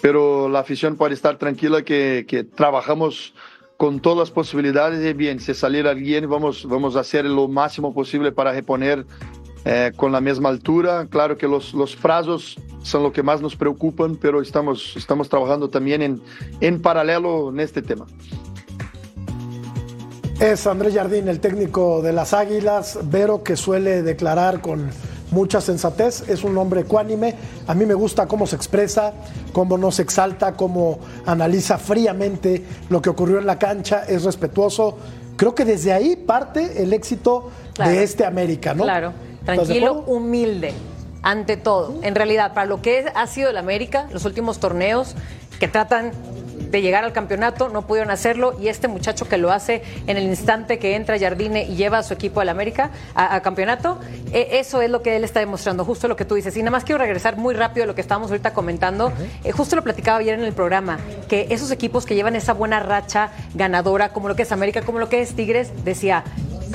pero 0.00 0.48
la 0.48 0.60
afición 0.60 0.96
puede 0.96 1.14
estar 1.14 1.36
tranquila 1.38 1.82
que, 1.82 2.24
que 2.28 2.44
trabajamos 2.44 3.34
con 3.76 4.00
todas 4.00 4.18
las 4.18 4.30
posibilidades 4.30 5.02
y 5.08 5.12
bien, 5.14 5.40
si 5.40 5.54
salir 5.54 5.86
alguien 5.86 6.28
vamos, 6.28 6.66
vamos 6.68 6.96
a 6.96 7.00
hacer 7.00 7.24
lo 7.24 7.48
máximo 7.48 7.94
posible 7.94 8.30
para 8.30 8.52
reponer 8.52 9.06
eh, 9.64 9.92
con 9.96 10.12
la 10.12 10.20
misma 10.20 10.50
altura. 10.50 11.06
Claro 11.08 11.38
que 11.38 11.48
los, 11.48 11.72
los 11.72 11.96
plazos 11.96 12.56
son 12.82 13.02
lo 13.02 13.12
que 13.12 13.22
más 13.22 13.40
nos 13.40 13.56
preocupan, 13.56 14.16
pero 14.16 14.42
estamos, 14.42 14.94
estamos 14.96 15.28
trabajando 15.28 15.70
también 15.70 16.02
en, 16.02 16.22
en 16.60 16.80
paralelo 16.80 17.50
en 17.50 17.60
este 17.60 17.80
tema. 17.80 18.06
Es 20.40 20.66
Andrés 20.66 20.94
Jardín, 20.94 21.28
el 21.28 21.40
técnico 21.40 22.00
de 22.00 22.14
las 22.14 22.32
Águilas, 22.32 22.98
Vero, 23.04 23.42
que 23.42 23.56
suele 23.56 24.02
declarar 24.02 24.62
con 24.62 24.90
mucha 25.30 25.60
sensatez, 25.60 26.28
es 26.28 26.44
un 26.44 26.56
hombre 26.58 26.82
ecuánime, 26.82 27.34
a 27.66 27.74
mí 27.74 27.86
me 27.86 27.94
gusta 27.94 28.26
cómo 28.26 28.46
se 28.46 28.56
expresa, 28.56 29.12
cómo 29.52 29.78
no 29.78 29.90
se 29.90 30.02
exalta, 30.02 30.54
cómo 30.54 30.98
analiza 31.26 31.78
fríamente 31.78 32.64
lo 32.88 33.00
que 33.00 33.10
ocurrió 33.10 33.38
en 33.38 33.46
la 33.46 33.58
cancha, 33.58 34.04
es 34.04 34.24
respetuoso. 34.24 34.98
Creo 35.36 35.54
que 35.54 35.64
desde 35.64 35.92
ahí 35.92 36.16
parte 36.16 36.82
el 36.82 36.92
éxito 36.92 37.50
claro, 37.74 37.90
de 37.90 38.02
este 38.02 38.26
América, 38.26 38.74
¿no? 38.74 38.84
Claro, 38.84 39.12
tranquilo, 39.44 40.04
humilde, 40.06 40.74
ante 41.22 41.56
todo. 41.56 41.98
En 42.02 42.14
realidad, 42.14 42.52
para 42.52 42.66
lo 42.66 42.82
que 42.82 43.06
ha 43.14 43.26
sido 43.26 43.50
el 43.50 43.56
América, 43.56 44.08
los 44.12 44.24
últimos 44.24 44.58
torneos 44.58 45.14
que 45.58 45.68
tratan 45.68 46.12
de 46.70 46.82
llegar 46.82 47.04
al 47.04 47.12
campeonato, 47.12 47.68
no 47.68 47.82
pudieron 47.82 48.10
hacerlo 48.10 48.56
y 48.60 48.68
este 48.68 48.88
muchacho 48.88 49.28
que 49.28 49.38
lo 49.38 49.50
hace 49.50 49.82
en 50.06 50.16
el 50.16 50.24
instante 50.24 50.78
que 50.78 50.94
entra 50.94 51.18
Jardine 51.18 51.64
y 51.64 51.76
lleva 51.76 51.98
a 51.98 52.02
su 52.02 52.14
equipo 52.14 52.40
al 52.40 52.48
América 52.48 52.90
a, 53.14 53.34
a 53.34 53.42
campeonato, 53.42 53.98
eh, 54.32 54.48
eso 54.52 54.80
es 54.82 54.90
lo 54.90 55.02
que 55.02 55.16
él 55.16 55.24
está 55.24 55.40
demostrando, 55.40 55.84
justo 55.84 56.08
lo 56.08 56.16
que 56.16 56.24
tú 56.24 56.34
dices. 56.36 56.56
Y 56.56 56.60
nada 56.60 56.70
más 56.70 56.84
quiero 56.84 56.98
regresar 56.98 57.36
muy 57.36 57.54
rápido 57.54 57.84
a 57.84 57.86
lo 57.86 57.94
que 57.94 58.00
estábamos 58.00 58.30
ahorita 58.30 58.52
comentando, 58.52 59.08
uh 59.08 59.10
-huh. 59.10 59.28
eh, 59.44 59.52
justo 59.52 59.76
lo 59.76 59.82
platicaba 59.82 60.18
ayer 60.18 60.38
en 60.38 60.44
el 60.44 60.52
programa, 60.52 60.98
que 61.28 61.46
esos 61.50 61.70
equipos 61.70 62.06
que 62.06 62.14
llevan 62.14 62.36
esa 62.36 62.52
buena 62.52 62.80
racha 62.80 63.30
ganadora, 63.54 64.12
como 64.12 64.28
lo 64.28 64.36
que 64.36 64.42
es 64.42 64.52
América, 64.52 64.82
como 64.82 64.98
lo 64.98 65.08
que 65.08 65.20
es 65.20 65.34
Tigres, 65.34 65.72
decía, 65.84 66.24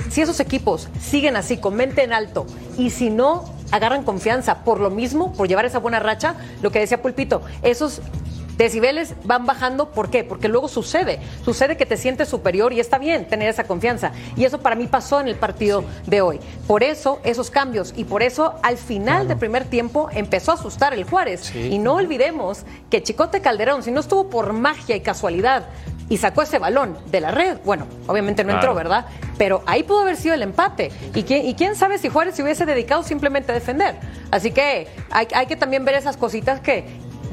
si 0.10 0.22
esos 0.22 0.40
equipos 0.40 0.90
siguen 1.00 1.36
así, 1.36 1.58
con 1.58 1.76
mente 1.76 2.04
en 2.04 2.12
alto, 2.12 2.46
y 2.78 2.90
si 2.90 3.10
no 3.10 3.46
agarran 3.72 4.04
confianza 4.04 4.64
por 4.64 4.80
lo 4.80 4.90
mismo, 4.90 5.34
por 5.34 5.48
llevar 5.48 5.66
esa 5.66 5.80
buena 5.80 6.00
racha, 6.00 6.36
lo 6.62 6.72
que 6.72 6.80
decía 6.80 7.02
Pulpito, 7.02 7.42
esos 7.64 8.02
decibeles 8.58 9.14
van 9.24 9.46
bajando, 9.46 9.92
¿por 9.92 10.10
qué? 10.10 10.24
Porque 10.24 10.48
luego 10.48 10.68
sucede, 10.68 11.20
sucede 11.44 11.78
que 11.78 11.86
te 11.86 11.98
sientes 11.98 12.30
superior 12.30 12.74
y 12.74 12.80
está 12.80 12.98
bien 12.98 13.28
tener 13.28 13.50
esa 13.50 13.66
confianza. 13.66 14.12
Y 14.36 14.46
eso 14.46 14.60
para 14.60 14.76
mí 14.76 14.88
pasó 14.88 15.20
en 15.20 15.28
el 15.28 15.36
partido 15.36 15.82
sí. 15.82 16.12
de 16.12 16.22
hoy. 16.22 16.40
Por 16.68 16.84
eso 16.84 17.20
esos 17.24 17.50
cambios 17.50 17.94
y 17.96 18.06
por 18.06 18.24
eso 18.24 18.56
al 18.64 18.78
final 18.78 19.06
claro. 19.06 19.28
del 19.30 19.38
primer 19.38 19.66
tiempo 19.66 20.10
empezó 20.12 20.52
a 20.52 20.56
asustar 20.56 20.94
el 20.94 21.04
Juárez. 21.04 21.42
Sí. 21.42 21.70
Y 21.72 21.80
no 21.80 21.96
olvidemos 21.96 22.66
que 22.90 23.04
Chicote 23.04 23.42
Calderón, 23.42 23.84
si 23.84 23.92
no 23.92 24.00
estuvo 24.00 24.30
por 24.30 24.54
magia 24.54 24.96
y 24.96 25.02
casualidad, 25.02 25.66
y 26.08 26.18
sacó 26.18 26.42
ese 26.44 26.60
balón 26.60 26.98
de 27.08 27.20
la 27.20 27.32
red. 27.32 27.58
Bueno, 27.66 27.88
obviamente 28.08 28.44
no 28.44 28.52
entró, 28.52 28.74
claro. 28.74 28.90
¿verdad? 28.90 29.06
Pero 29.38 29.64
ahí 29.66 29.84
pudo 29.84 30.02
haber 30.02 30.18
sido 30.18 30.36
el 30.36 30.44
empate. 30.44 30.92
¿Y 31.14 31.24
quién, 31.24 31.46
y 31.46 31.56
quién 31.56 31.76
sabe 31.76 31.98
si 31.98 32.10
Juárez 32.10 32.36
se 32.36 32.44
hubiese 32.44 32.66
dedicado 32.66 33.04
simplemente 33.04 33.52
a 33.52 33.56
defender. 33.56 33.96
Así 34.32 34.52
que 34.52 34.88
hay, 35.10 35.28
hay 35.34 35.48
que 35.48 35.56
también 35.56 35.84
ver 35.84 35.96
esas 35.96 36.18
cositas 36.18 36.60
que, 36.60 36.86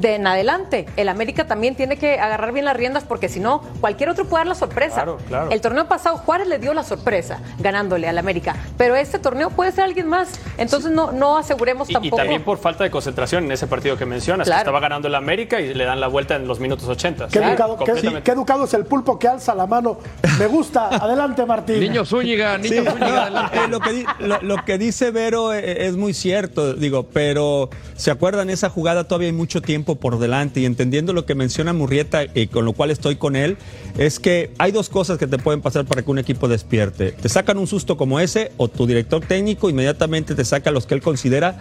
de 0.03 0.15
en 0.15 0.27
adelante. 0.27 0.85
El 0.97 1.09
América 1.09 1.47
también 1.47 1.75
tiene 1.75 1.97
que 1.97 2.19
agarrar 2.19 2.51
bien 2.51 2.65
las 2.65 2.75
riendas 2.75 3.03
porque 3.03 3.29
si 3.29 3.39
no, 3.39 3.61
cualquier 3.81 4.09
otro 4.09 4.25
puede 4.25 4.41
dar 4.41 4.47
la 4.47 4.55
sorpresa. 4.55 4.95
Claro, 4.95 5.17
claro. 5.27 5.49
El 5.51 5.61
torneo 5.61 5.87
pasado 5.87 6.17
Juárez 6.17 6.47
le 6.47 6.59
dio 6.59 6.73
la 6.73 6.83
sorpresa 6.83 7.39
ganándole 7.59 8.07
al 8.07 8.17
América, 8.17 8.55
pero 8.77 8.95
este 8.95 9.17
torneo 9.17 9.49
puede 9.49 9.71
ser 9.71 9.85
alguien 9.85 10.07
más. 10.07 10.39
Entonces 10.57 10.89
sí. 10.89 10.95
no, 10.95 11.11
no 11.11 11.37
aseguremos 11.37 11.89
y, 11.89 11.93
tampoco. 11.93 12.15
Y 12.15 12.19
también 12.19 12.43
por 12.43 12.57
falta 12.57 12.83
de 12.83 12.91
concentración 12.91 13.45
en 13.45 13.51
ese 13.53 13.65
partido 13.65 13.97
que 13.97 14.05
mencionas, 14.05 14.45
claro. 14.45 14.59
que 14.59 14.61
estaba 14.61 14.79
ganando 14.79 15.07
el 15.07 15.15
América 15.15 15.59
y 15.59 15.73
le 15.73 15.85
dan 15.85 15.99
la 15.99 16.07
vuelta 16.07 16.35
en 16.35 16.47
los 16.47 16.59
minutos 16.59 16.87
80. 16.87 17.29
Qué, 17.29 17.39
educado, 17.39 17.77
qué, 17.77 18.21
qué 18.23 18.31
educado 18.31 18.65
es 18.65 18.73
el 18.73 18.85
pulpo 18.85 19.17
que 19.17 19.27
alza 19.27 19.55
la 19.55 19.65
mano. 19.65 19.97
Me 20.37 20.47
gusta. 20.47 20.87
adelante, 21.03 21.45
Martín. 21.45 21.79
Niño 21.79 22.05
Zúñiga, 22.05 22.57
niño 22.57 22.83
sí, 22.83 22.89
Zúñiga, 22.89 23.23
adelante. 23.23 23.57
Eh, 23.57 23.67
lo, 23.69 23.79
que, 23.79 24.05
lo, 24.19 24.41
lo, 24.41 24.65
que, 24.65 24.77
dice 24.77 25.11
Vero 25.11 25.53
eh, 25.53 25.87
es 25.87 25.95
muy 25.95 26.13
cierto, 26.13 26.73
digo, 26.73 27.03
pero 27.03 27.69
¿se 27.95 28.11
acuerdan? 28.11 28.49
Esa 28.49 28.69
jugada 28.69 29.05
todavía 29.05 29.27
hay 29.27 29.33
mucho 29.33 29.61
tiempo 29.61 29.92
por 29.95 30.19
delante 30.19 30.59
y 30.59 30.65
entendiendo 30.65 31.13
lo 31.13 31.25
que 31.25 31.35
menciona 31.35 31.73
Murrieta 31.73 32.23
y 32.33 32.47
con 32.47 32.65
lo 32.65 32.73
cual 32.73 32.91
estoy 32.91 33.15
con 33.15 33.35
él, 33.35 33.57
es 33.97 34.19
que 34.19 34.51
hay 34.57 34.71
dos 34.71 34.89
cosas 34.89 35.17
que 35.17 35.27
te 35.27 35.37
pueden 35.37 35.61
pasar 35.61 35.85
para 35.85 36.01
que 36.01 36.11
un 36.11 36.19
equipo 36.19 36.47
despierte. 36.47 37.11
Te 37.11 37.29
sacan 37.29 37.57
un 37.57 37.67
susto 37.67 37.97
como 37.97 38.19
ese 38.19 38.51
o 38.57 38.67
tu 38.67 38.85
director 38.87 39.25
técnico 39.25 39.69
inmediatamente 39.69 40.35
te 40.35 40.45
saca 40.45 40.71
los 40.71 40.85
que 40.85 40.95
él 40.95 41.01
considera 41.01 41.59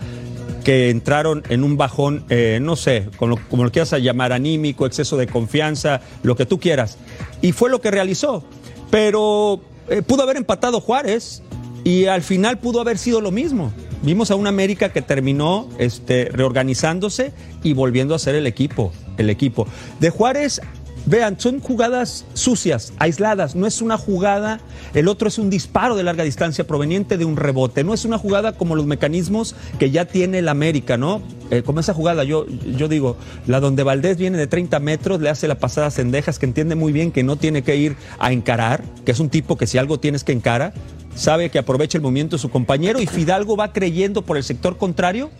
que 0.64 0.90
entraron 0.90 1.42
en 1.48 1.64
un 1.64 1.76
bajón, 1.76 2.24
eh, 2.28 2.58
no 2.62 2.76
sé, 2.76 3.08
como 3.16 3.36
lo, 3.36 3.48
como 3.48 3.64
lo 3.64 3.72
quieras 3.72 3.92
llamar, 4.00 4.32
anímico, 4.32 4.86
exceso 4.86 5.16
de 5.16 5.26
confianza, 5.26 6.00
lo 6.22 6.36
que 6.36 6.46
tú 6.46 6.60
quieras. 6.60 6.98
Y 7.40 7.52
fue 7.52 7.68
lo 7.68 7.80
que 7.80 7.90
realizó. 7.90 8.44
Pero 8.90 9.60
eh, 9.88 10.02
pudo 10.02 10.22
haber 10.22 10.36
empatado 10.36 10.80
Juárez 10.80 11.42
y 11.84 12.06
al 12.06 12.22
final 12.22 12.58
pudo 12.58 12.80
haber 12.80 12.98
sido 12.98 13.20
lo 13.20 13.30
mismo. 13.30 13.72
Vimos 14.02 14.32
a 14.32 14.34
una 14.34 14.48
América 14.48 14.88
que 14.88 15.00
terminó 15.00 15.68
este, 15.78 16.24
reorganizándose 16.24 17.32
y 17.62 17.72
volviendo 17.72 18.16
a 18.16 18.18
ser 18.18 18.34
el 18.34 18.48
equipo, 18.48 18.92
el 19.16 19.30
equipo. 19.30 19.66
De 20.00 20.10
Juárez, 20.10 20.60
vean, 21.06 21.38
son 21.38 21.60
jugadas 21.60 22.24
sucias, 22.34 22.92
aisladas, 22.98 23.54
no 23.54 23.66
es 23.66 23.82
una 23.82 23.96
jugada, 23.96 24.60
el 24.94 25.08
otro 25.08 25.28
es 25.28 25.38
un 25.38 25.50
disparo 25.50 25.96
de 25.96 26.02
larga 26.02 26.24
distancia 26.24 26.66
proveniente 26.66 27.18
de 27.18 27.24
un 27.24 27.36
rebote, 27.36 27.84
no 27.84 27.94
es 27.94 28.04
una 28.04 28.18
jugada 28.18 28.52
como 28.52 28.76
los 28.76 28.86
mecanismos 28.86 29.54
que 29.78 29.90
ya 29.90 30.04
tiene 30.04 30.38
el 30.38 30.48
América, 30.48 30.96
¿no? 30.96 31.22
Eh, 31.50 31.62
como 31.62 31.80
esa 31.80 31.94
jugada, 31.94 32.24
yo, 32.24 32.46
yo 32.46 32.88
digo, 32.88 33.16
la 33.46 33.60
donde 33.60 33.82
Valdés 33.82 34.16
viene 34.16 34.38
de 34.38 34.46
30 34.46 34.80
metros, 34.80 35.20
le 35.20 35.28
hace 35.28 35.48
la 35.48 35.58
pasada 35.58 35.88
a 35.88 35.90
Cendejas, 35.90 36.38
que 36.38 36.46
entiende 36.46 36.74
muy 36.74 36.92
bien 36.92 37.12
que 37.12 37.22
no 37.22 37.36
tiene 37.36 37.62
que 37.62 37.76
ir 37.76 37.96
a 38.18 38.32
encarar, 38.32 38.82
que 39.04 39.12
es 39.12 39.20
un 39.20 39.28
tipo 39.28 39.56
que 39.56 39.66
si 39.66 39.78
algo 39.78 39.98
tienes 40.00 40.24
que 40.24 40.32
encara, 40.32 40.72
sabe 41.14 41.50
que 41.50 41.58
aprovecha 41.58 41.98
el 41.98 42.02
movimiento 42.02 42.36
de 42.36 42.42
su 42.42 42.50
compañero 42.50 43.00
y 43.00 43.06
Fidalgo 43.06 43.56
va 43.56 43.72
creyendo 43.72 44.22
por 44.22 44.36
el 44.36 44.44
sector 44.44 44.78
contrario 44.78 45.30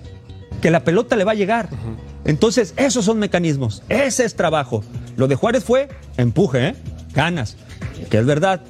que 0.62 0.70
la 0.70 0.85
pelota 0.85 1.16
le 1.16 1.25
va 1.25 1.33
a 1.33 1.35
llegar. 1.35 1.68
Uh 1.70 1.75
-huh. 1.75 1.96
Entonces, 2.25 2.72
esos 2.77 3.05
son 3.05 3.18
mecanismos, 3.18 3.83
ese 3.90 4.25
es 4.25 4.35
trabajo. 4.37 4.83
Lo 5.16 5.29
de 5.29 5.35
Juárez 5.35 5.64
fue 5.64 5.88
empuje, 6.16 6.68
¿eh? 6.68 6.75
ganas, 7.12 7.57
que 8.09 8.18
es 8.18 8.25
verdad, 8.25 8.62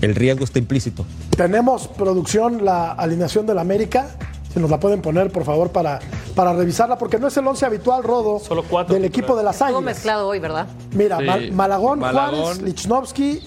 el 0.00 0.14
riesgo 0.14 0.44
está 0.44 0.58
implícito. 0.58 1.04
Tenemos 1.36 1.88
producción, 1.88 2.64
la 2.64 2.92
alineación 2.92 3.44
del 3.46 3.58
América. 3.58 4.16
Si 4.54 4.60
nos 4.60 4.70
la 4.70 4.80
pueden 4.80 5.02
poner, 5.02 5.30
por 5.30 5.44
favor, 5.44 5.70
para, 5.70 5.98
para 6.34 6.54
revisarla, 6.54 6.96
porque 6.96 7.18
no 7.18 7.26
es 7.26 7.36
el 7.36 7.46
once 7.46 7.66
habitual, 7.66 8.02
Rodo, 8.02 8.38
Solo 8.38 8.62
cuatro, 8.62 8.94
del 8.94 9.04
equipo 9.04 9.36
de 9.36 9.42
las 9.42 9.60
Águilas. 9.60 9.72
Todo 9.72 9.82
mezclado 9.82 10.28
hoy, 10.28 10.38
¿verdad? 10.38 10.66
Mira, 10.92 11.18
sí. 11.18 11.24
Mal 11.24 11.52
Malagón, 11.52 11.98
Malagón, 11.98 12.40
Juárez, 12.40 12.62
Lichnowsky, 12.62 13.40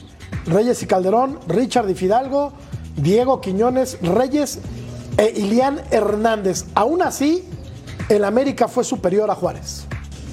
Reyes 0.45 0.83
y 0.83 0.85
Calderón, 0.85 1.39
Richard 1.47 1.89
y 1.89 1.95
Fidalgo, 1.95 2.53
Diego 2.97 3.41
Quiñones, 3.41 3.97
Reyes 4.01 4.59
e 5.17 5.33
Ilián 5.35 5.81
Hernández. 5.89 6.65
Aún 6.75 7.01
así, 7.01 7.47
el 8.09 8.25
América 8.25 8.67
fue 8.67 8.83
superior 8.83 9.29
a 9.29 9.35
Juárez. 9.35 9.87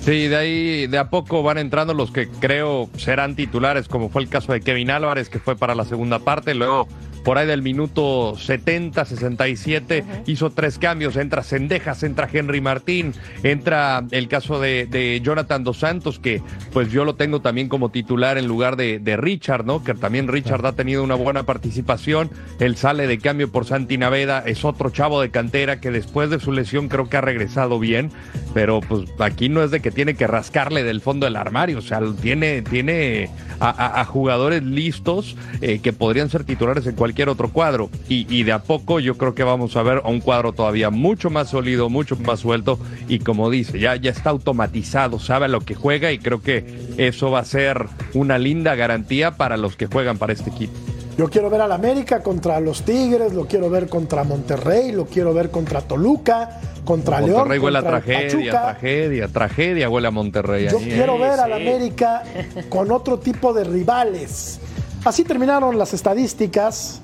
Sí, 0.04 0.28
de 0.28 0.36
ahí 0.36 0.86
de 0.86 0.98
a 0.98 1.10
poco 1.10 1.42
van 1.42 1.58
entrando 1.58 1.92
los 1.92 2.10
que 2.10 2.28
creo 2.28 2.88
serán 2.96 3.34
titulares, 3.34 3.88
como 3.88 4.08
fue 4.08 4.22
el 4.22 4.28
caso 4.28 4.52
de 4.52 4.60
Kevin 4.60 4.90
Álvarez, 4.90 5.28
que 5.28 5.38
fue 5.38 5.56
para 5.56 5.74
la 5.74 5.84
segunda 5.84 6.20
parte. 6.20 6.54
Luego 6.54 6.88
por 7.26 7.38
ahí 7.38 7.46
del 7.48 7.60
minuto 7.60 8.36
70, 8.38 9.04
67, 9.04 10.04
hizo 10.26 10.50
tres 10.50 10.78
cambios. 10.78 11.16
Entra 11.16 11.42
Sendejas, 11.42 12.04
entra 12.04 12.28
Henry 12.32 12.60
Martín, 12.60 13.14
entra 13.42 14.04
el 14.12 14.28
caso 14.28 14.60
de, 14.60 14.86
de, 14.86 15.20
Jonathan 15.20 15.64
Dos 15.64 15.78
Santos, 15.78 16.20
que 16.20 16.40
pues 16.72 16.92
yo 16.92 17.04
lo 17.04 17.16
tengo 17.16 17.40
también 17.40 17.68
como 17.68 17.90
titular 17.90 18.38
en 18.38 18.46
lugar 18.46 18.76
de, 18.76 19.00
de 19.00 19.16
Richard, 19.16 19.66
¿no? 19.66 19.82
Que 19.82 19.94
también 19.94 20.28
Richard 20.28 20.64
ha 20.66 20.74
tenido 20.74 21.02
una 21.02 21.16
buena 21.16 21.42
participación. 21.42 22.30
Él 22.60 22.76
sale 22.76 23.08
de 23.08 23.18
cambio 23.18 23.50
por 23.50 23.64
Santi 23.64 23.98
Naveda, 23.98 24.44
es 24.46 24.64
otro 24.64 24.90
chavo 24.90 25.20
de 25.20 25.32
cantera 25.32 25.80
que 25.80 25.90
después 25.90 26.30
de 26.30 26.38
su 26.38 26.52
lesión 26.52 26.86
creo 26.86 27.08
que 27.08 27.16
ha 27.16 27.22
regresado 27.22 27.80
bien, 27.80 28.12
pero 28.54 28.80
pues 28.80 29.02
aquí 29.18 29.48
no 29.48 29.64
es 29.64 29.72
de 29.72 29.80
que 29.80 29.90
tiene 29.90 30.14
que 30.14 30.28
rascarle 30.28 30.84
del 30.84 31.00
fondo 31.00 31.26
del 31.26 31.34
armario, 31.34 31.78
o 31.78 31.82
sea, 31.82 32.00
tiene, 32.22 32.62
tiene 32.62 33.30
a, 33.58 34.04
jugadores 34.04 34.62
listos 34.62 35.36
eh, 35.60 35.80
que 35.80 35.92
podrían 35.92 36.30
ser 36.30 36.44
titulares 36.44 36.86
en 36.86 36.94
cualquier 36.94 37.15
otro 37.24 37.48
cuadro. 37.48 37.90
Y, 38.08 38.26
y, 38.34 38.44
de 38.44 38.52
a 38.52 38.62
poco 38.62 39.00
yo 39.00 39.16
creo 39.16 39.34
que 39.34 39.44
vamos 39.44 39.76
a 39.76 39.82
ver 39.82 40.02
un 40.04 40.20
cuadro 40.20 40.52
todavía 40.52 40.90
mucho 40.90 41.30
más 41.30 41.50
sólido, 41.50 41.88
mucho 41.88 42.16
más 42.16 42.40
suelto 42.40 42.78
y 43.08 43.20
como 43.20 43.50
dice, 43.50 43.78
ya, 43.78 43.96
ya 43.96 44.10
está 44.10 44.30
automatizado, 44.30 45.18
sabe 45.18 45.46
a 45.46 45.48
lo 45.48 45.60
que 45.60 45.74
juega 45.74 46.12
y 46.12 46.18
creo 46.18 46.42
que 46.42 46.94
eso 46.96 47.30
va 47.30 47.40
a 47.40 47.44
ser 47.44 47.86
una 48.14 48.38
linda 48.38 48.74
garantía 48.74 49.32
para 49.32 49.56
los 49.56 49.76
que 49.76 49.86
juegan 49.86 50.18
para 50.18 50.32
este 50.32 50.50
equipo. 50.50 50.74
Yo 51.16 51.30
quiero 51.30 51.48
ver 51.48 51.62
al 51.62 51.72
América 51.72 52.22
contra 52.22 52.60
los 52.60 52.82
Tigres, 52.82 53.32
lo 53.32 53.46
quiero 53.46 53.70
ver 53.70 53.88
contra 53.88 54.22
Monterrey, 54.22 54.92
lo 54.92 55.06
quiero 55.06 55.32
ver 55.32 55.50
contra 55.50 55.80
Toluca, 55.80 56.60
contra 56.84 57.20
León. 57.20 57.38
Monterrey 57.38 57.58
huele 57.58 57.78
a 57.78 57.82
tragedia, 57.82 58.52
tragedia, 58.52 59.28
tragedia 59.28 59.88
huele 59.88 60.08
a 60.08 60.10
Monterrey. 60.10 60.68
Yo 60.68 60.78
quiero 60.78 61.18
ver 61.18 61.40
al 61.40 61.54
América 61.54 62.22
con 62.68 62.92
otro 62.92 63.18
tipo 63.18 63.54
de 63.54 63.64
rivales. 63.64 64.60
Así 65.06 65.22
terminaron 65.22 65.78
las 65.78 65.94
estadísticas. 65.94 67.00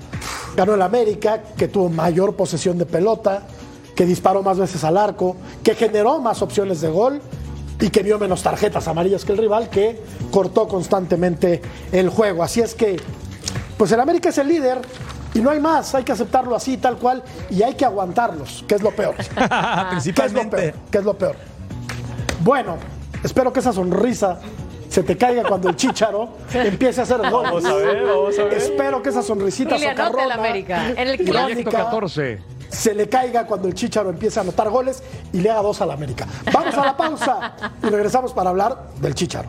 Ganó 0.57 0.75
el 0.75 0.83
América, 0.83 1.41
que 1.57 1.69
tuvo 1.69 1.89
mayor 1.89 2.35
posesión 2.35 2.77
de 2.77 2.85
pelota, 2.85 3.43
que 3.95 4.05
disparó 4.05 4.43
más 4.43 4.59
veces 4.59 4.83
al 4.83 4.97
arco, 4.97 5.37
que 5.63 5.77
generó 5.77 6.19
más 6.19 6.43
opciones 6.43 6.81
de 6.81 6.89
gol 6.89 7.23
y 7.81 7.91
que 7.91 8.03
vio 8.03 8.19
menos 8.19 8.43
tarjetas 8.43 8.89
amarillas 8.89 9.25
que 9.25 9.31
el 9.33 9.39
rival, 9.39 9.71
que 9.71 10.03
cortó 10.33 10.67
constantemente 10.67 11.63
el 11.93 12.09
juego. 12.09 12.43
Así 12.43 12.61
es 12.61 12.75
que 12.75 13.01
pues 13.79 13.93
el 13.93 14.01
América 14.01 14.31
es 14.31 14.39
el 14.39 14.49
líder 14.49 14.81
y 15.33 15.41
no 15.41 15.51
hay 15.51 15.61
más, 15.61 15.95
hay 15.95 16.03
que 16.03 16.11
aceptarlo 16.11 16.57
así, 16.57 16.79
tal 16.79 16.99
cual, 16.99 17.23
y 17.51 17.63
hay 17.63 17.75
que 17.75 17.85
aguantarlos, 17.85 18.65
que 18.67 18.75
es 18.75 18.83
lo 18.83 18.91
peor. 18.91 19.15
Principalmente. 19.91 20.75
¿Qué 20.91 20.99
es 20.99 21.05
lo 21.05 21.17
peor? 21.17 21.37
Bueno, 22.43 22.79
espero 23.23 23.53
que 23.53 23.61
esa 23.61 23.73
sonrisa 23.73 24.41
se 24.93 25.03
te 25.03 25.17
caiga 25.17 25.43
cuando 25.45 25.71
el 25.71 25.77
Chícharo 25.77 26.29
empiece 26.53 27.01
a 27.01 27.05
hacer 27.05 27.17
goles. 27.19 27.33
Vamos 27.33 27.65
a 27.65 27.75
ver, 27.77 28.05
vamos 28.05 28.39
a 28.39 28.45
ver. 28.45 28.53
Espero 28.53 29.03
que 29.03 29.09
esa 29.09 29.23
sonrisita 29.23 29.79
socarrona, 29.79 30.25
el 30.25 30.33
América. 30.33 30.91
En 30.91 31.09
el 31.09 31.19
irónica, 31.19 31.71
14 31.71 32.43
se 32.69 32.95
le 32.95 33.09
caiga 33.09 33.47
cuando 33.47 33.69
el 33.69 33.75
Chícharo 33.75 34.11
empiece 34.11 34.39
a 34.39 34.43
anotar 34.43 34.71
goles 34.71 35.03
y 35.33 35.41
le 35.41 35.51
haga 35.51 35.63
dos 35.63 35.81
al 35.83 35.91
América. 35.91 36.27
Vamos 36.53 36.75
a 36.75 36.85
la 36.85 36.97
pausa 36.97 37.55
y 37.83 37.87
regresamos 37.87 38.33
para 38.33 38.51
hablar 38.51 38.89
del 39.01 39.15
Chícharo. 39.15 39.49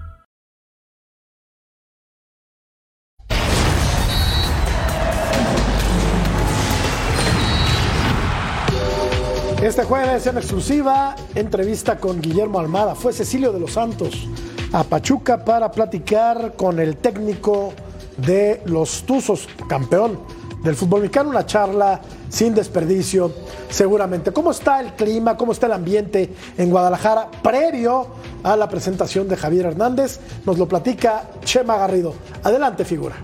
Este 9.61 9.83
jueves 9.83 10.25
en 10.25 10.37
exclusiva, 10.37 11.15
entrevista 11.35 11.97
con 11.97 12.19
Guillermo 12.19 12.57
Almada. 12.57 12.95
Fue 12.95 13.13
Cecilio 13.13 13.53
de 13.53 13.59
los 13.59 13.73
Santos 13.73 14.27
a 14.73 14.83
Pachuca 14.83 15.45
para 15.45 15.71
platicar 15.71 16.55
con 16.55 16.79
el 16.79 16.97
técnico 16.97 17.71
de 18.17 18.63
los 18.65 19.03
Tuzos, 19.03 19.47
campeón 19.69 20.19
del 20.63 20.75
fútbol 20.75 21.01
mexicano. 21.01 21.29
Una 21.29 21.45
charla 21.45 22.01
sin 22.27 22.55
desperdicio, 22.55 23.31
seguramente. 23.69 24.31
¿Cómo 24.31 24.49
está 24.49 24.81
el 24.81 24.93
clima? 24.93 25.37
¿Cómo 25.37 25.51
está 25.51 25.67
el 25.67 25.73
ambiente 25.73 26.33
en 26.57 26.71
Guadalajara 26.71 27.29
previo 27.43 28.07
a 28.41 28.55
la 28.55 28.67
presentación 28.67 29.27
de 29.27 29.37
Javier 29.37 29.67
Hernández? 29.67 30.19
Nos 30.43 30.57
lo 30.57 30.67
platica 30.67 31.29
Chema 31.45 31.77
Garrido. 31.77 32.15
Adelante, 32.41 32.83
figura. 32.83 33.15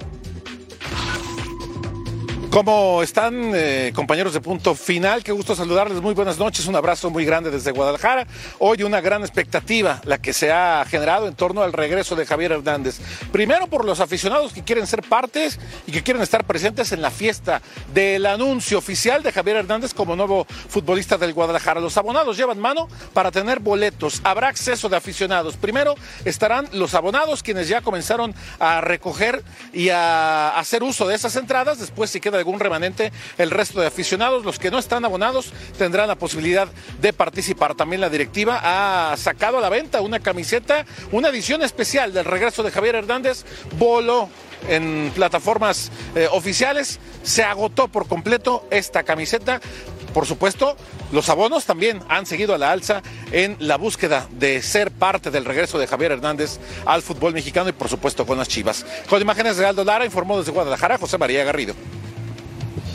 ¿Cómo 2.58 3.04
están, 3.04 3.52
eh, 3.54 3.91
compañeros 3.93 4.34
de 4.34 4.41
punto 4.41 4.74
final? 4.74 5.24
Qué 5.24 5.32
gusto 5.32 5.56
saludarles. 5.56 6.02
Muy 6.02 6.15
buenas 6.15 6.39
noches. 6.39 6.65
Un 6.65 6.76
abrazo 6.76 7.12
muy 7.12 7.24
grande 7.24 7.52
desde 7.52 7.70
Guadalajara. 7.70 8.26
Hoy 8.58 8.82
una 8.82 9.00
gran 9.00 9.22
expectativa 9.22 10.02
la 10.06 10.17
que 10.17 10.34
se 10.34 10.52
ha 10.52 10.84
generado 10.89 11.28
en 11.28 11.36
torno 11.36 11.62
al 11.62 11.72
regreso 11.72 12.15
de 12.15 12.26
Javier 12.26 12.54
Hernández. 12.54 12.98
Primero 13.32 13.67
por 13.67 13.86
los 13.86 14.00
aficionados 14.00 14.54
que 14.54 14.63
quieren 14.63 14.88
ser 14.88 15.04
partes 15.04 15.60
y 15.86 15.91
que 15.91 16.02
quieren 16.02 16.24
estar 16.24 16.46
presentes 16.46 16.91
en 16.93 17.04
la 17.04 17.12
fiesta 17.12 17.62
del 17.93 18.26
anuncio 18.26 18.80
oficial 18.80 19.22
de 19.22 19.32
Javier 19.32 19.58
Hernández 19.58 19.93
como 19.93 20.15
nuevo 20.15 20.48
futbolista 20.50 21.15
del 21.20 21.34
Guadalajara. 21.34 21.80
Los 21.80 21.96
abonados 21.98 22.38
llevan 22.38 22.58
mano 22.58 22.88
para 23.13 23.30
tener 23.30 23.60
boletos. 23.60 24.20
Habrá 24.24 24.48
acceso 24.48 24.89
de 24.89 24.98
aficionados. 24.98 25.58
Primero 25.58 25.93
estarán 26.26 26.67
los 26.72 26.96
abonados 26.96 27.43
quienes 27.43 27.67
ya 27.67 27.82
comenzaron 27.82 28.34
a 28.58 28.82
recoger 28.82 29.43
y 29.74 29.89
a 29.89 30.58
hacer 30.58 30.82
uso 30.82 31.08
de 31.08 31.13
esas 31.13 31.36
entradas. 31.36 31.78
Después 31.78 32.10
si 32.10 32.20
queda 32.20 32.46
algún 32.47 32.60
remanente, 32.62 33.12
el 33.38 33.51
resto 33.51 33.81
de 33.81 33.88
aficionados, 33.88 34.45
los 34.45 34.57
que 34.57 34.71
no 34.71 34.79
están 34.79 35.03
abonados, 35.03 35.51
tendrán 35.77 36.07
la 36.07 36.15
posibilidad 36.15 36.69
de 37.01 37.12
participar. 37.12 37.75
También 37.75 37.99
la 37.99 38.10
directiva 38.10 38.62
ha 38.63 39.17
sacado 39.17 39.57
a 39.57 39.62
la 39.62 39.69
venta 39.69 39.99
una 39.99 40.21
camiseta, 40.21 40.86
una 41.12 41.27
edición 41.27 41.62
especial 41.62 42.13
del 42.13 42.23
regreso 42.23 42.63
de 42.63 42.71
Javier 42.71 42.95
Hernández, 42.95 43.43
Bolo 43.77 44.29
en 44.69 45.12
plataformas 45.13 45.91
eh, 46.15 46.27
oficiales. 46.31 46.99
Se 47.23 47.43
agotó 47.43 47.89
por 47.89 48.07
completo 48.07 48.65
esta 48.71 49.03
camiseta. 49.03 49.60
Por 50.13 50.25
supuesto, 50.25 50.77
los 51.12 51.29
abonos 51.29 51.65
también 51.65 52.01
han 52.10 52.25
seguido 52.25 52.55
a 52.55 52.57
la 52.57 52.71
alza 52.71 53.03
en 53.31 53.55
la 53.60 53.77
búsqueda 53.77 54.27
de 54.31 54.62
ser 54.62 54.89
parte 54.91 55.31
del 55.31 55.45
regreso 55.45 55.77
de 55.77 55.86
Javier 55.86 56.13
Hernández 56.13 56.60
al 56.86 57.01
fútbol 57.01 57.33
mexicano 57.33 57.69
y 57.69 57.73
por 57.73 57.89
supuesto 57.89 58.25
con 58.25 58.38
las 58.38 58.47
Chivas. 58.47 58.86
Con 59.10 59.21
imágenes 59.21 59.57
de 59.57 59.65
Aldo 59.65 59.83
Lara 59.83 60.05
informó 60.05 60.39
desde 60.39 60.51
Guadalajara 60.51 60.97
José 60.97 61.17
María 61.17 61.43
Garrido. 61.43 61.75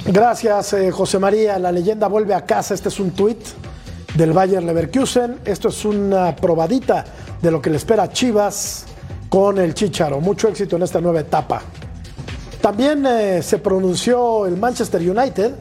Gracias, 0.04 0.72
eh, 0.72 0.90
José 0.90 1.20
María. 1.20 1.60
La 1.60 1.70
leyenda 1.70 2.08
vuelve 2.08 2.34
a 2.34 2.44
casa. 2.44 2.74
Este 2.74 2.88
es 2.88 2.98
un 2.98 3.12
tuit 3.12 3.38
del 4.16 4.32
Bayern 4.32 4.66
Leverkusen. 4.66 5.38
Esto 5.44 5.68
es 5.68 5.84
una 5.84 6.34
probadita 6.34 7.04
de 7.40 7.50
lo 7.52 7.62
que 7.62 7.70
le 7.70 7.76
espera 7.76 8.10
Chivas 8.10 8.84
con 9.28 9.58
el 9.58 9.74
Chicharo. 9.74 10.20
Mucho 10.20 10.48
éxito 10.48 10.74
en 10.74 10.82
esta 10.82 11.00
nueva 11.00 11.20
etapa. 11.20 11.62
También 12.60 13.06
eh, 13.06 13.42
se 13.42 13.58
pronunció 13.58 14.46
el 14.46 14.56
Manchester 14.56 15.00
United. 15.08 15.54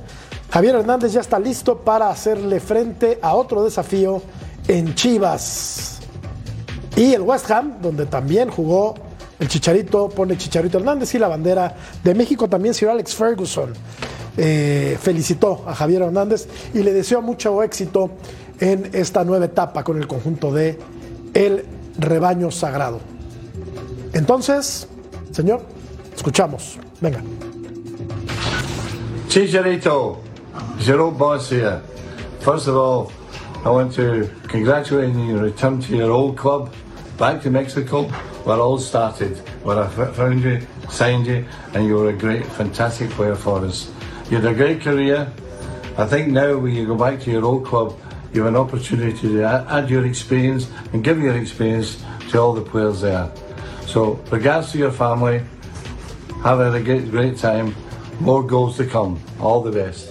Javier 0.49 0.75
Hernández 0.75 1.13
ya 1.13 1.21
está 1.21 1.38
listo 1.38 1.77
para 1.77 2.10
hacerle 2.10 2.60
frente 2.60 3.19
a 3.21 3.36
otro 3.36 3.63
desafío 3.63 4.23
en 4.67 4.95
Chivas. 4.95 5.99
Y 6.95 7.13
el 7.13 7.21
West 7.21 7.49
Ham, 7.51 7.80
donde 7.80 8.08
también 8.08 8.49
jugó 8.49 8.95
el 9.39 9.47
Chicharito, 9.47 10.10
pone 10.10 10.36
Chicharito 10.36 10.80
Hernández 10.80 11.13
y 11.13 11.19
la 11.19 11.27
bandera 11.27 11.75
de 12.04 12.15
México 12.15 12.49
también 12.49 12.73
Sir 12.73 12.89
Alex 12.89 13.13
Ferguson. 13.13 13.73
Eh, 14.38 14.98
felicitó 15.02 15.63
a 15.67 15.76
Javier 15.76 16.04
Hernández 16.04 16.48
y 16.74 16.84
le 16.84 16.94
deseó 16.94 17.22
mucho 17.22 17.62
éxito 17.63 18.12
en 18.60 18.89
esta 18.94 19.26
nueva 19.26 19.46
etapa 19.46 19.84
con 19.84 19.98
el 19.98 20.08
conjunto 20.08 20.54
de 20.54 20.80
El 21.34 21.65
Rebaño 21.98 22.50
Sagrado. 22.50 23.00
Entonces, 24.13 24.88
señor, 25.32 25.63
escuchamos. 26.15 26.78
Venga. 27.02 27.22
Chicharito, 29.28 30.20
your 30.86 31.12
boss 31.12 31.50
here. 31.50 31.82
First 32.41 32.67
of 32.67 32.76
all, 32.76 33.12
I 33.63 33.70
want 33.70 33.94
to 33.96 34.30
congratulate 34.48 35.13
you 35.13 35.22
on 35.22 35.28
your 35.28 35.44
return 35.44 35.80
to 35.82 35.96
your 35.96 36.12
old 36.12 36.38
club, 36.38 36.74
back 37.17 37.41
to 37.44 37.50
Mexico, 37.50 38.04
where 38.44 38.58
all 38.58 38.80
started, 38.80 39.38
where 39.63 39.78
I 39.78 39.88
found 39.88 40.44
you, 40.44 40.60
signed 40.89 41.28
you, 41.28 41.46
and 41.74 41.86
you 41.86 41.96
were 41.96 42.10
a 42.10 42.13
great, 42.13 42.46
fantastic 42.46 43.10
player 43.12 43.36
for 43.36 43.63
us. 43.63 43.91
You 44.32 44.38
had 44.38 44.46
a 44.46 44.56
great 44.56 44.80
career. 44.80 45.28
I 45.98 46.06
think 46.06 46.30
now 46.30 46.58
when 46.58 46.74
you 46.74 46.88
go 46.88 46.96
back 46.96 47.20
to 47.24 47.32
your 47.32 47.44
old 47.44 47.65
club, 47.65 48.00
you 48.32 48.44
have 48.44 48.54
an 48.54 48.56
opportunity 48.56 49.12
to 49.28 49.44
add, 49.44 49.89
your 49.89 50.06
experience 50.06 50.70
and 50.94 51.04
give 51.04 51.20
your 51.20 51.36
experience 51.36 52.02
to 52.30 52.39
all 52.39 52.54
the 52.54 52.62
players 52.62 53.02
there. 53.02 53.30
So, 53.88 54.22
regards 54.32 54.72
to 54.72 54.78
your 54.78 54.91
family, 54.91 55.41
have 56.46 56.62
a 56.62 56.80
great, 56.80 57.12
great 57.12 57.38
time. 57.39 57.76
More 58.22 58.41
goals 58.41 58.78
to 58.78 58.86
come. 58.86 59.20
All 59.41 59.62
the 59.62 59.72
best. 59.72 60.08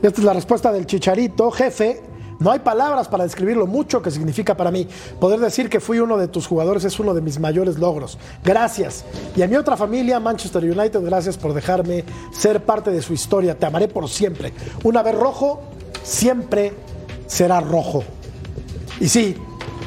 Esta 0.00 0.20
es 0.20 0.24
la 0.24 0.34
respuesta 0.34 0.70
del 0.70 0.86
Chicharito, 0.86 1.50
jefe. 1.50 2.07
No 2.40 2.52
hay 2.52 2.60
palabras 2.60 3.08
para 3.08 3.24
describir 3.24 3.56
lo 3.56 3.66
mucho 3.66 4.00
que 4.00 4.10
significa 4.10 4.56
para 4.56 4.70
mí. 4.70 4.86
Poder 5.18 5.40
decir 5.40 5.68
que 5.68 5.80
fui 5.80 5.98
uno 5.98 6.16
de 6.16 6.28
tus 6.28 6.46
jugadores 6.46 6.84
es 6.84 6.98
uno 7.00 7.12
de 7.14 7.20
mis 7.20 7.40
mayores 7.40 7.78
logros. 7.78 8.18
Gracias. 8.44 9.04
Y 9.34 9.42
a 9.42 9.48
mi 9.48 9.56
otra 9.56 9.76
familia, 9.76 10.20
Manchester 10.20 10.62
United, 10.62 11.00
gracias 11.04 11.36
por 11.36 11.52
dejarme 11.52 12.04
ser 12.32 12.64
parte 12.64 12.90
de 12.90 13.02
su 13.02 13.12
historia. 13.12 13.58
Te 13.58 13.66
amaré 13.66 13.88
por 13.88 14.08
siempre. 14.08 14.52
Una 14.84 15.02
vez 15.02 15.14
rojo, 15.14 15.62
siempre 16.02 16.72
será 17.26 17.60
rojo. 17.60 18.04
Y 19.00 19.08
sí, 19.08 19.36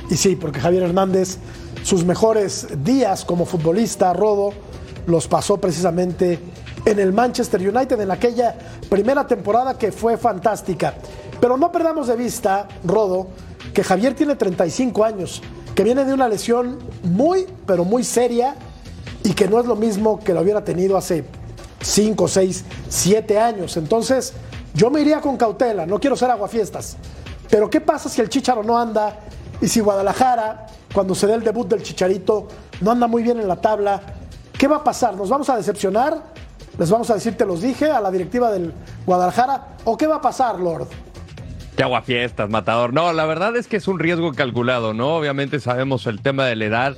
y 0.10 0.18
sí, 0.18 0.36
porque 0.36 0.60
Javier 0.60 0.84
Hernández, 0.84 1.38
sus 1.84 2.04
mejores 2.04 2.68
días 2.84 3.24
como 3.24 3.46
futbolista, 3.46 4.14
Rodo, 4.14 4.54
los 5.08 5.28
pasó 5.28 5.58
precisamente 5.58 6.40
en 6.86 7.00
el 7.00 7.14
Manchester 7.14 7.62
United 7.62 8.00
en 8.00 8.12
aquella 8.12 8.56
primera 8.90 9.26
temporada 9.26 9.78
que 9.78 9.92
fue 9.92 10.18
fantástica. 10.18 10.96
Pero 11.42 11.58
no 11.58 11.72
perdamos 11.72 12.08
de 12.08 12.16
vista, 12.16 12.68
Rodo, 12.84 13.28
que 13.74 13.84
Javier 13.84 14.14
tiene 14.14 14.36
35 14.36 15.04
años, 15.04 15.42
que 15.74 15.84
viene 15.84 16.06
de 16.06 16.14
una 16.14 16.30
lesión 16.30 16.78
muy, 17.02 17.48
pero 17.66 17.84
muy 17.84 18.04
seria 18.04 18.56
y 19.24 19.34
que 19.34 19.48
no 19.48 19.60
es 19.60 19.66
lo 19.66 19.76
mismo 19.76 20.20
que 20.20 20.36
lo 20.36 20.42
hubiera 20.42 20.64
tenido 20.64 20.96
hace 20.98 21.26
5, 21.82 22.28
6, 22.28 22.66
7 22.88 23.40
años. 23.40 23.76
Entonces, 23.76 24.34
yo 24.76 24.92
me 24.92 25.02
iría 25.02 25.20
con 25.20 25.36
cautela, 25.36 25.88
no 25.88 26.00
quiero 26.00 26.16
ser 26.16 26.30
aguafiestas. 26.30 26.98
Pero 27.50 27.72
¿qué 27.72 27.82
pasa 27.82 28.08
si 28.08 28.22
el 28.22 28.30
Chicharo 28.30 28.62
no 28.62 28.78
anda 28.78 29.20
y 29.60 29.68
si 29.68 29.80
Guadalajara, 29.80 30.68
cuando 30.94 31.16
se 31.16 31.26
dé 31.26 31.34
el 31.34 31.44
debut 31.44 31.68
del 31.68 31.82
Chicharito, 31.82 32.48
no 32.82 32.92
anda 32.92 33.08
muy 33.08 33.24
bien 33.24 33.40
en 33.40 33.48
la 33.48 33.60
tabla? 33.60 34.00
¿Qué 34.58 34.68
va 34.68 34.78
a 34.78 34.84
pasar? 34.84 35.16
¿Nos 35.16 35.30
vamos 35.30 35.50
a 35.50 35.58
decepcionar? 35.58 36.22
¿Les 36.78 36.90
vamos 36.92 37.10
a 37.10 37.16
decir, 37.16 37.36
te 37.36 37.48
los 37.48 37.62
dije, 37.62 37.90
a 37.90 38.00
la 38.00 38.12
directiva 38.12 38.52
del 38.52 38.74
Guadalajara? 39.08 39.70
¿O 39.86 39.98
qué 39.98 40.06
va 40.06 40.18
a 40.18 40.22
pasar, 40.22 40.60
Lord? 40.60 40.88
Qué 41.82 41.86
aguafiestas, 41.86 42.48
matador. 42.48 42.94
No, 42.94 43.12
la 43.12 43.26
verdad 43.26 43.56
es 43.56 43.66
que 43.66 43.78
es 43.78 43.88
un 43.88 43.98
riesgo 43.98 44.34
calculado, 44.34 44.94
¿no? 44.94 45.16
Obviamente 45.16 45.60
sabemos 45.60 46.06
el 46.06 46.22
tema 46.22 46.46
de 46.46 46.56
la 46.56 46.66
edad. 46.66 46.98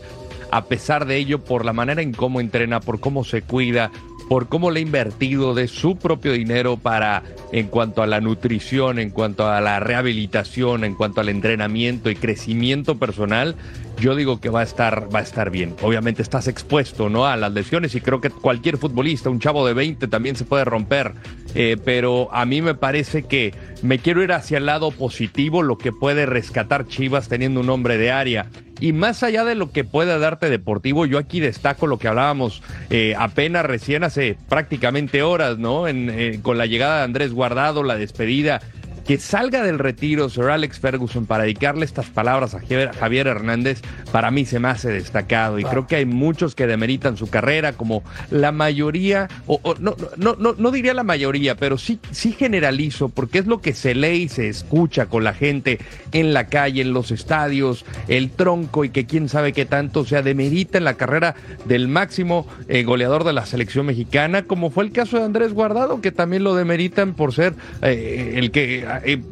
A 0.52 0.66
pesar 0.66 1.06
de 1.06 1.16
ello, 1.16 1.42
por 1.42 1.64
la 1.64 1.72
manera 1.72 2.02
en 2.02 2.12
cómo 2.12 2.42
entrena, 2.42 2.82
por 2.82 3.00
cómo 3.00 3.24
se 3.24 3.44
cuida, 3.44 3.92
por 4.30 4.48
cómo 4.48 4.72
le 4.72 4.80
ha 4.80 4.84
invertido 4.84 5.54
de 5.54 5.68
su 5.68 5.98
propio 5.98 6.34
dinero 6.34 6.78
para, 6.78 7.24
en 7.52 7.68
cuanto 7.68 8.02
a 8.02 8.08
la 8.08 8.22
nutrición, 8.22 9.00
en 9.00 9.10
cuanto 9.10 9.48
a 9.50 9.62
la 9.62 9.80
rehabilitación, 9.80 10.84
en 10.84 10.96
cuanto 10.96 11.22
al 11.22 11.30
entrenamiento 11.30 12.10
y 12.10 12.16
crecimiento 12.16 12.98
personal, 12.98 13.56
yo 14.00 14.16
digo 14.16 14.40
que 14.40 14.50
va 14.50 14.62
a 14.62 14.64
estar, 14.64 15.14
va 15.14 15.20
a 15.20 15.24
estar 15.24 15.50
bien. 15.50 15.76
Obviamente 15.82 16.22
estás 16.22 16.48
expuesto, 16.48 17.10
¿no? 17.10 17.26
A 17.26 17.38
las 17.38 17.54
lesiones 17.54 17.96
y 17.96 18.02
creo 18.02 18.22
que 18.22 18.30
cualquier 18.30 18.78
futbolista, 18.78 19.30
un 19.30 19.40
chavo 19.40 19.66
de 19.66 19.74
20 19.74 20.08
también 20.08 20.36
se 20.36 20.46
puede 20.46 20.66
romper. 20.66 21.14
Eh, 21.56 21.78
pero 21.84 22.34
a 22.34 22.46
mí 22.46 22.62
me 22.62 22.74
parece 22.74 23.24
que 23.24 23.54
me 23.84 24.00
quiero 24.00 24.24
ir 24.24 24.32
hacia 24.32 24.58
el 24.58 24.66
lado 24.66 24.92
positivo, 24.92 25.62
lo 25.62 25.78
que 25.78 25.92
puede 25.92 26.26
rescatar 26.26 26.88
Chivas 26.88 27.30
teniendo 27.30 27.60
un 27.60 27.70
hombre 27.70 27.98
de 27.98 28.12
área. 28.12 28.50
Y 28.84 28.92
más 28.92 29.24
allá 29.24 29.46
de 29.46 29.56
lo 29.56 29.72
que 29.72 29.86
pueda 29.86 30.20
darte 30.20 30.50
deportivo, 30.50 31.06
yo 31.06 31.18
aquí 31.18 31.40
destaco 31.40 31.88
lo 31.88 32.00
que 32.00 32.10
hablábamos 32.10 32.62
eh, 32.90 33.16
apenas 33.18 33.66
recién 33.66 34.04
hace 34.04 34.36
prácticamente 34.50 35.24
horas, 35.24 35.58
¿no? 35.58 35.88
En, 35.88 36.10
eh, 36.10 36.42
con 36.42 36.58
la 36.58 36.66
llegada 36.66 36.98
de 36.98 37.04
Andrés 37.06 37.32
Guardado, 37.32 37.84
la 37.84 37.96
despedida 37.96 38.60
que 39.06 39.18
salga 39.18 39.64
del 39.64 39.80
retiro 39.80 40.30
Sir 40.30 40.46
Alex 40.46 40.80
Ferguson 40.80 41.26
para 41.26 41.44
dedicarle 41.44 41.86
estas 41.86 42.08
palabras 42.08 42.56
a 42.56 42.62
Javier 42.62 43.28
Hernández, 43.28 43.82
para 44.12 44.32
mí 44.32 44.46
se 44.46 44.60
me 44.60 44.70
hace 44.70 44.90
destacado. 44.90 45.60
Y 45.60 45.64
creo 45.64 45.88
que 45.88 45.98
hay 45.98 46.06
muchos 46.06 46.56
que 46.56 46.68
demeritan 46.68 47.18
su 47.18 47.30
carrera, 47.30 47.74
como 47.74 48.04
la 48.32 48.52
mayoría, 48.52 49.28
o, 49.48 49.60
o 49.64 49.76
no, 49.76 49.96
no, 50.18 50.36
no, 50.38 50.56
no 50.58 50.72
diría 50.72 50.94
la 50.94 51.04
mayoría, 51.04 51.56
pero 51.56 51.78
sí, 51.78 52.00
sí 52.12 52.32
generalizo, 52.32 53.10
porque 53.10 53.40
es 53.40 53.48
lo 53.48 53.62
que 53.62 53.74
se 53.74 53.96
lee 53.96 54.24
y 54.24 54.30
se 54.30 54.48
escucha 54.48 55.08
con 55.08 55.24
la 55.24 55.34
gente 55.34 55.80
en 56.12 56.34
la 56.34 56.48
calle, 56.48 56.82
en 56.82 56.94
los 56.94 57.12
estadios, 57.12 57.86
el 58.08 58.32
tronco 58.32 58.86
y 58.86 58.90
que 58.90 59.06
quién 59.06 59.30
sabe 59.30 59.54
qué 59.54 59.66
tanto, 59.66 60.02
o 60.02 60.06
sea, 60.06 60.22
demerita 60.22 60.78
en 60.78 60.84
la 60.86 60.96
carrera 60.96 61.36
del 61.66 61.88
máximo 61.88 62.48
eh, 62.68 62.84
goleador 62.84 63.24
de 63.24 63.34
la 63.34 63.46
selección 63.46 63.86
mexicana, 63.86 64.44
como 64.44 64.70
fue 64.70 64.84
el 64.86 64.92
caso 64.92 65.18
de 65.18 65.24
Andrés 65.24 65.54
Guardado, 65.54 66.02
que 66.02 66.12
también 66.12 66.44
lo 66.44 66.56
demeritan 66.56 67.14
por 67.14 67.34
ser 67.34 67.54
eh, 67.82 68.34
el 68.36 68.52
que 68.52 68.86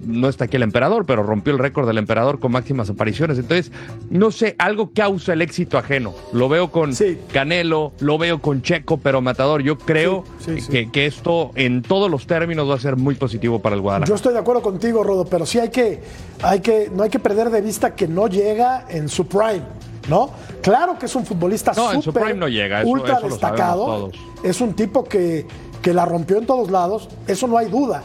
no 0.05 0.29
está 0.29 0.45
aquí 0.45 0.55
el 0.57 0.63
emperador, 0.63 1.05
pero 1.05 1.23
rompió 1.23 1.53
el 1.53 1.59
récord 1.59 1.87
del 1.87 1.97
emperador 1.97 2.39
con 2.39 2.51
máximas 2.51 2.89
apariciones. 2.89 3.37
Entonces, 3.37 3.71
no 4.09 4.31
sé, 4.31 4.55
algo 4.59 4.91
causa 4.93 5.33
el 5.33 5.41
éxito 5.41 5.77
ajeno. 5.77 6.13
Lo 6.33 6.49
veo 6.49 6.71
con 6.71 6.93
Canelo, 7.31 7.93
lo 7.99 8.17
veo 8.17 8.39
con 8.41 8.61
Checo, 8.61 8.97
pero 8.97 9.21
Matador, 9.21 9.61
yo 9.61 9.77
creo 9.77 10.23
Sí, 10.39 10.55
sí, 10.55 10.61
sí. 10.61 10.71
Que, 10.71 10.91
que 10.91 11.05
esto 11.05 11.51
en 11.55 11.81
todos 11.81 12.09
los 12.09 12.27
términos 12.27 12.69
va 12.69 12.75
a 12.75 12.79
ser 12.79 12.95
muy 12.97 13.15
positivo 13.15 13.59
para 13.59 13.75
el 13.75 13.81
Guadalajara. 13.81 14.09
Yo 14.09 14.15
estoy 14.15 14.33
de 14.33 14.39
acuerdo 14.39 14.61
contigo, 14.61 15.03
Rodo, 15.03 15.25
pero 15.25 15.45
sí 15.45 15.59
hay 15.59 15.69
que, 15.69 16.01
hay 16.43 16.59
que, 16.59 16.89
no 16.93 17.03
hay 17.03 17.09
que 17.09 17.19
perder 17.19 17.49
de 17.49 17.61
vista 17.61 17.95
que 17.95 18.07
no 18.07 18.27
llega 18.27 18.85
en 18.89 19.07
su 19.09 19.27
prime, 19.27 19.61
¿no? 20.09 20.31
Claro 20.61 20.97
que 20.99 21.05
es 21.05 21.15
un 21.15 21.25
futbolista 21.25 21.73
No, 21.75 21.91
en 21.91 21.97
su 22.01 22.09
súper, 22.11 22.23
prime 22.23 22.39
no 22.39 22.47
llega, 22.47 22.81
eso- 22.81 22.89
ultra 22.89 23.17
eso 23.17 23.27
destacado. 23.29 24.11
Es 24.43 24.59
un 24.61 24.73
tipo 24.73 25.03
que, 25.03 25.45
que 25.81 25.93
la 25.93 26.05
rompió 26.05 26.37
en 26.37 26.45
todos 26.45 26.71
lados, 26.71 27.09
eso 27.27 27.47
no 27.47 27.57
hay 27.57 27.67
duda. 27.69 28.03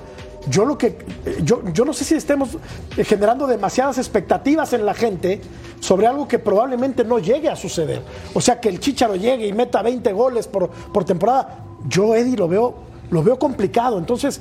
Yo 0.49 0.65
lo 0.65 0.79
que 0.79 0.97
yo, 1.43 1.63
yo 1.73 1.85
no 1.85 1.93
sé 1.93 2.05
si 2.05 2.15
estemos 2.15 2.51
generando 2.97 3.47
demasiadas 3.47 3.99
expectativas 3.99 4.73
en 4.73 4.87
la 4.87 4.95
gente 4.95 5.41
sobre 5.81 6.07
algo 6.07 6.29
que 6.29 6.39
probablemente 6.39 7.05
no 7.05 7.19
llegue 7.19 7.49
a 7.49 7.57
suceder. 7.57 8.03
O 8.35 8.41
sea, 8.41 8.61
que 8.61 8.69
el 8.69 8.81
Chicharo 8.81 9.17
llegue 9.17 9.47
y 9.47 9.53
meta 9.53 9.83
20 9.83 10.13
goles 10.13 10.47
por, 10.47 10.69
por 10.69 11.05
temporada. 11.05 11.65
Yo, 11.89 12.15
Eddie, 12.15 12.37
lo 12.37 12.49
veo, 12.49 12.75
lo 13.11 13.23
veo 13.23 13.39
complicado. 13.39 13.99
Entonces, 13.99 14.41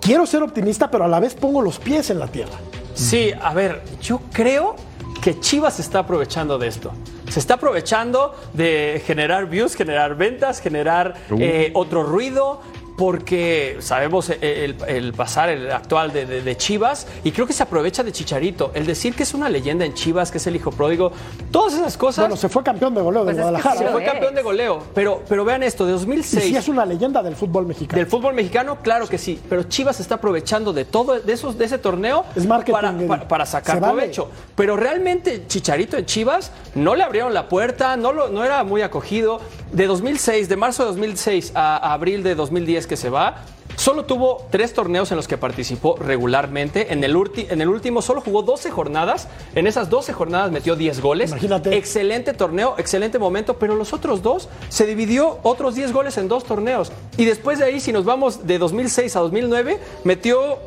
quiero 0.00 0.26
ser 0.26 0.42
optimista, 0.42 0.90
pero 0.90 1.04
a 1.04 1.08
la 1.08 1.20
vez 1.20 1.34
pongo 1.34 1.62
los 1.62 1.78
pies 1.78 2.10
en 2.10 2.18
la 2.18 2.28
tierra. 2.28 2.58
Sí, 2.94 3.32
a 3.40 3.52
ver, 3.54 3.82
yo 4.00 4.20
creo 4.32 4.76
que 5.22 5.40
Chivas 5.40 5.74
se 5.74 5.82
está 5.82 6.00
aprovechando 6.00 6.58
de 6.58 6.68
esto. 6.68 6.92
Se 7.30 7.40
está 7.40 7.54
aprovechando 7.54 8.34
de 8.52 9.02
generar 9.06 9.48
views, 9.48 9.74
generar 9.74 10.16
ventas, 10.16 10.60
generar 10.60 11.14
eh, 11.38 11.70
otro 11.74 12.02
ruido. 12.02 12.60
Porque 12.96 13.76
sabemos 13.80 14.30
el, 14.30 14.38
el- 14.42 14.76
el 14.86 15.12
pasar 15.12 15.48
el 15.48 15.70
actual 15.72 16.12
de, 16.12 16.26
de- 16.26 16.42
de 16.42 16.56
Chivas 16.56 17.06
y 17.24 17.32
creo 17.32 17.46
que 17.46 17.52
se 17.52 17.62
aprovecha 17.62 18.02
de 18.04 18.12
Chicharito. 18.12 18.70
El 18.74 18.86
decir 18.86 19.14
que 19.14 19.24
es 19.24 19.34
una 19.34 19.48
leyenda 19.48 19.84
en 19.84 19.94
Chivas, 19.94 20.30
que 20.30 20.38
es 20.38 20.46
el 20.46 20.54
hijo 20.56 20.70
pródigo, 20.70 21.10
todas 21.50 21.74
esas 21.74 21.96
cosas. 21.96 22.24
Bueno, 22.24 22.36
se 22.36 22.48
fue 22.48 22.62
campeón 22.62 22.94
de 22.94 23.00
goleo 23.02 23.24
Pues 23.24 23.36
de 23.36 23.42
es 23.42 23.46
que 23.46 23.50
Guadalajara. 23.50 23.78
se 23.78 23.84
¿eh? 23.84 23.88
fue 23.92 24.04
es. 24.04 24.10
campeón 24.10 24.34
de 24.34 24.42
goleo. 24.42 24.82
Pero, 24.94 25.22
pero 25.28 25.44
vean 25.44 25.62
esto, 25.64 25.84
de 25.86 25.90
Y 25.92 25.94
2006. 25.94 26.44
sí 26.44 26.56
es 26.56 26.68
una 26.68 26.86
leyenda 26.86 27.22
del 27.22 27.34
fútbol 27.34 27.66
mexicano. 27.66 27.98
Del 27.98 28.06
fútbol 28.06 28.32
mexicano, 28.34 28.78
claro 28.80 29.08
que 29.08 29.18
sí, 29.18 29.40
pero 29.48 29.64
Chivas 29.64 29.98
está 30.00 30.14
aprovechando 30.16 30.72
de 30.72 30.84
todo 30.84 31.18
de 31.20 31.32
esos 31.32 31.58
de 31.58 31.64
ese 31.64 31.78
torneo 31.78 32.24
Es 32.36 32.46
marketing, 32.46 32.72
para, 32.72 32.92
para- 33.08 33.28
para 33.28 33.46
sacar 33.46 33.80
vale. 33.80 33.92
provecho. 33.94 34.30
Pero 34.54 34.76
realmente 34.76 35.46
Chicharito 35.48 35.96
en 35.96 36.06
Chivas 36.06 36.52
no 36.76 36.94
le 36.94 37.02
abrieron 37.02 37.34
la 37.34 37.48
puerta, 37.48 37.96
no 37.96 38.12
lo, 38.12 38.28
no 38.28 38.44
era 38.44 38.62
muy 38.64 38.82
acogido. 38.82 39.40
De 39.72 39.86
2006, 39.88 40.48
de 40.48 40.56
marzo 40.56 40.84
de 40.84 40.88
2006 40.90 41.52
a, 41.56 41.76
a 41.76 41.92
abril 41.94 42.22
de 42.22 42.36
2010 42.36 42.83
que 42.86 42.96
se 42.96 43.10
va. 43.10 43.44
Solo 43.76 44.04
tuvo 44.04 44.46
tres 44.50 44.72
torneos 44.72 45.10
en 45.10 45.16
los 45.16 45.26
que 45.26 45.36
participó 45.36 45.96
regularmente. 45.96 46.92
En 46.92 47.02
el, 47.02 47.16
en 47.36 47.60
el 47.60 47.68
último 47.68 48.02
solo 48.02 48.20
jugó 48.20 48.42
12 48.42 48.70
jornadas. 48.70 49.28
En 49.54 49.66
esas 49.66 49.90
12 49.90 50.12
jornadas 50.12 50.52
metió 50.52 50.76
10 50.76 51.00
goles. 51.00 51.30
Imagínate. 51.30 51.76
Excelente 51.76 52.34
torneo, 52.34 52.76
excelente 52.78 53.18
momento, 53.18 53.58
pero 53.58 53.74
los 53.74 53.92
otros 53.92 54.22
dos 54.22 54.48
se 54.68 54.86
dividió 54.86 55.38
otros 55.42 55.74
10 55.74 55.92
goles 55.92 56.16
en 56.18 56.28
dos 56.28 56.44
torneos. 56.44 56.92
Y 57.16 57.24
después 57.24 57.58
de 57.58 57.64
ahí, 57.64 57.80
si 57.80 57.92
nos 57.92 58.04
vamos 58.04 58.46
de 58.46 58.58
2006 58.58 59.16
a 59.16 59.20
2009, 59.20 59.78
metió 60.04 60.58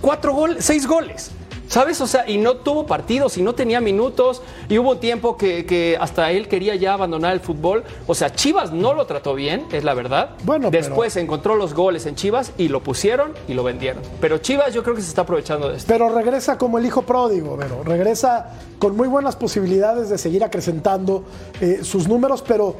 cuatro 0.00 0.34
goles, 0.34 0.64
seis 0.64 0.86
goles. 0.86 1.30
¿Sabes? 1.68 2.00
O 2.00 2.06
sea, 2.06 2.28
y 2.28 2.36
no 2.38 2.56
tuvo 2.56 2.86
partidos 2.86 3.36
y 3.38 3.42
no 3.42 3.54
tenía 3.54 3.80
minutos. 3.80 4.42
Y 4.68 4.78
hubo 4.78 4.92
un 4.92 5.00
tiempo 5.00 5.36
que, 5.36 5.64
que 5.66 5.96
hasta 6.00 6.30
él 6.30 6.46
quería 6.48 6.74
ya 6.76 6.92
abandonar 6.94 7.32
el 7.32 7.40
fútbol. 7.40 7.84
O 8.06 8.14
sea, 8.14 8.32
Chivas 8.34 8.72
no 8.72 8.92
lo 8.94 9.06
trató 9.06 9.34
bien, 9.34 9.66
es 9.72 9.82
la 9.84 9.94
verdad. 9.94 10.30
Bueno, 10.44 10.70
pero- 10.70 10.84
Después 10.84 11.16
encontró 11.16 11.56
los 11.56 11.74
goles 11.74 12.06
en 12.06 12.14
Chivas 12.16 12.52
y 12.58 12.68
lo 12.68 12.82
pusieron 12.82 13.32
y 13.48 13.54
lo 13.54 13.62
vendieron. 13.64 14.02
Pero 14.20 14.38
Chivas 14.38 14.72
yo 14.74 14.82
creo 14.82 14.94
que 14.94 15.02
se 15.02 15.08
está 15.08 15.22
aprovechando 15.22 15.68
de 15.70 15.78
esto. 15.78 15.86
Pero 15.92 16.08
regresa 16.10 16.58
como 16.58 16.78
el 16.78 16.86
hijo 16.86 17.02
pródigo, 17.02 17.56
Vero. 17.56 17.82
Regresa 17.84 18.50
con 18.78 18.96
muy 18.96 19.08
buenas 19.08 19.36
posibilidades 19.36 20.10
de 20.10 20.18
seguir 20.18 20.44
acrecentando 20.44 21.24
eh, 21.60 21.80
sus 21.82 22.06
números, 22.08 22.42
pero, 22.46 22.76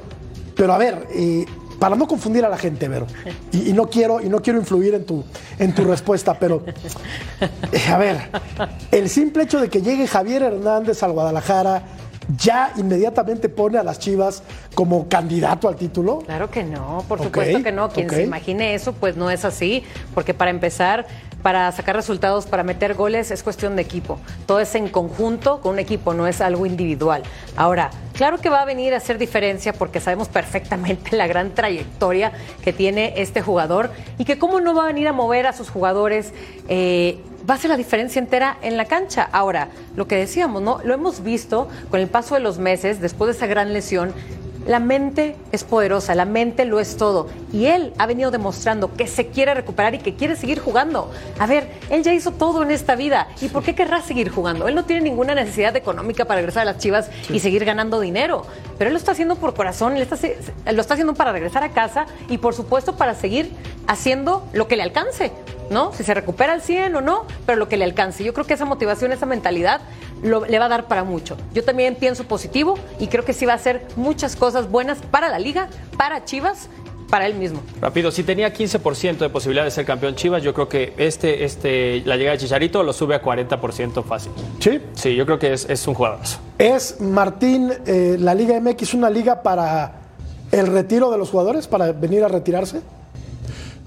pero 0.55 0.73
a 0.75 0.79
ver, 0.79 1.07
eh, 1.11 1.47
para 1.85 1.97
no 1.97 2.09
confundir 2.09 2.43
a 2.47 2.49
la 2.49 2.57
gente, 2.57 2.89
Vero, 2.89 3.07
y, 3.53 3.69
y 3.69 3.73
no 3.75 3.91
quiero, 3.91 4.19
y 4.19 4.31
no 4.31 4.41
quiero 4.41 4.59
influir 4.59 4.95
en 4.95 5.05
tu, 5.05 5.23
en 5.59 5.75
tu 5.75 5.85
respuesta, 5.85 6.33
pero 6.33 6.65
eh, 7.73 7.93
a 7.93 7.99
ver, 7.99 8.31
el 8.91 9.11
simple 9.11 9.43
hecho 9.43 9.61
de 9.61 9.69
que 9.69 9.83
llegue 9.83 10.07
Javier 10.07 10.45
Hernández 10.45 11.03
al 11.03 11.13
Guadalajara 11.13 11.83
ya 12.39 12.73
inmediatamente 12.79 13.51
pone 13.51 13.77
a 13.77 13.83
las 13.83 13.99
Chivas 13.99 14.43
como 14.75 15.11
candidato 15.11 15.69
al 15.69 15.77
título? 15.77 16.21
Claro 16.21 16.51
que 16.51 16.65
no, 16.65 17.05
por 17.07 17.23
supuesto 17.23 17.63
que 17.63 17.71
no. 17.71 17.91
Quien 17.91 18.09
se 18.09 18.23
imagine 18.23 18.75
eso, 18.75 18.95
pues 18.95 19.19
no 19.19 19.31
es 19.31 19.45
así, 19.45 19.85
porque 20.15 20.33
para 20.33 20.51
empezar, 20.51 21.07
para 21.45 21.71
sacar 21.73 21.95
resultados, 21.95 22.47
para 22.47 22.63
meter 22.63 22.95
goles, 22.95 23.31
es 23.31 23.43
cuestión 23.43 23.77
de 23.77 23.83
equipo. 23.83 24.19
Todo 24.47 24.61
es 24.61 24.75
en 24.75 24.89
conjunto 24.89 25.61
con 25.61 25.75
un 25.75 25.79
equipo, 25.79 26.15
no 26.15 26.27
es 26.27 26.41
algo 26.41 26.65
individual. 26.65 27.23
Ahora, 27.55 27.91
claro 28.15 28.39
que 28.39 28.49
va 28.49 28.63
a 28.63 28.65
venir 28.65 28.95
a 28.95 28.97
hacer 28.97 29.19
diferencia 29.19 29.75
porque 29.75 30.01
sabemos 30.01 30.29
perfectamente 30.29 31.15
la 31.17 31.27
gran 31.27 31.55
trayectoria 31.55 32.33
que 32.63 32.73
tiene 32.73 33.13
este 33.19 33.43
jugador 33.43 33.91
y 34.17 34.25
que 34.25 34.39
cómo 34.39 34.63
no 34.63 34.75
va 34.75 34.85
a 34.85 34.87
venir 34.87 35.07
a 35.07 35.13
mover 35.13 35.47
a 35.47 35.53
sus 35.53 35.69
jugadores. 35.69 36.33
eh, 36.71 37.21
va 37.49 37.57
a 37.57 37.59
ser 37.59 37.69
la 37.69 37.77
diferencia 37.77 38.19
entera 38.19 38.57
en 38.63 38.79
la 38.79 38.87
cancha. 38.87 39.29
Ahora, 39.31 39.69
lo 39.97 40.09
que 40.09 40.17
decíamos, 40.17 40.63
¿no? 40.63 40.81
Lo 40.83 40.95
hemos 40.95 41.23
visto 41.23 41.69
con 41.91 42.01
el 42.01 42.09
paso 42.09 42.37
de 42.37 42.41
los 42.41 42.59
meses, 42.59 43.03
después 43.03 43.29
de 43.29 43.37
esa 43.37 43.47
gran 43.47 43.75
lesión, 43.75 44.15
la 44.67 44.79
mente 44.81 45.37
es 45.53 45.65
poderosa, 45.65 46.15
la 46.15 46.25
mente 46.25 46.65
lo 46.65 46.81
es 46.81 46.97
todo. 46.97 47.29
Y 47.53 47.67
él 47.67 47.93
ha 47.99 48.07
venido 48.07 48.31
demostrando 48.31 48.93
que 48.95 49.07
se 49.07 49.27
quiere 49.29 49.55
recuperar 49.55 49.95
y 49.95 49.99
que 49.99 50.15
quiere 50.15 50.37
seguir 50.37 50.59
jugando. 50.59 51.11
A 51.39 51.47
ver, 51.47 51.69
él 51.91 52.03
ya 52.03 52.13
hizo 52.15 52.31
todo 52.33 52.63
en 52.63 52.71
esta 52.71 52.95
vida. 52.97 53.29
¿Y 53.41 53.49
por 53.49 53.63
qué 53.63 53.75
querrá 53.75 54.01
seguir 54.03 54.31
jugando? 54.31 54.67
Él 54.69 54.75
no 54.75 54.85
tiene 54.85 55.03
ninguna 55.03 55.35
necesidad 55.35 55.77
económica 55.77 56.25
para 56.25 56.39
regresar 56.41 56.63
a 56.63 56.73
las 56.73 56.79
chivas 56.79 57.11
y 57.31 57.41
seguir 57.41 57.65
ganando 57.65 58.01
dinero. 58.01 58.47
Pero 58.79 58.89
él 58.89 58.95
lo 58.95 58.99
está 58.99 59.13
haciendo 59.13 59.37
por 59.37 59.55
corazón, 59.55 59.97
él 59.97 60.03
está- 60.03 60.19
lo 60.73 60.81
está 60.81 60.95
haciendo 60.95 61.15
para 61.15 61.33
regresar 61.33 61.63
a 61.63 61.71
casa 61.71 62.07
y 62.29 62.39
por 62.39 62.55
supuesto 62.55 62.97
para 62.97 63.15
seguir 63.15 63.51
haciendo 63.87 64.47
lo 64.53 64.67
que 64.69 64.77
le 64.77 64.83
alcance. 64.83 65.33
¿No? 65.71 65.95
Si 65.95 66.05
se 66.05 66.13
recupera 66.13 66.53
al 66.53 66.61
100 66.61 66.95
o 66.95 67.01
no, 67.01 67.25
pero 67.47 67.57
lo 67.57 67.71
que 67.71 67.79
le 67.79 67.87
alcance. 67.87 68.23
Yo 68.23 68.35
creo 68.35 68.45
que 68.47 68.53
esa 68.53 68.67
motivación, 68.67 69.13
esa 69.13 69.25
mentalidad 69.25 69.81
lo- 70.23 70.45
le 70.45 70.59
va 70.59 70.67
a 70.67 70.69
dar 70.69 70.89
para 70.89 71.05
mucho. 71.05 71.39
Yo 71.55 71.65
también 71.65 71.95
pienso 71.95 72.25
positivo 72.25 72.79
y 72.99 73.07
creo 73.07 73.25
que 73.25 73.33
sí 73.33 73.47
va 73.47 73.55
a 73.55 73.57
hacer 73.57 73.87
muchas 73.97 74.37
cosas 74.37 74.54
buenas 74.71 74.99
para 75.11 75.29
la 75.29 75.39
liga, 75.39 75.69
para 75.97 76.25
Chivas, 76.25 76.69
para 77.11 77.27
él 77.27 77.35
mismo. 77.35 77.61
Rápido, 77.81 78.11
si 78.11 78.23
tenía 78.25 78.53
15% 78.53 79.19
de 79.19 79.29
posibilidad 79.29 79.65
de 79.65 79.71
ser 79.71 79.85
campeón 79.85 80.15
Chivas, 80.15 80.43
yo 80.43 80.55
creo 80.55 80.69
que 80.69 80.95
este, 80.97 81.45
este, 81.45 82.03
la 82.07 82.17
llegada 82.17 82.37
de 82.37 82.43
Chicharito 82.43 82.83
lo 82.83 82.93
sube 82.93 83.15
a 83.15 83.23
40% 83.23 84.03
fácil. 84.05 84.33
Sí. 84.59 84.81
Sí, 84.95 85.15
yo 85.15 85.25
creo 85.27 85.39
que 85.39 85.53
es, 85.53 85.69
es 85.69 85.87
un 85.87 85.95
jugadorazo. 85.95 86.39
¿Es, 86.59 87.01
Martín, 87.01 87.73
eh, 87.87 88.17
la 88.19 88.35
Liga 88.35 88.59
MX 88.61 88.95
una 88.95 89.11
liga 89.11 89.43
para 89.43 89.93
el 90.51 90.67
retiro 90.69 91.11
de 91.11 91.19
los 91.19 91.31
jugadores, 91.31 91.67
para 91.69 91.93
venir 91.93 92.25
a 92.25 92.29
retirarse? 92.29 92.81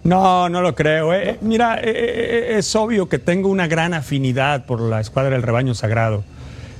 No, 0.03 0.47
no 0.47 0.61
lo 0.61 0.73
creo. 0.73 1.13
eh. 1.13 1.37
Mira, 1.41 1.79
eh, 1.79 1.83
eh, 1.85 2.55
es 2.57 2.75
obvio 2.75 3.09
que 3.09 3.19
tengo 3.19 3.49
una 3.49 3.67
gran 3.67 3.93
afinidad 3.93 4.65
por 4.65 4.79
la 4.79 5.01
escuadra 5.01 5.31
del 5.31 5.41
rebaño 5.43 5.73
sagrado. 5.73 6.23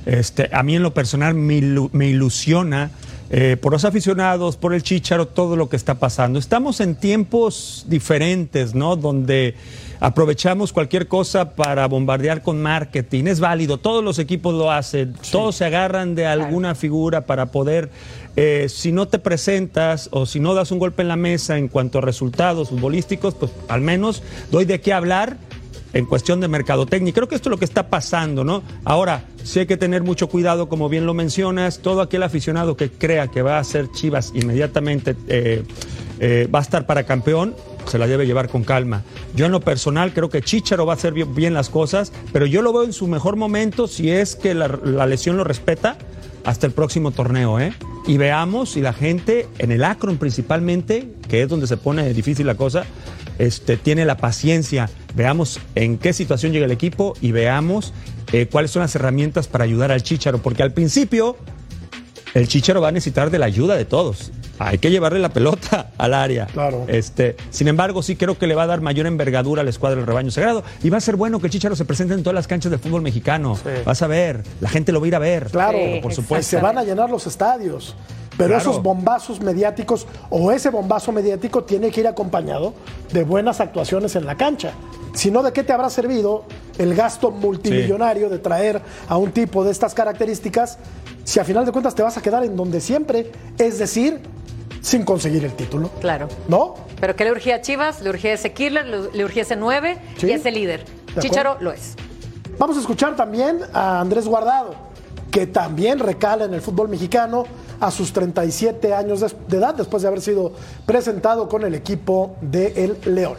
Este, 0.06 0.48
a 0.52 0.62
mí 0.62 0.76
en 0.76 0.82
lo 0.82 0.94
personal 0.94 1.34
me, 1.34 1.54
ilu- 1.58 1.90
me 1.92 2.06
ilusiona 2.06 2.90
eh, 3.30 3.56
por 3.60 3.72
los 3.72 3.84
aficionados, 3.84 4.56
por 4.56 4.72
el 4.74 4.82
chicharo, 4.82 5.26
todo 5.28 5.56
lo 5.56 5.68
que 5.68 5.76
está 5.76 5.96
pasando. 5.96 6.38
Estamos 6.38 6.80
en 6.80 6.94
tiempos 6.94 7.84
diferentes, 7.86 8.74
¿no? 8.74 8.96
Donde 8.96 9.54
aprovechamos 10.00 10.72
cualquier 10.72 11.08
cosa 11.08 11.54
para 11.54 11.86
bombardear 11.86 12.42
con 12.42 12.62
marketing. 12.62 13.24
Es 13.26 13.40
válido, 13.40 13.78
todos 13.78 14.02
los 14.02 14.18
equipos 14.18 14.54
lo 14.54 14.70
hacen, 14.70 15.14
todos 15.30 15.56
se 15.56 15.64
agarran 15.64 16.14
de 16.14 16.26
alguna 16.26 16.74
figura 16.74 17.22
para 17.26 17.46
poder, 17.46 17.90
eh, 18.36 18.66
si 18.68 18.92
no 18.92 19.08
te 19.08 19.18
presentas 19.18 20.08
o 20.12 20.24
si 20.24 20.40
no 20.40 20.54
das 20.54 20.70
un 20.70 20.78
golpe 20.78 21.02
en 21.02 21.08
la 21.08 21.16
mesa 21.16 21.58
en 21.58 21.68
cuanto 21.68 21.98
a 21.98 22.00
resultados 22.00 22.70
futbolísticos, 22.70 23.34
pues 23.34 23.52
al 23.68 23.80
menos 23.80 24.22
doy 24.50 24.64
de 24.64 24.80
qué 24.80 24.92
hablar 24.92 25.36
en 25.92 26.06
cuestión 26.06 26.40
de 26.40 26.48
mercadotecnia. 26.48 27.12
Creo 27.12 27.28
que 27.28 27.34
esto 27.34 27.48
es 27.48 27.52
lo 27.52 27.58
que 27.58 27.64
está 27.64 27.88
pasando, 27.88 28.44
¿no? 28.44 28.62
Ahora, 28.84 29.24
sí 29.42 29.60
hay 29.60 29.66
que 29.66 29.76
tener 29.76 30.02
mucho 30.02 30.28
cuidado, 30.28 30.68
como 30.68 30.88
bien 30.88 31.06
lo 31.06 31.14
mencionas, 31.14 31.80
todo 31.80 32.02
aquel 32.02 32.22
aficionado 32.22 32.76
que 32.76 32.90
crea 32.90 33.28
que 33.28 33.42
va 33.42 33.56
a 33.56 33.60
hacer 33.60 33.90
Chivas 33.92 34.32
inmediatamente 34.34 35.16
eh, 35.28 35.62
eh, 36.20 36.48
va 36.52 36.58
a 36.58 36.62
estar 36.62 36.86
para 36.86 37.04
campeón, 37.04 37.54
se 37.86 37.98
la 37.98 38.06
debe 38.06 38.26
llevar 38.26 38.48
con 38.48 38.64
calma. 38.64 39.02
Yo 39.34 39.46
en 39.46 39.52
lo 39.52 39.60
personal 39.60 40.12
creo 40.12 40.28
que 40.28 40.42
Chicharo 40.42 40.84
va 40.84 40.94
a 40.94 40.96
hacer 40.96 41.12
bien, 41.12 41.34
bien 41.34 41.54
las 41.54 41.70
cosas, 41.70 42.12
pero 42.32 42.46
yo 42.46 42.62
lo 42.62 42.72
veo 42.72 42.84
en 42.84 42.92
su 42.92 43.06
mejor 43.06 43.36
momento 43.36 43.86
si 43.86 44.10
es 44.10 44.36
que 44.36 44.54
la, 44.54 44.68
la 44.84 45.06
lesión 45.06 45.36
lo 45.36 45.44
respeta 45.44 45.96
hasta 46.44 46.66
el 46.66 46.72
próximo 46.72 47.10
torneo, 47.10 47.60
¿eh? 47.60 47.72
Y 48.06 48.16
veamos 48.16 48.70
si 48.70 48.80
la 48.80 48.92
gente 48.92 49.46
en 49.58 49.70
el 49.70 49.84
Akron 49.84 50.16
principalmente, 50.16 51.08
que 51.28 51.42
es 51.42 51.48
donde 51.48 51.66
se 51.66 51.76
pone 51.76 52.12
difícil 52.14 52.46
la 52.46 52.54
cosa, 52.54 52.84
este, 53.38 53.76
tiene 53.76 54.04
la 54.04 54.16
paciencia. 54.16 54.88
Veamos 55.14 55.60
en 55.74 55.98
qué 55.98 56.12
situación 56.12 56.52
llega 56.52 56.66
el 56.66 56.72
equipo 56.72 57.14
y 57.20 57.32
veamos 57.32 57.92
eh, 58.32 58.46
cuáles 58.50 58.70
son 58.70 58.82
las 58.82 58.94
herramientas 58.94 59.48
para 59.48 59.64
ayudar 59.64 59.92
al 59.92 60.02
Chicharo, 60.02 60.38
porque 60.38 60.62
al 60.62 60.72
principio 60.72 61.36
el 62.34 62.48
Chicharo 62.48 62.80
va 62.80 62.88
a 62.88 62.92
necesitar 62.92 63.30
de 63.30 63.38
la 63.38 63.46
ayuda 63.46 63.76
de 63.76 63.84
todos. 63.84 64.32
Hay 64.60 64.78
que 64.78 64.90
llevarle 64.90 65.20
la 65.20 65.28
pelota 65.28 65.92
al 65.98 66.14
área. 66.14 66.46
Claro. 66.46 66.84
Este, 66.88 67.36
sin 67.50 67.68
embargo, 67.68 68.02
sí 68.02 68.16
creo 68.16 68.38
que 68.38 68.46
le 68.46 68.54
va 68.54 68.64
a 68.64 68.66
dar 68.66 68.80
mayor 68.80 69.06
envergadura 69.06 69.62
a 69.62 69.64
la 69.64 69.70
escuadra 69.70 69.96
del 69.96 70.06
rebaño 70.06 70.30
sagrado. 70.30 70.64
Y 70.82 70.90
va 70.90 70.98
a 70.98 71.00
ser 71.00 71.16
bueno 71.16 71.40
que 71.40 71.46
el 71.46 71.52
Chicharo 71.52 71.76
se 71.76 71.84
presente 71.84 72.14
en 72.14 72.22
todas 72.22 72.34
las 72.34 72.48
canchas 72.48 72.70
de 72.72 72.78
fútbol 72.78 73.02
mexicano. 73.02 73.56
Vas 73.84 74.02
a 74.02 74.06
ver, 74.06 74.42
la 74.60 74.68
gente 74.68 74.92
lo 74.92 75.00
va 75.00 75.06
a 75.06 75.08
ir 75.08 75.14
a 75.14 75.20
ver. 75.20 75.46
Claro, 75.50 75.78
por 76.02 76.12
supuesto. 76.12 76.48
se 76.48 76.60
van 76.60 76.76
a 76.76 76.84
llenar 76.84 77.08
los 77.08 77.26
estadios. 77.26 77.94
Pero 78.38 78.50
Claro. 78.54 78.62
esos 78.70 78.82
bombazos 78.82 79.40
mediáticos 79.40 80.06
o 80.30 80.50
ese 80.52 80.70
bombazo 80.70 81.10
mediático 81.12 81.64
tiene 81.64 81.90
que 81.90 82.00
ir 82.00 82.06
acompañado 82.08 82.72
de 83.12 83.24
buenas 83.24 83.60
actuaciones 83.60 84.14
en 84.16 84.24
la 84.24 84.36
cancha. 84.36 84.72
Si 85.12 85.30
no, 85.30 85.42
¿de 85.42 85.52
qué 85.52 85.64
te 85.64 85.72
habrá 85.72 85.90
servido 85.90 86.44
el 86.78 86.94
gasto 86.94 87.32
multimillonario 87.32 88.28
de 88.30 88.38
traer 88.38 88.80
a 89.08 89.16
un 89.16 89.32
tipo 89.32 89.64
de 89.64 89.72
estas 89.72 89.92
características 89.92 90.78
si 91.24 91.40
a 91.40 91.44
final 91.44 91.66
de 91.66 91.72
cuentas 91.72 91.94
te 91.96 92.02
vas 92.04 92.16
a 92.16 92.22
quedar 92.22 92.44
en 92.44 92.56
donde 92.56 92.80
siempre? 92.80 93.32
Es 93.58 93.78
decir, 93.80 94.20
sin 94.80 95.04
conseguir 95.04 95.44
el 95.44 95.54
título. 95.54 95.90
Claro. 96.00 96.28
¿No? 96.46 96.76
Pero 97.00 97.16
¿qué 97.16 97.24
le 97.24 97.32
urgía 97.32 97.56
a 97.56 97.60
Chivas? 97.60 98.00
Le 98.02 98.10
urgía 98.10 98.32
ese 98.34 98.52
killer, 98.52 98.86
le 98.86 99.24
urgía 99.24 99.42
ese 99.42 99.56
9 99.56 99.98
Sí. 100.16 100.28
y 100.28 100.30
ese 100.30 100.52
líder. 100.52 100.84
Chicharo 101.18 101.56
lo 101.58 101.72
es. 101.72 101.96
Vamos 102.56 102.76
a 102.76 102.80
escuchar 102.80 103.16
también 103.16 103.58
a 103.72 103.98
Andrés 104.00 104.28
Guardado, 104.28 104.76
que 105.32 105.48
también 105.48 105.98
recala 105.98 106.44
en 106.44 106.54
el 106.54 106.60
fútbol 106.60 106.88
mexicano 106.88 107.44
a 107.80 107.90
sus 107.90 108.12
37 108.12 108.94
años 108.94 109.20
de, 109.20 109.56
edad, 109.56 109.74
después 109.74 110.02
de 110.02 110.08
haber 110.08 110.20
sido 110.20 110.52
presentado 110.86 111.48
con 111.48 111.64
el 111.64 111.74
equipo 111.74 112.36
de 112.40 112.84
El 112.84 113.14
León. 113.14 113.36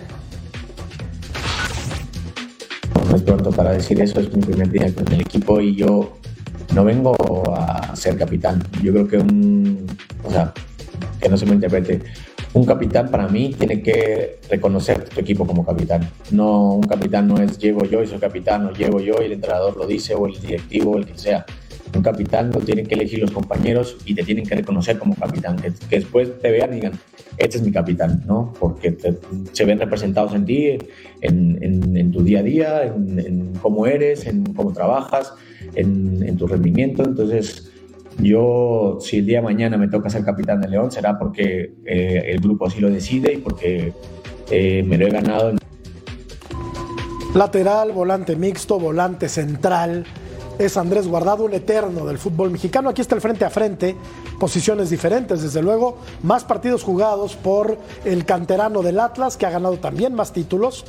muy 3.09 3.21
pronto 3.21 3.49
para 3.49 3.71
decir 3.71 3.99
eso, 4.01 4.19
es 4.19 4.31
mi 4.35 4.41
primer 4.41 4.69
día 4.69 4.93
con 4.93 5.11
el 5.11 5.21
equipo 5.21 5.59
y 5.59 5.75
yo 5.75 6.17
no 6.75 6.83
vengo 6.83 7.15
a 7.55 7.95
ser 7.95 8.17
capitán. 8.17 8.63
Yo 8.83 8.91
creo 8.91 9.07
que 9.07 9.17
un, 9.17 9.87
o 10.23 10.29
sea, 10.31 10.53
que 11.19 11.27
no 11.27 11.35
se 11.35 11.45
me 11.47 11.53
interprete, 11.53 12.01
un 12.53 12.65
capitán 12.65 13.09
para 13.09 13.27
mí 13.27 13.53
tiene 13.57 13.81
que 13.81 14.39
reconocer 14.49 15.09
tu 15.09 15.19
equipo 15.19 15.45
como 15.45 15.65
capitán. 15.65 16.09
No, 16.31 16.73
un 16.73 16.83
capitán 16.83 17.27
no 17.27 17.37
es 17.37 17.57
llego 17.57 17.85
yo 17.85 18.03
y 18.03 18.07
soy 18.07 18.19
capitán, 18.19 18.67
o 18.67 18.73
llego 18.73 18.99
yo 18.99 19.15
y 19.21 19.25
el 19.25 19.33
entrenador 19.33 19.77
lo 19.77 19.85
dice, 19.85 20.15
o 20.15 20.25
el 20.27 20.39
directivo, 20.39 20.91
o 20.91 20.97
el 20.97 21.05
que 21.05 21.17
sea. 21.17 21.45
Un 21.95 22.03
capitán 22.03 22.51
lo 22.51 22.59
tienen 22.59 22.85
que 22.85 22.93
elegir 22.95 23.19
los 23.19 23.31
compañeros 23.31 23.97
y 24.05 24.13
te 24.13 24.23
tienen 24.23 24.45
que 24.45 24.55
reconocer 24.55 24.99
como 24.99 25.15
capitán. 25.15 25.55
Que, 25.57 25.71
que 25.89 25.97
después 25.97 26.39
te 26.39 26.51
vean 26.51 26.71
y 26.71 26.75
digan, 26.75 26.93
este 27.37 27.57
es 27.57 27.63
mi 27.63 27.71
capitán, 27.71 28.23
¿no? 28.27 28.53
Porque 28.59 28.91
te- 28.91 29.17
se 29.53 29.65
ven 29.65 29.79
representados 29.79 30.33
en 30.35 30.45
ti, 30.45 30.77
en, 31.21 31.57
en- 31.61 31.97
en 31.97 32.11
tu 32.11 32.21
día 32.23 32.39
a 32.39 32.43
día, 32.43 32.83
en, 32.83 33.19
en 33.19 33.53
cómo 33.61 33.87
eres, 33.87 34.27
en 34.27 34.43
cómo 34.53 34.71
trabajas, 34.71 35.33
en, 35.75 36.37
tu 36.37 36.45
rendimiento. 36.47 37.03
Entonces, 37.03 37.71
yo, 38.19 38.99
si 39.01 39.17
el 39.17 39.25
día 39.25 39.39
de 39.39 39.43
mañana 39.45 39.77
me 39.77 39.87
toca 39.87 40.09
ser 40.09 40.23
capitán 40.23 40.61
de 40.61 40.67
León, 40.69 40.91
será 40.91 41.17
porque 41.17 41.73
eh, 41.85 42.23
el 42.27 42.39
grupo 42.39 42.67
así 42.67 42.79
lo 42.81 42.89
decide 42.91 43.33
y 43.33 43.37
porque 43.37 43.93
eh, 44.51 44.83
me 44.85 44.97
lo 44.97 45.07
he 45.07 45.09
ganado 45.09 45.53
Lateral, 47.35 47.91
volante 47.91 48.35
mixto, 48.35 48.79
volante 48.79 49.29
central. 49.29 50.05
Es 50.59 50.75
Andrés 50.75 51.07
Guardado, 51.07 51.45
un 51.45 51.53
eterno 51.53 52.05
del 52.05 52.17
fútbol 52.17 52.51
mexicano. 52.51 52.89
Aquí 52.89 52.99
está 52.99 53.15
el 53.15 53.21
frente 53.21 53.45
a 53.45 53.49
frente, 53.49 53.95
posiciones 54.37 54.89
diferentes, 54.89 55.41
desde 55.41 55.61
luego. 55.61 55.99
Más 56.21 56.43
partidos 56.43 56.83
jugados 56.83 57.37
por 57.37 57.77
el 58.03 58.25
canterano 58.25 58.81
del 58.81 58.99
Atlas, 58.99 59.37
que 59.37 59.45
ha 59.45 59.51
ganado 59.51 59.79
también 59.79 60.13
más 60.13 60.33
títulos. 60.33 60.83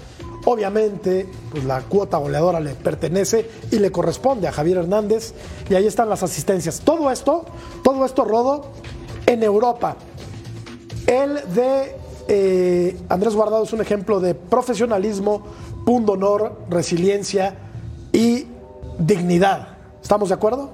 Obviamente, 0.44 1.28
pues 1.52 1.62
la 1.62 1.82
cuota 1.82 2.16
goleadora 2.16 2.58
le 2.58 2.74
pertenece 2.74 3.48
y 3.70 3.78
le 3.78 3.92
corresponde 3.92 4.48
a 4.48 4.52
Javier 4.52 4.78
Hernández. 4.78 5.34
Y 5.68 5.76
ahí 5.76 5.86
están 5.86 6.08
las 6.08 6.24
asistencias. 6.24 6.80
Todo 6.80 7.08
esto, 7.08 7.44
todo 7.84 8.04
esto, 8.04 8.24
Rodo, 8.24 8.72
en 9.24 9.44
Europa. 9.44 9.96
El 11.06 11.34
de 11.54 11.96
eh, 12.26 12.96
Andrés 13.08 13.36
Guardado 13.36 13.62
es 13.62 13.72
un 13.72 13.82
ejemplo 13.82 14.18
de 14.18 14.34
profesionalismo, 14.34 15.44
punto 15.86 16.14
honor, 16.14 16.58
resiliencia 16.68 17.56
y 18.12 18.46
dignidad. 19.00 19.68
¿Estamos 20.02 20.28
de 20.28 20.34
acuerdo? 20.36 20.72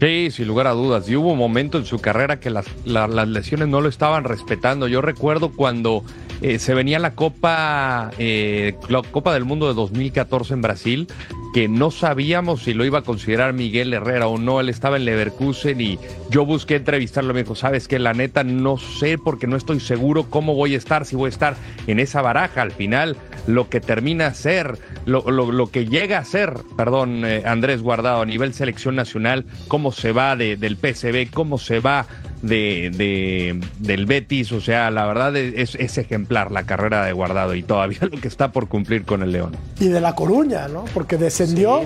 Sí, 0.00 0.30
sin 0.30 0.48
lugar 0.48 0.66
a 0.66 0.72
dudas. 0.72 1.08
Y 1.08 1.16
hubo 1.16 1.32
un 1.32 1.38
momento 1.38 1.78
en 1.78 1.84
su 1.86 1.98
carrera 2.00 2.40
que 2.40 2.50
las, 2.50 2.66
la- 2.84 3.06
las 3.06 3.28
lesiones 3.28 3.68
no 3.68 3.80
lo 3.80 3.88
estaban 3.88 4.24
respetando. 4.24 4.88
Yo 4.88 5.00
recuerdo 5.00 5.52
cuando 5.52 6.02
eh, 6.42 6.58
se 6.58 6.74
venía 6.74 6.98
la 6.98 7.14
Copa, 7.14 8.10
eh, 8.18 8.76
la 8.88 9.02
Copa 9.02 9.32
del 9.32 9.44
Mundo 9.44 9.68
de 9.68 9.74
2014 9.74 10.54
en 10.54 10.62
Brasil, 10.62 11.08
que 11.54 11.68
no 11.68 11.92
sabíamos 11.92 12.64
si 12.64 12.74
lo 12.74 12.84
iba 12.84 12.98
a 12.98 13.02
considerar 13.02 13.52
Miguel 13.52 13.94
Herrera 13.94 14.26
o 14.26 14.38
no. 14.38 14.58
Él 14.60 14.68
estaba 14.68 14.96
en 14.96 15.04
Leverkusen 15.04 15.80
y 15.80 16.00
yo 16.28 16.44
busqué 16.44 16.74
entrevistarlo. 16.74 17.32
Me 17.32 17.44
dijo, 17.44 17.54
sabes 17.54 17.86
que 17.86 18.00
la 18.00 18.12
neta 18.12 18.42
no 18.42 18.76
sé 18.76 19.18
porque 19.18 19.46
no 19.46 19.56
estoy 19.56 19.78
seguro 19.78 20.24
cómo 20.28 20.54
voy 20.56 20.74
a 20.74 20.78
estar, 20.78 21.06
si 21.06 21.14
voy 21.14 21.26
a 21.26 21.28
estar 21.28 21.54
en 21.86 22.00
esa 22.00 22.22
baraja. 22.22 22.60
Al 22.62 22.72
final, 22.72 23.16
lo 23.46 23.68
que 23.68 23.80
termina 23.80 24.26
a 24.26 24.34
ser, 24.34 24.78
lo, 25.06 25.30
lo- 25.30 25.52
lo 25.52 25.68
que 25.70 25.86
llega 25.86 26.18
a 26.18 26.24
ser, 26.24 26.54
perdón, 26.76 27.24
eh, 27.24 27.44
Andrés 27.46 27.82
Guardado 27.82 28.22
a 28.22 28.26
nivel 28.26 28.52
selección 28.52 28.96
nacional, 28.96 29.46
cómo 29.68 29.92
se 29.92 30.10
va 30.10 30.34
de- 30.34 30.56
del 30.56 30.76
PSV, 30.76 31.30
cómo 31.32 31.58
se 31.58 31.78
va 31.78 32.06
de, 32.46 32.90
de- 32.94 33.60
del 33.78 34.06
Betis, 34.06 34.52
o 34.52 34.60
sea, 34.60 34.90
la 34.90 35.06
verdad 35.06 35.36
es, 35.36 35.74
es 35.74 35.98
ejemplar 35.98 36.50
la 36.52 36.64
carrera 36.64 37.04
de 37.04 37.12
Guardado 37.12 37.54
y 37.54 37.62
todavía 37.62 37.98
lo 38.10 38.20
que 38.20 38.28
está 38.28 38.52
por 38.52 38.68
cumplir 38.68 39.04
con 39.04 39.22
el 39.22 39.32
León. 39.32 39.56
Y 39.80 39.88
de 39.88 40.00
La 40.00 40.14
Coruña, 40.14 40.68
¿no? 40.68 40.84
Porque 40.94 41.16
descendió 41.16 41.80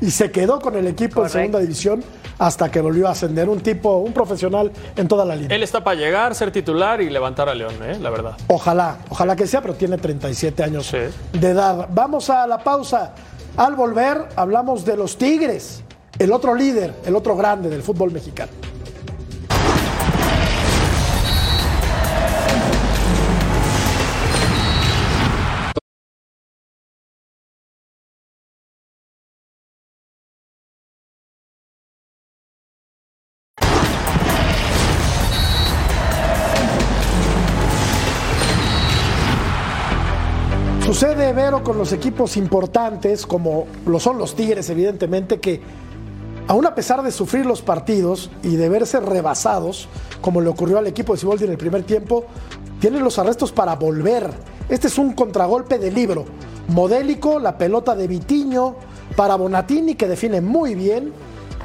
Sí, 0.00 0.06
y 0.06 0.10
se 0.10 0.30
quedó 0.30 0.60
con 0.60 0.76
el 0.76 0.86
equipo 0.86 1.22
en 1.24 1.30
segunda 1.30 1.58
división 1.58 2.02
hasta 2.38 2.70
que 2.70 2.80
volvió 2.80 3.08
a 3.08 3.12
ascender. 3.12 3.48
Un 3.48 3.60
tipo, 3.60 3.98
un 3.98 4.12
profesional 4.12 4.70
en 4.96 5.08
toda 5.08 5.24
la 5.24 5.36
línea. 5.36 5.54
Él 5.56 5.62
está 5.62 5.82
para 5.84 5.98
llegar, 5.98 6.34
ser 6.34 6.50
titular 6.50 7.00
y 7.00 7.10
levantar 7.10 7.48
a 7.48 7.54
León, 7.54 7.74
¿eh? 7.82 7.98
la 8.00 8.10
verdad. 8.10 8.36
Ojalá, 8.48 8.98
ojalá 9.08 9.36
que 9.36 9.46
sea, 9.46 9.60
pero 9.62 9.74
tiene 9.74 9.98
37 9.98 10.62
años 10.62 10.90
de 10.92 11.48
edad. 11.48 11.88
Vamos 11.92 12.30
a 12.30 12.46
la 12.46 12.58
pausa. 12.58 13.14
Al 13.56 13.76
volver, 13.76 14.18
hablamos 14.36 14.84
de 14.84 14.96
los 14.96 15.16
Tigres, 15.16 15.82
el 16.18 16.32
otro 16.32 16.54
líder, 16.54 16.92
el 17.06 17.14
otro 17.14 17.36
grande 17.36 17.68
del 17.68 17.82
fútbol 17.82 18.10
mexicano. 18.10 18.50
Sucede, 41.34 41.46
Vero, 41.46 41.64
con 41.64 41.78
los 41.78 41.92
equipos 41.92 42.36
importantes, 42.36 43.26
como 43.26 43.66
lo 43.86 43.98
son 43.98 44.18
los 44.18 44.36
Tigres, 44.36 44.70
evidentemente, 44.70 45.40
que 45.40 45.60
aún 46.46 46.64
a 46.64 46.76
pesar 46.76 47.02
de 47.02 47.10
sufrir 47.10 47.44
los 47.44 47.60
partidos 47.60 48.30
y 48.44 48.54
de 48.54 48.68
verse 48.68 49.00
rebasados, 49.00 49.88
como 50.20 50.40
le 50.40 50.48
ocurrió 50.48 50.78
al 50.78 50.86
equipo 50.86 51.12
de 51.12 51.18
Siboldi 51.18 51.44
en 51.44 51.50
el 51.50 51.58
primer 51.58 51.82
tiempo, 51.82 52.24
tienen 52.80 53.02
los 53.02 53.18
arrestos 53.18 53.50
para 53.50 53.74
volver. 53.74 54.30
Este 54.68 54.86
es 54.86 54.96
un 54.96 55.12
contragolpe 55.12 55.78
de 55.78 55.90
libro. 55.90 56.24
Modélico, 56.68 57.40
la 57.40 57.58
pelota 57.58 57.96
de 57.96 58.06
Vitiño 58.06 58.76
para 59.16 59.34
Bonatini, 59.34 59.96
que 59.96 60.06
define 60.06 60.40
muy 60.40 60.76
bien. 60.76 61.12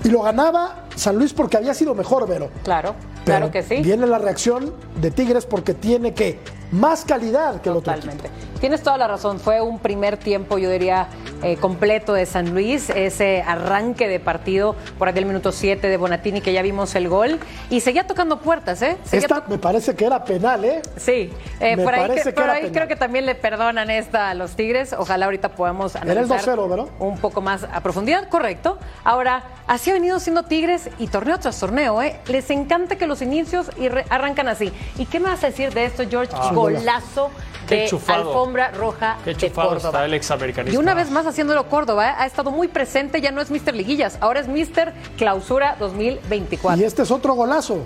Y 0.03 0.09
lo 0.09 0.23
ganaba 0.23 0.85
San 0.99 1.15
Luis 1.15 1.31
porque 1.33 1.55
había 1.55 1.73
sido 1.73 1.95
mejor, 1.95 2.27
Vero. 2.27 2.49
Claro, 2.63 2.93
Pero 3.23 3.37
claro 3.37 3.51
que 3.51 3.63
sí. 3.63 3.77
Viene 3.77 4.05
la 4.05 4.17
reacción 4.17 4.73
de 4.99 5.11
Tigres 5.11 5.45
porque 5.45 5.73
tiene 5.73 6.13
que 6.13 6.39
más 6.71 7.05
calidad 7.05 7.61
que 7.61 7.69
el 7.69 7.77
otro 7.77 7.93
equipo. 7.93 8.11
Totalmente. 8.11 8.49
Tienes 8.59 8.83
toda 8.83 8.97
la 8.97 9.07
razón. 9.07 9.39
Fue 9.39 9.61
un 9.61 9.79
primer 9.79 10.17
tiempo, 10.17 10.57
yo 10.57 10.69
diría, 10.69 11.07
eh, 11.41 11.55
completo 11.55 12.13
de 12.13 12.25
San 12.25 12.53
Luis. 12.53 12.89
Ese 12.89 13.41
arranque 13.41 14.09
de 14.09 14.19
partido 14.19 14.75
por 14.97 15.07
aquel 15.07 15.25
minuto 15.25 15.53
7 15.53 15.87
de 15.87 15.95
Bonatini, 15.95 16.41
que 16.41 16.51
ya 16.51 16.61
vimos 16.61 16.93
el 16.95 17.07
gol. 17.07 17.39
Y 17.69 17.79
seguía 17.79 18.05
tocando 18.05 18.41
puertas, 18.41 18.81
¿eh? 18.81 18.97
Seguía 19.05 19.19
Esta 19.27 19.45
me 19.47 19.57
parece 19.57 19.95
que 19.95 20.03
era 20.05 20.23
penal, 20.25 20.65
¿eh? 20.65 20.81
Sí, 20.97 21.31
eh, 21.59 21.75
Me 21.75 21.83
por 21.83 21.93
ahí, 21.93 22.01
parece 22.01 22.19
que- 22.23 22.29
que 22.29 22.33
por 22.33 22.43
era 22.45 22.53
ahí 22.53 22.59
penal. 22.61 22.73
creo 22.75 22.87
que 22.87 22.95
también 22.95 23.25
le 23.25 23.35
perdonan 23.35 23.89
esta 23.89 24.29
a 24.29 24.33
los 24.33 24.55
Tigres. 24.55 24.93
Ojalá 24.97 25.25
ahorita 25.25 25.49
podamos 25.49 25.95
analizar 25.95 26.39
2-0, 26.41 26.67
¿verdad? 26.69 26.85
un 26.99 27.17
poco 27.19 27.41
más 27.41 27.63
a 27.63 27.81
profundidad, 27.81 28.29
correcto. 28.29 28.77
Ahora, 29.03 29.43
así 29.67 29.89
ha 29.89 29.93
venido 29.93 30.19
siendo 30.19 30.43
Tigres 30.43 30.89
y 30.99 31.07
torneo 31.07 31.37
tras 31.39 31.59
torneo, 31.59 32.01
¿eh? 32.01 32.19
Les 32.27 32.49
encanta 32.49 32.95
que 32.95 33.07
los 33.07 33.21
inicios 33.21 33.69
y 33.77 33.89
re- 33.89 34.05
arrancan 34.09 34.47
así. 34.47 34.71
¿Y 34.97 35.05
qué 35.05 35.19
me 35.19 35.29
vas 35.29 35.43
a 35.43 35.47
decir 35.47 35.73
de 35.73 35.85
esto, 35.85 36.03
George? 36.09 36.31
Ah. 36.35 36.51
Golazo 36.53 37.29
Qué 37.67 37.75
de 37.81 37.87
chufado. 37.87 38.29
alfombra 38.29 38.71
roja 38.71 39.17
Qué 39.23 39.31
de 39.31 39.35
chufado 39.35 39.69
Córdoba. 39.69 39.89
está 39.89 40.05
el 40.05 40.13
examericanista. 40.15 40.73
Y 40.73 40.77
una 40.81 40.93
vez 40.93 41.11
más 41.11 41.25
haciéndolo 41.27 41.67
Córdoba, 41.67 42.09
¿eh? 42.09 42.13
ha 42.17 42.25
estado 42.25 42.51
muy 42.51 42.67
presente, 42.67 43.21
ya 43.21 43.31
no 43.31 43.41
es 43.41 43.51
Mr. 43.51 43.73
Liguillas, 43.75 44.17
ahora 44.21 44.39
es 44.39 44.47
Mr. 44.47 44.91
Clausura 45.17 45.75
2024. 45.79 46.81
Y 46.81 46.85
este 46.85 47.03
es 47.03 47.11
otro 47.11 47.33
golazo, 47.33 47.79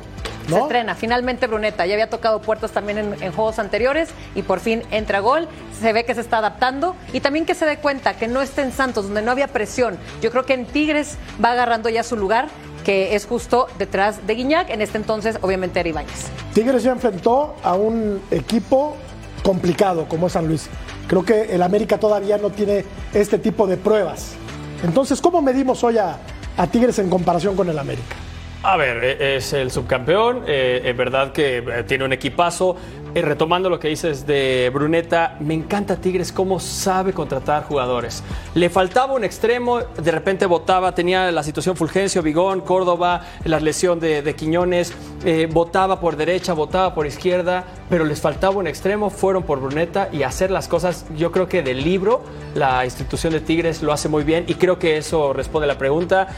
Se 0.47 0.57
estrena 0.57 0.95
finalmente 0.95 1.47
Bruneta. 1.47 1.85
Ya 1.85 1.93
había 1.93 2.09
tocado 2.09 2.41
puertas 2.41 2.71
también 2.71 2.97
en, 2.97 3.23
en 3.23 3.31
juegos 3.31 3.59
anteriores 3.59 4.09
y 4.35 4.41
por 4.41 4.59
fin 4.59 4.83
entra 4.91 5.19
gol. 5.19 5.47
Se 5.79 5.93
ve 5.93 6.05
que 6.05 6.15
se 6.15 6.21
está 6.21 6.39
adaptando 6.39 6.95
y 7.13 7.19
también 7.19 7.45
que 7.45 7.55
se 7.55 7.65
dé 7.65 7.77
cuenta 7.77 8.15
que 8.15 8.27
no 8.27 8.41
está 8.41 8.61
en 8.61 8.71
Santos, 8.71 9.05
donde 9.05 9.21
no 9.21 9.31
había 9.31 9.47
presión. 9.47 9.97
Yo 10.21 10.31
creo 10.31 10.45
que 10.45 10.53
en 10.53 10.65
Tigres 10.65 11.17
va 11.43 11.51
agarrando 11.51 11.89
ya 11.89 12.03
su 12.03 12.17
lugar, 12.17 12.47
que 12.83 13.15
es 13.15 13.25
justo 13.25 13.67
detrás 13.77 14.25
de 14.27 14.35
Guiñac. 14.35 14.69
En 14.69 14.81
este 14.81 14.97
entonces, 14.97 15.37
obviamente, 15.41 15.79
era 15.79 15.89
Ibáñez. 15.89 16.27
Tigres 16.53 16.83
ya 16.83 16.91
enfrentó 16.91 17.55
a 17.63 17.75
un 17.75 18.21
equipo 18.31 18.95
complicado 19.43 20.07
como 20.07 20.27
es 20.27 20.33
San 20.33 20.47
Luis. 20.47 20.69
Creo 21.07 21.23
que 21.23 21.53
el 21.53 21.61
América 21.61 21.97
todavía 21.97 22.37
no 22.37 22.49
tiene 22.49 22.85
este 23.13 23.37
tipo 23.37 23.67
de 23.67 23.77
pruebas. 23.77 24.33
Entonces, 24.83 25.21
¿cómo 25.21 25.41
medimos 25.41 25.83
hoy 25.83 25.97
a, 25.97 26.17
a 26.57 26.67
Tigres 26.67 26.99
en 26.99 27.09
comparación 27.09 27.55
con 27.55 27.69
el 27.69 27.77
América? 27.77 28.15
A 28.65 28.77
ver, 28.77 29.03
eh, 29.03 29.35
es 29.35 29.51
el 29.51 29.71
subcampeón, 29.71 30.43
eh, 30.47 30.83
es 30.85 30.95
verdad 30.95 31.33
que 31.33 31.57
eh, 31.57 31.83
tiene 31.85 32.05
un 32.05 32.13
equipazo. 32.13 32.77
Eh, 33.13 33.21
retomando 33.21 33.69
lo 33.69 33.77
que 33.77 33.89
dices 33.89 34.25
de 34.25 34.71
Bruneta, 34.73 35.35
me 35.39 35.53
encanta 35.53 35.97
Tigres 35.97 36.31
cómo 36.31 36.59
sabe 36.59 37.13
contratar 37.13 37.65
jugadores. 37.65 38.23
Le 38.55 38.69
faltaba 38.71 39.13
un 39.13 39.23
extremo, 39.23 39.81
de 39.81 40.11
repente 40.11 40.47
votaba, 40.47 40.95
tenía 40.95 41.29
la 41.31 41.43
situación 41.43 41.75
Fulgencio, 41.75 42.23
Vigón, 42.23 42.61
Córdoba, 42.61 43.21
la 43.43 43.59
lesión 43.59 43.99
de, 43.99 44.33
Quiñones, 44.35 44.93
votaba 45.51 45.99
por 45.99 46.15
derecha, 46.15 46.53
votaba 46.53 46.95
por 46.95 47.05
izquierda, 47.05 47.65
pero 47.87 48.03
les 48.03 48.19
faltaba 48.19 48.55
un 48.55 48.65
extremo, 48.65 49.11
fueron 49.11 49.43
por 49.43 49.59
Bruneta 49.59 50.09
y 50.11 50.23
hacer 50.23 50.49
las 50.49 50.67
cosas, 50.67 51.05
yo 51.15 51.31
creo 51.31 51.47
que 51.47 51.61
del 51.61 51.83
libro, 51.83 52.23
la 52.55 52.83
institución 52.83 53.31
de 53.31 53.41
Tigres 53.41 53.83
lo 53.83 53.93
hace 53.93 54.09
muy 54.09 54.23
bien 54.23 54.45
y 54.47 54.55
creo 54.55 54.79
que 54.79 54.97
eso 54.97 55.33
responde 55.33 55.65
a 55.65 55.67
la 55.67 55.77
pregunta. 55.77 56.29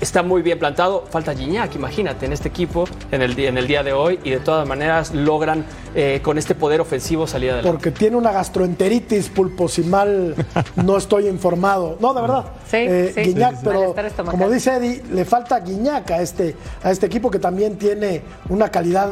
Eh, 0.00 0.02
está 0.02 0.22
muy 0.22 0.42
bien 0.42 0.58
plantado. 0.58 1.04
Falta 1.10 1.34
Gignac, 1.34 1.74
imagínate, 1.74 2.26
en 2.26 2.32
este 2.32 2.48
equipo, 2.48 2.84
en 3.10 3.22
el, 3.22 3.34
día- 3.34 3.48
en 3.48 3.58
el 3.58 3.66
día 3.66 3.82
de 3.82 3.92
hoy, 3.92 4.18
y 4.24 4.30
de 4.30 4.38
todas 4.40 4.66
maneras 4.66 5.14
logran 5.14 5.64
eh, 5.94 6.20
con 6.22 6.38
este 6.38 6.54
poder 6.54 6.80
ofensivo 6.80 7.26
salir 7.26 7.50
adelante. 7.50 7.70
Porque 7.70 7.90
tiene 7.90 8.16
una 8.16 8.32
gastroenteritis, 8.32 9.28
pulpo, 9.28 9.68
si 9.68 9.82
mal 9.82 10.34
no 10.76 10.96
estoy 10.96 11.26
informado. 11.28 11.96
No, 12.00 12.14
de 12.14 12.20
verdad. 12.20 12.44
Eh, 12.72 13.12
sí. 13.14 13.20
Guiñac, 13.22 13.50
Sí, 13.50 13.56
sí, 13.56 13.62
sí. 13.62 13.68
pero 14.14 14.24
como 14.30 14.50
dice 14.50 14.74
Eddie, 14.76 15.02
le 15.12 15.24
falta 15.24 15.60
Guiñac 15.60 16.10
a 16.10 16.20
este, 16.22 16.54
a 16.82 16.90
este 16.90 17.06
equipo 17.06 17.30
que 17.30 17.38
también 17.38 17.76
tiene 17.78 18.22
una 18.48 18.70
calidad 18.70 19.10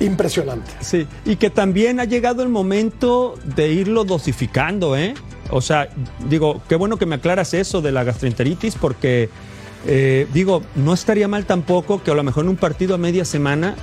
impresionante. 0.00 0.70
Sí, 0.80 1.06
y 1.24 1.36
que 1.36 1.50
también 1.50 1.98
ha 2.00 2.04
llegado 2.04 2.42
el 2.42 2.48
momento 2.48 3.34
de 3.56 3.68
irlo 3.72 4.04
dosificando, 4.04 4.96
¿eh? 4.96 5.14
O 5.50 5.60
sea, 5.60 5.88
digo, 6.28 6.60
qué 6.68 6.76
bueno 6.76 6.98
que 6.98 7.06
me 7.06 7.16
aclaras 7.16 7.52
eso 7.54 7.80
de 7.80 7.90
la 7.90 8.04
gastroenteritis, 8.04 8.76
porque, 8.76 9.28
eh, 9.86 10.26
digo, 10.32 10.62
no 10.74 10.94
estaría 10.94 11.28
mal 11.28 11.46
tampoco 11.46 12.02
que 12.02 12.10
a 12.10 12.14
lo 12.14 12.22
mejor 12.22 12.44
en 12.44 12.50
un 12.50 12.56
partido 12.56 12.94
a 12.94 12.98
media 12.98 13.24
semana 13.24 13.74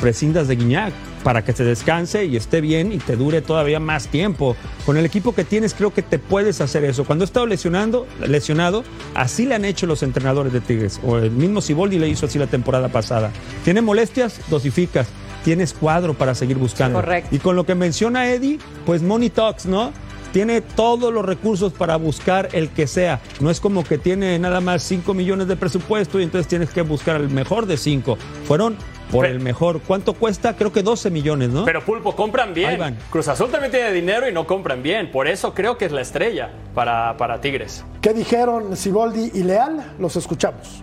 prescindas 0.00 0.48
de 0.48 0.56
Guiñac 0.56 0.92
para 1.22 1.44
que 1.44 1.52
se 1.52 1.64
descanse 1.64 2.24
y 2.24 2.36
esté 2.36 2.60
bien 2.60 2.92
y 2.92 2.98
te 2.98 3.16
dure 3.16 3.42
todavía 3.42 3.78
más 3.80 4.08
tiempo. 4.08 4.56
Con 4.86 4.96
el 4.96 5.04
equipo 5.04 5.34
que 5.34 5.44
tienes 5.44 5.74
creo 5.74 5.92
que 5.92 6.02
te 6.02 6.18
puedes 6.18 6.60
hacer 6.60 6.84
eso. 6.84 7.04
Cuando 7.04 7.24
he 7.24 7.26
estado 7.26 7.46
lesionando, 7.46 8.06
lesionado, 8.26 8.84
así 9.14 9.46
le 9.46 9.54
han 9.54 9.64
hecho 9.64 9.86
los 9.86 10.02
entrenadores 10.02 10.52
de 10.52 10.60
Tigres. 10.60 11.00
O 11.04 11.18
el 11.18 11.30
mismo 11.30 11.60
Siboldi 11.60 11.98
le 11.98 12.08
hizo 12.08 12.26
así 12.26 12.38
la 12.38 12.46
temporada 12.46 12.88
pasada. 12.88 13.30
Tiene 13.64 13.82
molestias, 13.82 14.40
dosificas. 14.48 15.08
Tienes 15.44 15.72
cuadro 15.72 16.14
para 16.14 16.34
seguir 16.34 16.58
buscando. 16.58 17.00
Correcto. 17.00 17.34
Y 17.34 17.38
con 17.38 17.56
lo 17.56 17.64
que 17.64 17.74
menciona 17.74 18.30
Eddie, 18.30 18.58
pues 18.84 19.02
Money 19.02 19.30
Talks, 19.30 19.66
¿no? 19.66 19.92
Tiene 20.32 20.60
todos 20.60 21.12
los 21.12 21.24
recursos 21.24 21.72
para 21.72 21.96
buscar 21.96 22.50
el 22.52 22.68
que 22.68 22.86
sea. 22.86 23.20
No 23.40 23.50
es 23.50 23.58
como 23.58 23.82
que 23.82 23.98
tiene 23.98 24.38
nada 24.38 24.60
más 24.60 24.82
5 24.84 25.12
millones 25.12 25.48
de 25.48 25.56
presupuesto 25.56 26.20
y 26.20 26.22
entonces 26.22 26.46
tienes 26.46 26.70
que 26.70 26.82
buscar 26.82 27.16
el 27.20 27.30
mejor 27.30 27.66
de 27.66 27.76
5. 27.76 28.16
Fueron 28.44 28.76
por 29.10 29.26
el 29.26 29.40
mejor. 29.40 29.80
¿Cuánto 29.80 30.14
cuesta? 30.14 30.54
Creo 30.54 30.72
que 30.72 30.84
12 30.84 31.10
millones, 31.10 31.48
¿no? 31.48 31.64
Pero 31.64 31.84
Pulpo, 31.84 32.14
compran 32.14 32.50
Ahí 32.50 32.54
bien. 32.54 32.78
van. 32.78 32.98
Cruz 33.10 33.26
Azul 33.26 33.50
también 33.50 33.72
tiene 33.72 33.90
dinero 33.92 34.28
y 34.28 34.32
no 34.32 34.46
compran 34.46 34.84
bien. 34.84 35.10
Por 35.10 35.26
eso 35.26 35.52
creo 35.52 35.76
que 35.76 35.86
es 35.86 35.92
la 35.92 36.00
estrella 36.00 36.50
para, 36.76 37.16
para 37.16 37.40
Tigres. 37.40 37.84
¿Qué 38.00 38.14
dijeron 38.14 38.76
Siboldi 38.76 39.32
y 39.34 39.42
Leal? 39.42 39.94
Los 39.98 40.14
escuchamos. 40.14 40.82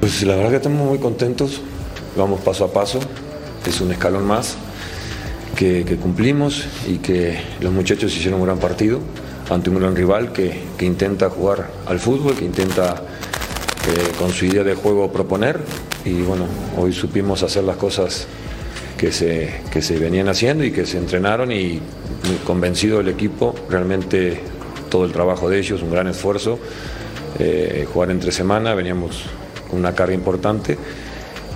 Pues 0.00 0.20
la 0.24 0.34
verdad 0.34 0.50
que 0.50 0.56
estamos 0.56 0.84
muy 0.84 0.98
contentos, 0.98 1.60
vamos 2.16 2.40
paso 2.40 2.64
a 2.64 2.72
paso, 2.72 2.98
es 3.64 3.80
un 3.80 3.92
escalón 3.92 4.26
más 4.26 4.56
que, 5.56 5.84
cumplimos 6.00 6.64
y 6.88 6.98
que 6.98 7.38
los 7.60 7.72
muchachos 7.72 8.16
hicieron 8.16 8.40
un 8.40 8.46
gran 8.46 8.58
partido 8.58 9.00
ante 9.50 9.70
un 9.70 9.78
gran 9.78 9.94
rival 9.94 10.32
que, 10.32 10.62
que 10.76 10.86
intenta 10.86 11.28
jugar 11.28 11.70
al 11.86 11.98
fútbol, 11.98 12.34
que 12.34 12.44
intenta 12.44 12.94
eh, 13.88 14.12
con 14.18 14.30
su 14.30 14.46
idea 14.46 14.62
de 14.64 14.74
juego 14.74 15.12
proponer. 15.12 15.60
Y 16.04 16.22
bueno, 16.22 16.46
hoy 16.76 16.92
supimos 16.92 17.42
hacer 17.42 17.64
las 17.64 17.76
cosas 17.76 18.26
que 18.96 19.10
se, 19.10 19.62
que 19.72 19.82
se 19.82 19.98
venían 19.98 20.28
haciendo 20.28 20.64
y 20.64 20.70
que 20.70 20.86
se 20.86 20.98
entrenaron 20.98 21.50
y 21.50 21.80
muy 22.28 22.36
convencido 22.44 22.98
del 22.98 23.08
equipo, 23.08 23.54
realmente 23.68 24.40
todo 24.88 25.04
el 25.04 25.12
trabajo 25.12 25.48
de 25.48 25.58
ellos, 25.58 25.82
un 25.82 25.90
gran 25.90 26.06
esfuerzo, 26.06 26.58
eh, 27.38 27.86
jugar 27.92 28.10
entre 28.10 28.30
semana, 28.30 28.74
veníamos 28.74 29.24
con 29.68 29.80
una 29.80 29.94
carga 29.94 30.14
importante 30.14 30.78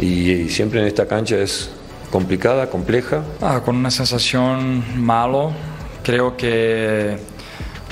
y 0.01 0.49
siempre 0.49 0.81
en 0.81 0.87
esta 0.87 1.07
cancha 1.07 1.39
es 1.39 1.71
complicada, 2.11 2.69
compleja. 2.69 3.23
Ah, 3.41 3.61
con 3.65 3.77
una 3.77 3.91
sensación 3.91 4.85
malo, 4.97 5.53
creo 6.03 6.37
que, 6.37 7.19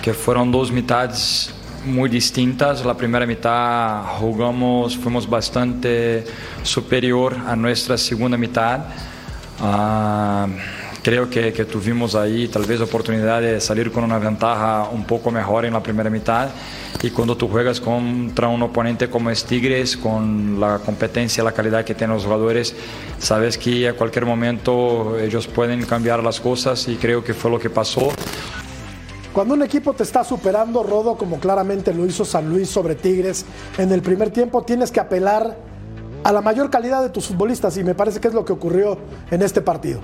que 0.03 0.15
fueron 0.15 0.51
dos 0.51 0.71
mitades 0.71 1.55
muy 1.85 2.09
distintas. 2.09 2.85
La 2.85 2.95
primera 2.97 3.27
mitad 3.27 4.05
jugamos, 4.19 4.97
fuimos 4.97 5.29
bastante 5.29 6.25
superior 6.63 7.37
a 7.47 7.55
nuestra 7.57 7.99
segunda 7.99 8.37
mitad. 8.37 8.81
Ah, 9.61 10.47
creo 11.05 11.29
que, 11.29 11.53
tuvimos 11.67 12.15
ahí 12.15 12.49
tal 12.49 12.65
vez 12.65 12.81
oportunidad 12.81 13.43
de 13.43 13.61
salir 13.61 13.93
con 13.93 14.05
una 14.05 14.19
ventaja 14.19 14.89
un 14.91 15.05
poco 15.05 15.31
mejor 15.31 15.67
en 15.67 15.75
la 15.75 15.83
primera 15.83 16.09
mitad. 16.09 16.49
Y 17.03 17.11
cuando 17.11 17.37
tú 17.37 17.47
juegas 17.47 17.79
contra 17.79 18.49
un 18.49 18.63
oponente 18.63 19.11
como 19.11 19.29
es 19.29 19.45
Tigres, 19.45 19.99
con 19.99 20.59
la 20.59 20.79
competencia, 20.79 21.45
la 21.45 21.53
calidad 21.53 21.85
que 21.85 21.95
tienen 21.95 22.17
los 22.17 22.25
jugadores, 22.25 22.75
sabes 23.19 23.59
que 23.59 23.87
a 23.87 23.93
cualquier 23.93 24.25
momento 24.25 25.19
ellos 25.19 25.47
pueden 25.47 25.85
cambiar 25.85 26.25
las 26.25 26.41
cosas 26.41 26.89
y 26.89 26.97
creo 26.97 27.23
que 27.23 27.35
fue 27.35 27.51
lo 27.51 27.59
que 27.59 27.69
pasó. 27.69 28.09
Cuando 29.35 29.53
un 29.53 29.63
equipo 29.63 29.93
te 29.93 30.05
está 30.05 30.25
superando, 30.25 30.83
Rodo, 30.83 31.19
como 31.19 31.39
claramente 31.39 31.93
lo 31.93 32.07
hizo 32.07 32.25
San 32.25 32.49
Luis 32.49 32.71
sobre 32.71 32.95
Tigres, 32.95 33.45
en 33.77 33.93
el 33.93 34.01
primer 34.01 34.31
tiempo 34.31 34.63
tienes 34.63 34.91
que 34.91 35.01
apelar 35.01 35.55
a 36.23 36.33
la 36.33 36.41
mayor 36.41 36.71
calidad 36.71 37.03
de 37.03 37.11
tus 37.11 37.27
futbolistas 37.27 37.77
y 37.77 37.85
me 37.85 37.95
parece 37.95 38.21
que 38.21 38.29
es 38.29 38.35
lo 38.35 38.47
que 38.47 38.55
ocurrió 38.55 38.97
en 39.31 39.43
este 39.43 39.61
partido. 39.61 40.01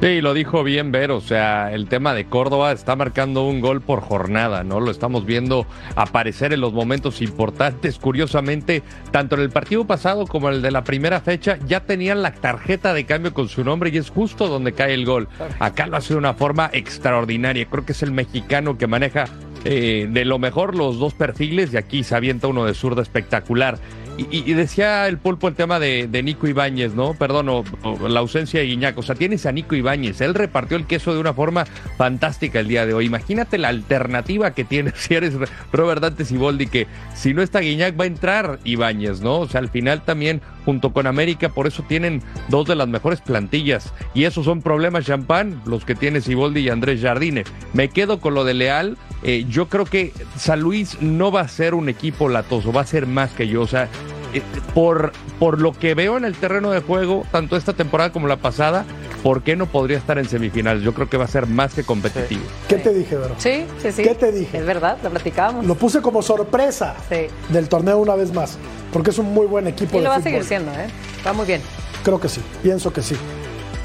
Sí, 0.00 0.20
lo 0.20 0.32
dijo 0.32 0.62
bien 0.62 0.92
Ver, 0.92 1.10
o 1.10 1.20
sea, 1.20 1.72
el 1.72 1.88
tema 1.88 2.14
de 2.14 2.24
Córdoba 2.26 2.70
está 2.70 2.94
marcando 2.94 3.42
un 3.42 3.60
gol 3.60 3.80
por 3.80 4.00
jornada, 4.00 4.62
¿no? 4.62 4.78
Lo 4.78 4.92
estamos 4.92 5.26
viendo 5.26 5.66
aparecer 5.96 6.52
en 6.52 6.60
los 6.60 6.72
momentos 6.72 7.20
importantes. 7.20 7.98
Curiosamente, 7.98 8.84
tanto 9.10 9.34
en 9.34 9.42
el 9.42 9.50
partido 9.50 9.88
pasado 9.88 10.28
como 10.28 10.50
en 10.50 10.56
el 10.56 10.62
de 10.62 10.70
la 10.70 10.84
primera 10.84 11.20
fecha, 11.20 11.58
ya 11.66 11.80
tenían 11.80 12.22
la 12.22 12.32
tarjeta 12.32 12.94
de 12.94 13.06
cambio 13.06 13.34
con 13.34 13.48
su 13.48 13.64
nombre 13.64 13.90
y 13.90 13.96
es 13.96 14.10
justo 14.10 14.46
donde 14.46 14.72
cae 14.72 14.94
el 14.94 15.04
gol. 15.04 15.26
Acá 15.58 15.88
lo 15.88 15.96
hace 15.96 16.14
de 16.14 16.18
una 16.18 16.34
forma 16.34 16.70
extraordinaria. 16.72 17.66
Creo 17.66 17.84
que 17.84 17.92
es 17.92 18.02
el 18.04 18.12
mexicano 18.12 18.78
que 18.78 18.86
maneja 18.86 19.24
eh, 19.64 20.06
de 20.08 20.24
lo 20.24 20.38
mejor 20.38 20.76
los 20.76 21.00
dos 21.00 21.14
perfiles 21.14 21.74
y 21.74 21.76
aquí 21.76 22.04
se 22.04 22.14
avienta 22.14 22.46
uno 22.46 22.64
de 22.64 22.74
zurda 22.74 23.02
espectacular. 23.02 23.78
Y, 24.18 24.50
y, 24.50 24.52
decía 24.52 25.06
el 25.06 25.16
pulpo 25.16 25.46
el 25.46 25.54
tema 25.54 25.78
de, 25.78 26.08
de 26.08 26.22
Nico 26.24 26.48
Ibáñez, 26.48 26.92
¿no? 26.92 27.14
Perdón, 27.14 27.48
o, 27.48 27.64
la 28.08 28.18
ausencia 28.18 28.58
de 28.58 28.66
Guiñac. 28.66 28.98
O 28.98 29.02
sea, 29.02 29.14
tienes 29.14 29.46
a 29.46 29.52
Nico 29.52 29.76
Ibáñez. 29.76 30.20
Él 30.20 30.34
repartió 30.34 30.76
el 30.76 30.86
queso 30.86 31.14
de 31.14 31.20
una 31.20 31.32
forma 31.32 31.66
fantástica 31.96 32.58
el 32.58 32.66
día 32.66 32.84
de 32.84 32.94
hoy. 32.94 33.06
Imagínate 33.06 33.58
la 33.58 33.68
alternativa 33.68 34.54
que 34.54 34.64
tienes 34.64 34.94
si 34.96 35.14
eres 35.14 35.34
Robert 35.72 36.02
Dante 36.02 36.24
Siboldi, 36.24 36.66
que 36.66 36.88
si 37.14 37.32
no 37.32 37.42
está 37.42 37.60
Guiñac 37.60 37.98
va 37.98 38.04
a 38.04 38.08
entrar 38.08 38.58
Ibáñez, 38.64 39.20
¿no? 39.20 39.38
O 39.38 39.48
sea, 39.48 39.60
al 39.60 39.68
final 39.68 40.04
también, 40.04 40.42
junto 40.64 40.92
con 40.92 41.06
América, 41.06 41.50
por 41.50 41.68
eso 41.68 41.84
tienen 41.86 42.20
dos 42.48 42.66
de 42.66 42.74
las 42.74 42.88
mejores 42.88 43.20
plantillas. 43.20 43.94
Y 44.14 44.24
esos 44.24 44.44
son 44.44 44.62
problemas, 44.62 45.06
Champán, 45.06 45.62
los 45.64 45.84
que 45.84 45.94
tiene 45.94 46.20
Siboldi 46.20 46.62
y 46.62 46.70
Andrés 46.70 47.00
Jardine. 47.02 47.44
Me 47.72 47.88
quedo 47.88 48.18
con 48.18 48.34
lo 48.34 48.44
de 48.44 48.54
Leal. 48.54 48.96
Eh, 49.22 49.46
yo 49.48 49.68
creo 49.68 49.84
que 49.84 50.12
San 50.36 50.60
Luis 50.60 51.00
no 51.00 51.32
va 51.32 51.40
a 51.42 51.48
ser 51.48 51.74
un 51.74 51.88
equipo 51.88 52.28
latoso, 52.28 52.72
va 52.72 52.82
a 52.82 52.86
ser 52.86 53.06
más 53.06 53.30
que 53.32 53.48
yo. 53.48 53.62
O 53.62 53.66
sea, 53.66 53.88
eh, 54.34 54.42
por, 54.74 55.12
por 55.38 55.60
lo 55.60 55.72
que 55.72 55.94
veo 55.94 56.16
en 56.16 56.24
el 56.24 56.34
terreno 56.34 56.70
de 56.70 56.80
juego, 56.80 57.24
tanto 57.32 57.56
esta 57.56 57.72
temporada 57.72 58.12
como 58.12 58.28
la 58.28 58.36
pasada, 58.36 58.84
¿por 59.22 59.42
qué 59.42 59.56
no 59.56 59.66
podría 59.66 59.98
estar 59.98 60.18
en 60.18 60.28
semifinales? 60.28 60.82
Yo 60.82 60.94
creo 60.94 61.08
que 61.08 61.16
va 61.16 61.24
a 61.24 61.28
ser 61.28 61.46
más 61.46 61.74
que 61.74 61.82
competitivo. 61.82 62.42
¿Qué 62.68 62.76
te 62.76 62.94
dije, 62.94 63.16
Vero? 63.16 63.34
Sí, 63.38 63.64
sí, 63.82 63.90
sí. 63.90 64.02
¿Qué 64.02 64.14
te 64.14 64.30
dije? 64.30 64.58
Es 64.58 64.66
verdad, 64.66 64.98
lo 65.02 65.10
platicábamos. 65.10 65.66
Lo 65.66 65.74
puse 65.74 66.00
como 66.00 66.22
sorpresa 66.22 66.94
sí. 67.08 67.26
del 67.48 67.68
torneo 67.68 67.98
una 67.98 68.14
vez 68.14 68.32
más, 68.32 68.56
porque 68.92 69.10
es 69.10 69.18
un 69.18 69.32
muy 69.34 69.46
buen 69.46 69.66
equipo 69.66 69.96
y 69.96 69.98
de 69.98 70.04
lo 70.04 70.10
va 70.10 70.16
fútbol. 70.16 70.28
a 70.28 70.30
seguir 70.30 70.44
siendo, 70.44 70.70
¿eh? 70.72 70.86
Va 71.26 71.32
muy 71.32 71.46
bien. 71.46 71.60
Creo 72.04 72.20
que 72.20 72.28
sí, 72.28 72.40
pienso 72.62 72.92
que 72.92 73.02
sí. 73.02 73.16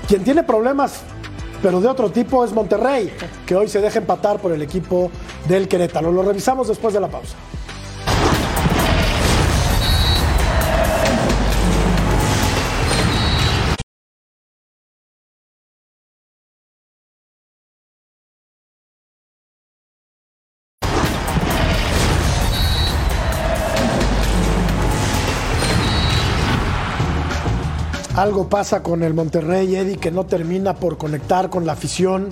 Quien 0.08 0.24
tiene 0.24 0.44
problemas, 0.44 1.02
pero 1.64 1.80
de 1.80 1.88
otro 1.88 2.12
tipo, 2.12 2.44
es 2.44 2.52
Monterrey, 2.52 3.10
que 3.46 3.56
hoy 3.56 3.70
se 3.70 3.80
deja 3.80 4.00
empatar 4.00 4.40
por 4.40 4.52
el 4.52 4.62
equipo 4.62 5.10
del 5.48 5.70
Querétaro. 5.70 6.12
Lo 6.12 6.22
revisamos 6.22 6.68
después 6.68 6.94
de 6.94 7.00
la 7.00 7.08
pausa. 7.08 7.36
Algo 28.24 28.48
pasa 28.48 28.82
con 28.82 29.04
el 29.04 29.14
Monterrey, 29.14 29.76
Eddie, 29.76 29.98
que 29.98 30.10
no 30.10 30.26
termina 30.26 30.76
por 30.76 30.98
conectar 30.98 31.50
con 31.50 31.66
la 31.66 31.74
afición, 31.74 32.30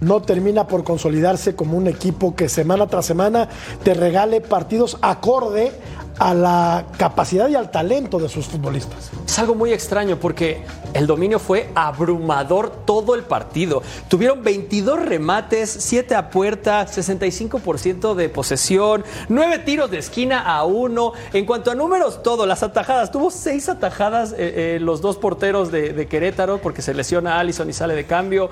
no 0.00 0.22
termina 0.22 0.66
por 0.66 0.82
consolidarse 0.82 1.54
como 1.54 1.76
un 1.76 1.88
equipo 1.88 2.34
que 2.34 2.48
semana 2.48 2.86
tras 2.86 3.04
semana 3.04 3.46
te 3.84 3.92
regale 3.92 4.40
partidos 4.40 4.96
acorde 5.02 5.72
a 6.18 6.34
la 6.34 6.86
capacidad 6.98 7.48
y 7.48 7.54
al 7.54 7.70
talento 7.70 8.18
de 8.18 8.28
sus 8.28 8.46
futbolistas. 8.46 9.10
Es 9.26 9.38
algo 9.38 9.54
muy 9.54 9.72
extraño 9.72 10.18
porque 10.18 10.62
el 10.94 11.06
dominio 11.06 11.38
fue 11.38 11.68
abrumador 11.74 12.70
todo 12.86 13.14
el 13.14 13.22
partido. 13.24 13.82
Tuvieron 14.08 14.42
22 14.42 15.04
remates, 15.04 15.70
7 15.70 16.14
a 16.14 16.30
puerta, 16.30 16.86
65% 16.86 18.14
de 18.14 18.28
posesión, 18.30 19.04
9 19.28 19.58
tiros 19.60 19.90
de 19.90 19.98
esquina 19.98 20.40
a 20.40 20.64
1. 20.64 21.12
En 21.34 21.44
cuanto 21.44 21.70
a 21.70 21.74
números, 21.74 22.22
todo, 22.22 22.46
las 22.46 22.62
atajadas. 22.62 23.10
Tuvo 23.10 23.30
6 23.30 23.68
atajadas 23.68 24.32
eh, 24.32 24.36
eh, 24.38 24.78
los 24.80 25.00
dos 25.02 25.16
porteros 25.18 25.70
de, 25.70 26.06
Querétaro 26.06 26.58
porque 26.58 26.82
se 26.82 26.94
lesiona 26.94 27.34
a 27.34 27.40
Allison 27.40 27.68
y 27.68 27.72
sale 27.72 27.94
de 27.94 28.06
cambio. 28.06 28.48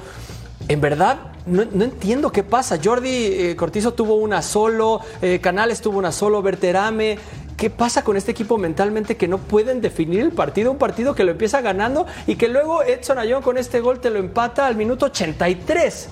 En 0.68 0.80
verdad, 0.80 1.18
no, 1.46 1.64
no 1.72 1.84
entiendo 1.84 2.32
qué 2.32 2.42
pasa. 2.42 2.78
Jordi 2.82 3.08
eh, 3.08 3.56
Cortizo 3.56 3.94
tuvo 3.94 4.16
una 4.16 4.42
solo, 4.42 5.00
Canales 5.40 5.80
tuvo 5.80 5.98
una 5.98 6.12
solo, 6.12 6.42
Berterame. 6.42 7.18
¿Qué 7.56 7.70
pasa 7.70 8.02
con 8.02 8.16
este 8.16 8.32
equipo 8.32 8.58
mentalmente 8.58 9.16
que 9.16 9.28
no 9.28 9.38
pueden 9.38 9.80
definir 9.80 10.20
el 10.20 10.32
partido? 10.32 10.72
Un 10.72 10.78
partido 10.78 11.14
que 11.14 11.22
lo 11.22 11.30
empieza 11.30 11.60
ganando 11.60 12.06
y 12.26 12.34
que 12.34 12.48
luego 12.48 12.82
Edson 12.82 13.18
Ayón 13.18 13.42
con 13.42 13.58
este 13.58 13.80
gol 13.80 14.00
te 14.00 14.10
lo 14.10 14.18
empata 14.18 14.66
al 14.66 14.74
minuto 14.74 15.06
83. 15.06 16.08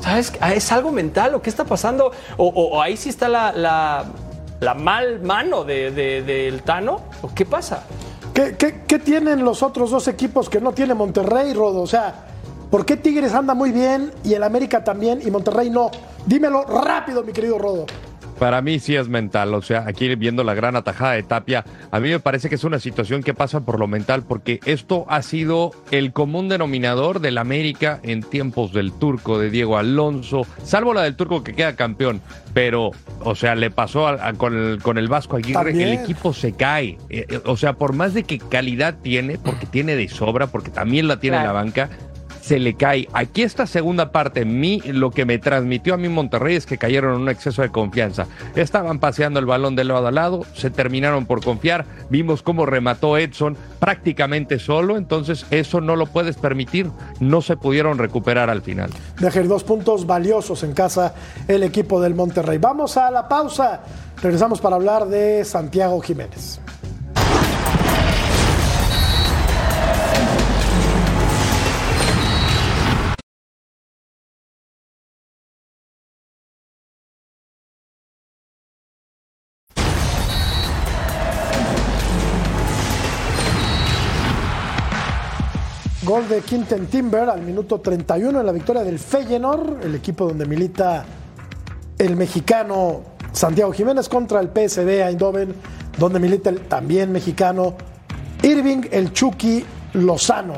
¿Sabes? 0.00 0.32
¿Es 0.54 0.72
algo 0.72 0.92
mental 0.92 1.34
o 1.34 1.42
qué 1.42 1.50
está 1.50 1.64
pasando? 1.64 2.12
¿O, 2.36 2.80
ahí 2.80 2.96
sí 2.96 3.08
está 3.08 3.28
la, 3.28 3.52
la, 3.52 4.74
mal 4.74 5.20
mano 5.20 5.64
del 5.64 5.94
de, 5.94 6.22
de, 6.22 6.60
Tano? 6.64 7.02
¿O 7.22 7.34
qué 7.34 7.44
pasa? 7.44 7.84
¿Qué, 8.32 8.56
¿Qué, 8.56 8.82
qué, 8.86 8.98
tienen 8.98 9.44
los 9.44 9.62
otros 9.62 9.90
dos 9.90 10.06
equipos 10.08 10.48
que 10.48 10.60
no 10.60 10.72
tiene 10.72 10.94
Monterrey, 10.94 11.52
Rodo? 11.54 11.82
O 11.82 11.86
sea, 11.86 12.14
¿por 12.70 12.86
qué 12.86 12.96
Tigres 12.96 13.34
anda 13.34 13.54
muy 13.54 13.72
bien 13.72 14.12
y 14.24 14.34
el 14.34 14.42
América 14.44 14.82
también 14.84 15.20
y 15.24 15.30
Monterrey 15.30 15.70
no? 15.70 15.90
Dímelo 16.24 16.64
rápido, 16.64 17.22
mi 17.22 17.32
querido 17.32 17.58
Rodo. 17.58 17.86
Para 18.38 18.62
mí 18.62 18.78
sí 18.78 18.96
es 18.96 19.08
mental, 19.08 19.54
o 19.54 19.62
sea, 19.62 19.84
aquí 19.86 20.12
viendo 20.16 20.42
la 20.42 20.54
gran 20.54 20.74
atajada 20.76 21.12
de 21.12 21.22
Tapia, 21.22 21.64
a 21.90 22.00
mí 22.00 22.08
me 22.08 22.18
parece 22.18 22.48
que 22.48 22.56
es 22.56 22.64
una 22.64 22.78
situación 22.80 23.22
que 23.22 23.34
pasa 23.34 23.60
por 23.60 23.78
lo 23.78 23.86
mental, 23.86 24.24
porque 24.26 24.60
esto 24.64 25.04
ha 25.08 25.22
sido 25.22 25.70
el 25.90 26.12
común 26.12 26.48
denominador 26.48 27.20
del 27.20 27.38
América 27.38 28.00
en 28.02 28.22
tiempos 28.22 28.72
del 28.72 28.92
turco, 28.92 29.38
de 29.38 29.50
Diego 29.50 29.78
Alonso, 29.78 30.46
salvo 30.64 30.92
la 30.94 31.02
del 31.02 31.14
turco 31.16 31.44
que 31.44 31.54
queda 31.54 31.76
campeón, 31.76 32.20
pero, 32.52 32.90
o 33.20 33.34
sea, 33.34 33.54
le 33.54 33.70
pasó 33.70 34.08
a, 34.08 34.28
a, 34.28 34.32
con, 34.34 34.56
el, 34.56 34.82
con 34.82 34.98
el 34.98 35.08
Vasco 35.08 35.36
Aguirre, 35.36 35.64
También. 35.64 35.88
el 35.88 35.94
equipo 35.94 36.32
se 36.32 36.52
cae, 36.52 36.98
eh, 37.10 37.40
o 37.44 37.56
sea, 37.56 37.74
por 37.74 37.92
más 37.92 38.14
de 38.14 38.24
que 38.24 38.38
calidad 38.38 38.96
tiene, 39.02 39.38
porque 39.38 39.66
tiene 39.66 39.94
de 39.94 40.08
sobra, 40.08 40.48
porque 40.48 40.70
también 40.70 41.08
la 41.08 41.20
tiene 41.20 41.36
claro. 41.36 41.48
la 41.48 41.52
banca, 41.52 41.90
se 42.42 42.58
le 42.58 42.74
cae. 42.74 43.08
Aquí 43.12 43.42
esta 43.42 43.66
segunda 43.66 44.10
parte, 44.10 44.44
mi, 44.44 44.80
lo 44.80 45.10
que 45.10 45.24
me 45.24 45.38
transmitió 45.38 45.94
a 45.94 45.96
mí 45.96 46.08
Monterrey 46.08 46.56
es 46.56 46.66
que 46.66 46.76
cayeron 46.76 47.14
en 47.14 47.20
un 47.22 47.28
exceso 47.28 47.62
de 47.62 47.70
confianza. 47.70 48.26
Estaban 48.56 48.98
paseando 48.98 49.38
el 49.38 49.46
balón 49.46 49.76
de 49.76 49.84
lado 49.84 50.06
a 50.06 50.10
lado, 50.10 50.44
se 50.54 50.70
terminaron 50.70 51.24
por 51.24 51.42
confiar, 51.42 51.86
vimos 52.10 52.42
cómo 52.42 52.66
remató 52.66 53.16
Edson 53.16 53.56
prácticamente 53.78 54.58
solo, 54.58 54.96
entonces 54.96 55.46
eso 55.50 55.80
no 55.80 55.94
lo 55.94 56.06
puedes 56.06 56.36
permitir, 56.36 56.90
no 57.20 57.42
se 57.42 57.56
pudieron 57.56 57.98
recuperar 57.98 58.50
al 58.50 58.62
final. 58.62 58.90
Dejar 59.20 59.46
dos 59.46 59.62
puntos 59.62 60.06
valiosos 60.06 60.64
en 60.64 60.72
casa 60.72 61.14
el 61.46 61.62
equipo 61.62 62.00
del 62.00 62.14
Monterrey. 62.14 62.58
Vamos 62.58 62.96
a 62.96 63.10
la 63.10 63.28
pausa, 63.28 63.82
regresamos 64.20 64.60
para 64.60 64.76
hablar 64.76 65.06
de 65.06 65.44
Santiago 65.44 66.00
Jiménez. 66.00 66.61
De 86.32 86.40
Quinten 86.40 86.86
Timber 86.86 87.28
al 87.28 87.42
minuto 87.42 87.80
31 87.80 88.40
en 88.40 88.46
la 88.46 88.52
victoria 88.52 88.82
del 88.82 88.98
Feyenoord, 88.98 89.84
el 89.84 89.94
equipo 89.94 90.26
donde 90.26 90.46
milita 90.46 91.04
el 91.98 92.16
mexicano 92.16 93.02
Santiago 93.32 93.70
Jiménez 93.72 94.08
contra 94.08 94.40
el 94.40 94.48
PSV 94.48 94.88
Eindhoven, 94.88 95.54
donde 95.98 96.18
milita 96.18 96.48
el 96.48 96.62
también 96.62 97.12
mexicano 97.12 97.74
Irving 98.42 98.82
el 98.90 99.12
Chucky 99.12 99.62
Lozano. 99.92 100.54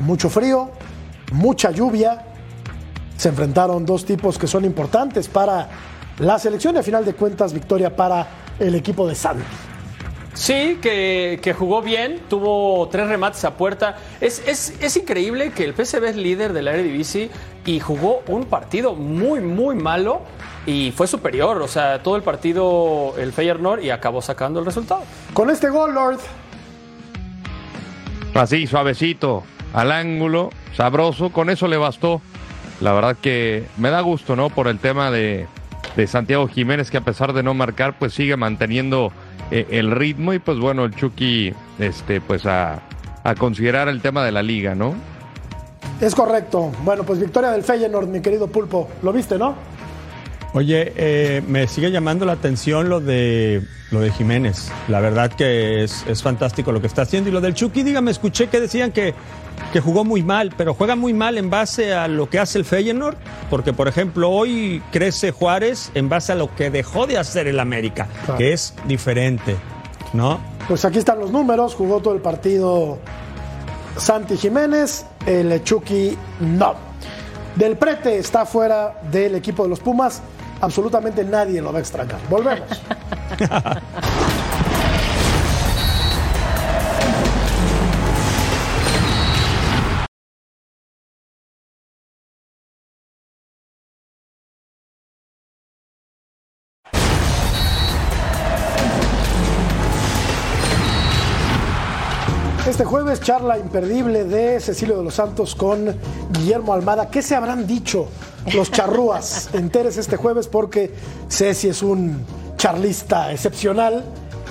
Mucho 0.00 0.28
frío, 0.28 0.70
mucha 1.32 1.70
lluvia. 1.70 2.24
Se 3.16 3.28
enfrentaron 3.28 3.86
dos 3.86 4.04
tipos 4.04 4.36
que 4.36 4.48
son 4.48 4.64
importantes 4.64 5.28
para 5.28 5.68
la 6.18 6.36
selección 6.40 6.74
y 6.74 6.78
a 6.78 6.82
final 6.82 7.04
de 7.04 7.14
cuentas 7.14 7.52
victoria 7.52 7.94
para 7.94 8.26
el 8.58 8.74
equipo 8.74 9.06
de 9.06 9.14
Santi. 9.14 9.65
Sí, 10.36 10.78
que, 10.82 11.40
que 11.42 11.54
jugó 11.54 11.80
bien, 11.80 12.20
tuvo 12.28 12.86
tres 12.88 13.08
remates 13.08 13.42
a 13.46 13.56
puerta. 13.56 13.96
Es, 14.20 14.46
es, 14.46 14.74
es 14.82 14.96
increíble 14.98 15.50
que 15.50 15.64
el 15.64 15.72
PSV 15.74 16.04
es 16.04 16.16
líder 16.16 16.52
del 16.52 16.68
Eredivisie 16.68 17.30
y 17.64 17.80
jugó 17.80 18.22
un 18.28 18.44
partido 18.44 18.94
muy, 18.94 19.40
muy 19.40 19.74
malo 19.74 20.20
y 20.66 20.92
fue 20.92 21.06
superior. 21.06 21.62
O 21.62 21.68
sea, 21.68 22.02
todo 22.02 22.16
el 22.16 22.22
partido 22.22 23.14
el 23.16 23.32
Feyenoord 23.32 23.82
y 23.82 23.88
acabó 23.88 24.20
sacando 24.20 24.60
el 24.60 24.66
resultado. 24.66 25.04
Con 25.32 25.48
este 25.48 25.70
gol, 25.70 25.94
Lord, 25.94 26.18
Así, 28.34 28.66
suavecito, 28.66 29.44
al 29.72 29.90
ángulo, 29.90 30.50
sabroso, 30.74 31.30
con 31.30 31.48
eso 31.48 31.68
le 31.68 31.78
bastó. 31.78 32.20
La 32.82 32.92
verdad 32.92 33.16
que 33.18 33.64
me 33.78 33.88
da 33.88 34.02
gusto, 34.02 34.36
¿no? 34.36 34.50
Por 34.50 34.68
el 34.68 34.78
tema 34.78 35.10
de, 35.10 35.46
de 35.96 36.06
Santiago 36.06 36.46
Jiménez, 36.46 36.90
que 36.90 36.98
a 36.98 37.00
pesar 37.00 37.32
de 37.32 37.42
no 37.42 37.54
marcar, 37.54 37.98
pues 37.98 38.12
sigue 38.12 38.36
manteniendo 38.36 39.10
eh, 39.50 39.66
el 39.70 39.90
ritmo. 39.90 40.32
Y 40.32 40.38
pues 40.38 40.58
bueno, 40.58 40.84
el 40.84 40.94
Chucky, 40.94 41.54
este, 41.78 42.20
pues 42.20 42.46
a, 42.46 42.80
a 43.24 43.34
considerar 43.34 43.88
el 43.88 44.00
tema 44.00 44.24
de 44.24 44.32
la 44.32 44.42
liga, 44.42 44.74
¿no? 44.74 44.94
es 46.00 46.14
correcto. 46.14 46.72
Bueno, 46.84 47.04
pues 47.04 47.18
victoria 47.18 47.50
del 47.50 47.62
Feyenoord, 47.62 48.08
mi 48.08 48.20
querido 48.20 48.48
Pulpo. 48.48 48.88
¿Lo 49.02 49.12
viste, 49.12 49.38
no? 49.38 49.54
Oye, 50.56 50.94
eh, 50.96 51.42
me 51.46 51.68
sigue 51.68 51.90
llamando 51.90 52.24
la 52.24 52.32
atención 52.32 52.88
lo 52.88 53.00
de 53.00 53.60
lo 53.90 54.00
de 54.00 54.10
Jiménez. 54.10 54.72
La 54.88 55.00
verdad 55.00 55.30
que 55.30 55.84
es, 55.84 56.02
es 56.08 56.22
fantástico 56.22 56.72
lo 56.72 56.80
que 56.80 56.86
está 56.86 57.02
haciendo. 57.02 57.28
Y 57.28 57.32
lo 57.34 57.42
del 57.42 57.52
Chucky, 57.52 57.82
dígame, 57.82 58.10
escuché 58.10 58.46
que 58.48 58.58
decían 58.58 58.90
que, 58.90 59.12
que 59.74 59.80
jugó 59.80 60.02
muy 60.02 60.22
mal, 60.22 60.54
pero 60.56 60.72
juega 60.72 60.96
muy 60.96 61.12
mal 61.12 61.36
en 61.36 61.50
base 61.50 61.92
a 61.92 62.08
lo 62.08 62.30
que 62.30 62.38
hace 62.38 62.56
el 62.56 62.64
Feyenoord, 62.64 63.18
porque 63.50 63.74
por 63.74 63.86
ejemplo 63.86 64.30
hoy 64.30 64.82
crece 64.92 65.30
Juárez 65.30 65.90
en 65.94 66.08
base 66.08 66.32
a 66.32 66.36
lo 66.36 66.52
que 66.54 66.70
dejó 66.70 67.06
de 67.06 67.18
hacer 67.18 67.48
el 67.48 67.60
América, 67.60 68.08
Claro. 68.24 68.38
que 68.38 68.54
es 68.54 68.72
diferente, 68.88 69.56
¿no? 70.14 70.40
Pues 70.68 70.86
aquí 70.86 70.96
están 70.96 71.18
los 71.20 71.30
números. 71.30 71.74
Jugó 71.74 72.00
todo 72.00 72.14
el 72.14 72.22
partido 72.22 72.98
Santi 73.98 74.38
Jiménez, 74.38 75.04
el 75.26 75.62
Chucky 75.64 76.16
no. 76.40 76.74
Del 77.56 77.76
Prete 77.76 78.16
está 78.16 78.46
fuera 78.46 79.00
del 79.12 79.34
equipo 79.34 79.62
de 79.62 79.68
los 79.68 79.80
Pumas. 79.80 80.22
Absolutamente 80.60 81.24
nadie 81.24 81.60
lo 81.60 81.72
va 81.72 81.78
a 81.78 81.82
extrañar. 81.82 82.18
Volvemos. 82.28 82.68
charla 103.26 103.58
imperdible 103.58 104.22
de 104.22 104.60
Cecilio 104.60 104.98
de 104.98 105.02
los 105.02 105.14
Santos 105.14 105.56
con 105.56 105.92
Guillermo 106.30 106.72
Almada. 106.72 107.10
¿Qué 107.10 107.22
se 107.22 107.34
habrán 107.34 107.66
dicho 107.66 108.06
los 108.54 108.70
charrúas? 108.70 109.48
Enteres 109.52 109.96
este 109.96 110.16
jueves 110.16 110.46
porque 110.46 110.94
Ceci 111.28 111.70
es 111.70 111.82
un 111.82 112.24
charlista 112.56 113.32
excepcional 113.32 114.04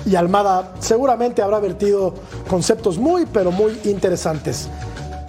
y 0.04 0.14
Almada 0.14 0.74
seguramente 0.80 1.40
habrá 1.40 1.58
vertido 1.58 2.12
conceptos 2.50 2.98
muy, 2.98 3.24
pero 3.24 3.50
muy 3.50 3.80
interesantes. 3.84 4.68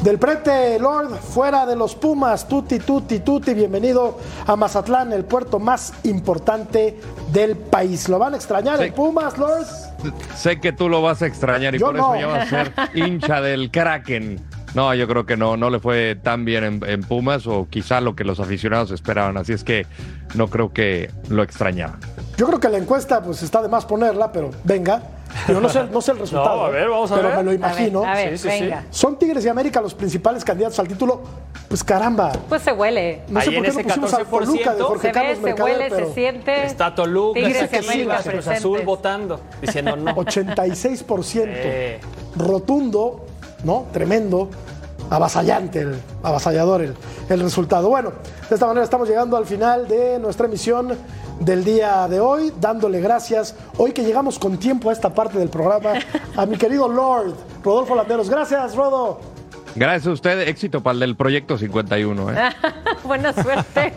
Del 0.04 0.20
prete 0.20 0.78
Lord, 0.78 1.16
fuera 1.16 1.66
de 1.66 1.78
los 1.78 1.96
Pumas, 1.96 2.50
tuti, 2.50 2.80
tuti, 2.80 3.20
tuti, 3.20 3.54
bienvenido 3.54 4.18
a 4.46 4.58
Mazatlán, 4.58 5.14
el 5.14 5.24
puerto 5.24 5.58
más 5.58 5.94
importante 6.04 7.00
del 7.32 7.56
país. 7.56 8.10
¿Lo 8.10 8.20
van 8.20 8.34
a 8.34 8.36
extrañar 8.36 8.84
el 8.84 8.94
Pumas, 8.94 9.38
Lord? 9.38 9.87
Sé 10.36 10.60
que 10.60 10.72
tú 10.72 10.90
lo 10.90 11.02
vas 11.02 11.22
a 11.22 11.28
extrañar 11.28 11.76
y 11.76 11.80
Yo 11.80 11.88
por 11.88 11.96
no. 11.96 12.14
eso 12.16 12.22
ya 12.22 12.28
vas 12.28 12.44
a 12.44 12.50
ser 12.50 12.72
hincha 12.94 13.42
del 13.42 13.72
Kraken. 13.72 14.40
No, 14.76 14.94
yo 14.94 15.08
creo 15.08 15.26
que 15.26 15.38
no, 15.38 15.58
no 15.58 15.70
le 15.70 15.80
fue 15.80 16.16
tan 16.22 16.46
bien 16.46 16.64
en, 16.64 16.80
en 16.88 17.02
Pumas 17.02 17.48
o 17.48 17.68
quizá 17.70 18.00
lo 18.02 18.16
que 18.16 18.24
los 18.24 18.40
aficionados 18.40 18.92
esperaban. 18.92 19.38
Así 19.38 19.54
es 19.54 19.64
que 19.64 19.88
no 20.36 20.50
creo 20.50 20.72
que 20.72 21.10
lo 21.30 21.42
extrañaba. 21.42 21.98
Yo 22.38 22.46
creo 22.48 22.60
que 22.60 22.70
la 22.70 22.78
encuesta, 22.78 23.24
pues 23.24 23.42
está 23.42 23.62
de 23.62 23.70
más 23.70 23.86
ponerla, 23.86 24.32
pero 24.32 24.52
venga. 24.64 25.02
Yo 25.48 25.62
no 25.62 25.70
sé, 25.70 25.84
no 25.86 26.02
sé 26.02 26.12
el 26.12 26.20
resultado. 26.20 26.58
No, 26.58 26.66
a 26.66 26.70
ver, 26.70 26.90
vamos 26.90 27.12
a 27.12 27.16
pero 27.16 27.28
ver. 27.30 27.38
me 27.38 27.44
lo 27.44 27.54
imagino. 27.54 28.00
A 28.00 28.14
ver, 28.14 28.28
a 28.28 28.30
ver, 28.30 28.40
Sí, 28.40 28.50
sí, 28.50 28.60
sí. 28.60 28.72
¿Son 28.90 29.18
Tigres 29.18 29.46
y 29.46 29.50
América 29.50 29.82
los 29.82 29.94
principales 29.94 30.44
candidatos 30.44 30.80
al 30.80 30.88
título? 30.88 31.22
Pues 31.68 31.84
caramba. 31.84 32.32
Pues 32.48 32.62
se 32.62 32.72
huele. 32.72 33.24
No 33.28 33.42
sé 33.42 33.50
Ahí 33.50 33.56
por 33.58 33.66
en 33.66 33.72
qué 33.72 33.74
no 33.74 33.80
ese 33.80 33.90
pusimos 33.90 34.14
a 34.14 34.20
14%, 34.20 34.30
Toluca 34.30 34.76
de 34.76 34.82
Jorge 34.84 35.02
Se 35.02 35.08
ve, 35.08 35.14
Carlos 35.14 35.38
se 35.38 35.44
Mercader, 35.44 35.78
huele, 35.78 35.90
pero 35.90 36.08
se 36.08 36.14
siente. 36.14 36.66
Está 36.66 36.96
Toluca, 36.96 37.40
Tigres 37.40 37.56
y 37.72 37.76
América 37.76 37.94
Chivas, 37.94 38.24
Cruz 38.24 38.48
Azul 38.48 38.82
votando, 38.82 39.40
diciendo 39.62 39.96
no. 39.96 40.16
86%. 40.16 41.44
Eh. 41.48 42.00
Rotundo, 42.36 43.26
¿no? 43.64 43.86
Tremendo. 43.92 44.50
Avasallante, 45.10 45.80
el, 45.80 45.96
avasallador 46.22 46.82
el, 46.82 46.94
el 47.30 47.40
resultado. 47.40 47.88
Bueno, 47.88 48.12
de 48.50 48.56
esta 48.56 48.66
manera 48.68 48.84
estamos 48.84 49.08
llegando 49.08 49.38
al 49.38 49.46
final 49.46 49.88
de 49.88 50.20
nuestra 50.20 50.48
emisión 50.48 50.98
del 51.40 51.64
día 51.64 52.08
de 52.08 52.20
hoy, 52.20 52.52
dándole 52.60 53.00
gracias, 53.00 53.56
hoy 53.78 53.92
que 53.92 54.04
llegamos 54.04 54.40
con 54.40 54.58
tiempo 54.58 54.90
a 54.90 54.94
esta 54.94 55.14
parte 55.14 55.38
del 55.38 55.50
programa, 55.50 55.94
a 56.36 56.46
mi 56.46 56.58
querido 56.58 56.88
Lord, 56.88 57.34
Rodolfo 57.64 57.96
Landeros. 57.96 58.30
Gracias, 58.30 58.76
Rodo. 58.76 59.20
Gracias 59.76 60.08
a 60.08 60.12
usted, 60.12 60.40
éxito 60.48 60.82
para 60.82 60.94
el 60.96 61.00
del 61.02 61.16
proyecto 61.16 61.56
51. 61.58 62.32
¿eh? 62.32 62.36
Buena 63.04 63.32
suerte. 63.32 63.94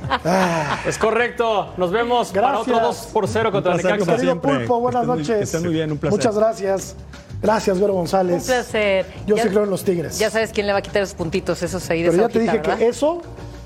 Es 0.86 0.98
correcto. 0.98 1.72
Nos 1.78 1.90
vemos 1.90 2.28
para 2.32 2.48
Gracias. 2.52 2.68
otro 2.76 2.86
2 2.88 2.96
por 3.12 3.26
0 3.28 3.50
contra 3.52 3.72
placer, 3.72 3.92
Necaxa. 3.92 4.12
Querido 4.16 4.32
siempre. 4.32 4.58
Pulpo, 4.58 4.80
buenas 4.80 5.06
Que 5.06 5.12
estén 5.12 5.24
muy- 5.24 5.38
noches. 5.40 5.62
muy 5.64 5.72
bien, 5.72 5.92
un 5.92 5.98
placer. 5.98 6.18
Muchas 6.18 6.36
gracias. 6.36 6.96
Gracias, 7.40 7.80
Vero 7.80 7.94
González. 7.94 8.42
Un 8.42 8.46
placer. 8.46 9.06
Yo 9.26 9.36
Ya- 9.36 9.42
sí 9.44 9.48
creo 9.48 9.64
en 9.64 9.70
los 9.70 9.82
Tigres. 9.82 10.18
Ya 10.18 10.28
sabes 10.28 10.50
quién 10.52 10.66
le 10.66 10.74
va 10.74 10.80
a 10.80 10.82
quitar 10.82 11.00
esos 11.02 11.14
puntitos, 11.14 11.62
esos 11.62 11.88
ahí 11.88 12.02
de 12.02 12.10
Pero 12.10 12.22
ya 12.24 12.28
te 12.28 12.38
hojita, 12.38 12.52
dije 12.52 12.62
¿verdad? 12.62 12.78
que 12.78 12.88
eso 12.88 13.22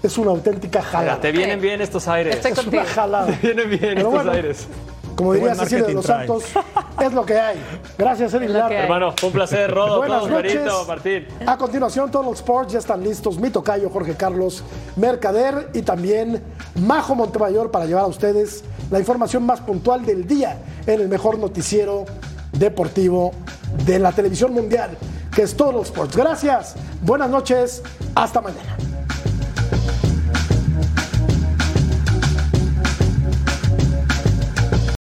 es 0.06 0.18
una 0.18 0.30
auténtica 0.30 0.82
jalada. 0.82 1.20
te 1.20 1.32
vienen 1.32 1.60
bien 1.60 1.80
estos 1.80 2.06
aires. 2.08 2.36
Estoy 2.36 2.52
Es 2.52 2.58
contigo. 2.58 2.82
una 2.82 2.90
jalada. 2.92 3.26
Te 3.26 3.32
vienen 3.46 3.68
bien 3.68 3.80
Pero 3.80 3.98
estos 3.98 4.12
bueno, 4.12 4.30
aires. 4.32 4.68
Como 5.14 5.32
diría 5.32 5.54
Cecilia 5.54 5.84
de 5.84 5.94
los 5.94 6.04
Santos, 6.06 6.42
es 7.00 7.12
lo 7.12 7.24
que 7.24 7.38
hay. 7.38 7.56
Gracias, 7.96 8.34
hay. 8.34 8.46
Hermano, 8.46 9.14
un 9.22 9.30
placer, 9.32 9.70
Rodo, 9.72 9.98
Buenas 9.98 10.18
todos, 10.22 10.30
noches. 10.32 10.64
Martín. 10.88 11.26
A 11.46 11.56
continuación, 11.56 12.10
todos 12.10 12.26
los 12.26 12.34
sports 12.36 12.72
ya 12.72 12.80
están 12.80 13.02
listos. 13.04 13.38
Mi 13.38 13.50
tocayo 13.50 13.88
Jorge 13.90 14.14
Carlos 14.16 14.64
Mercader 14.96 15.70
y 15.72 15.82
también 15.82 16.42
Majo 16.80 17.14
Montemayor 17.14 17.70
para 17.70 17.86
llevar 17.86 18.04
a 18.04 18.08
ustedes 18.08 18.64
la 18.90 18.98
información 18.98 19.46
más 19.46 19.60
puntual 19.60 20.04
del 20.04 20.26
día 20.26 20.58
en 20.86 21.00
el 21.00 21.08
mejor 21.08 21.38
noticiero 21.38 22.04
deportivo 22.52 23.32
de 23.86 23.98
la 24.00 24.10
televisión 24.12 24.52
mundial, 24.52 24.90
que 25.34 25.42
es 25.42 25.56
todos 25.56 25.72
los 25.74 25.86
sports. 25.86 26.16
Gracias, 26.16 26.74
buenas 27.02 27.30
noches, 27.30 27.82
hasta 28.16 28.40
mañana. 28.40 28.76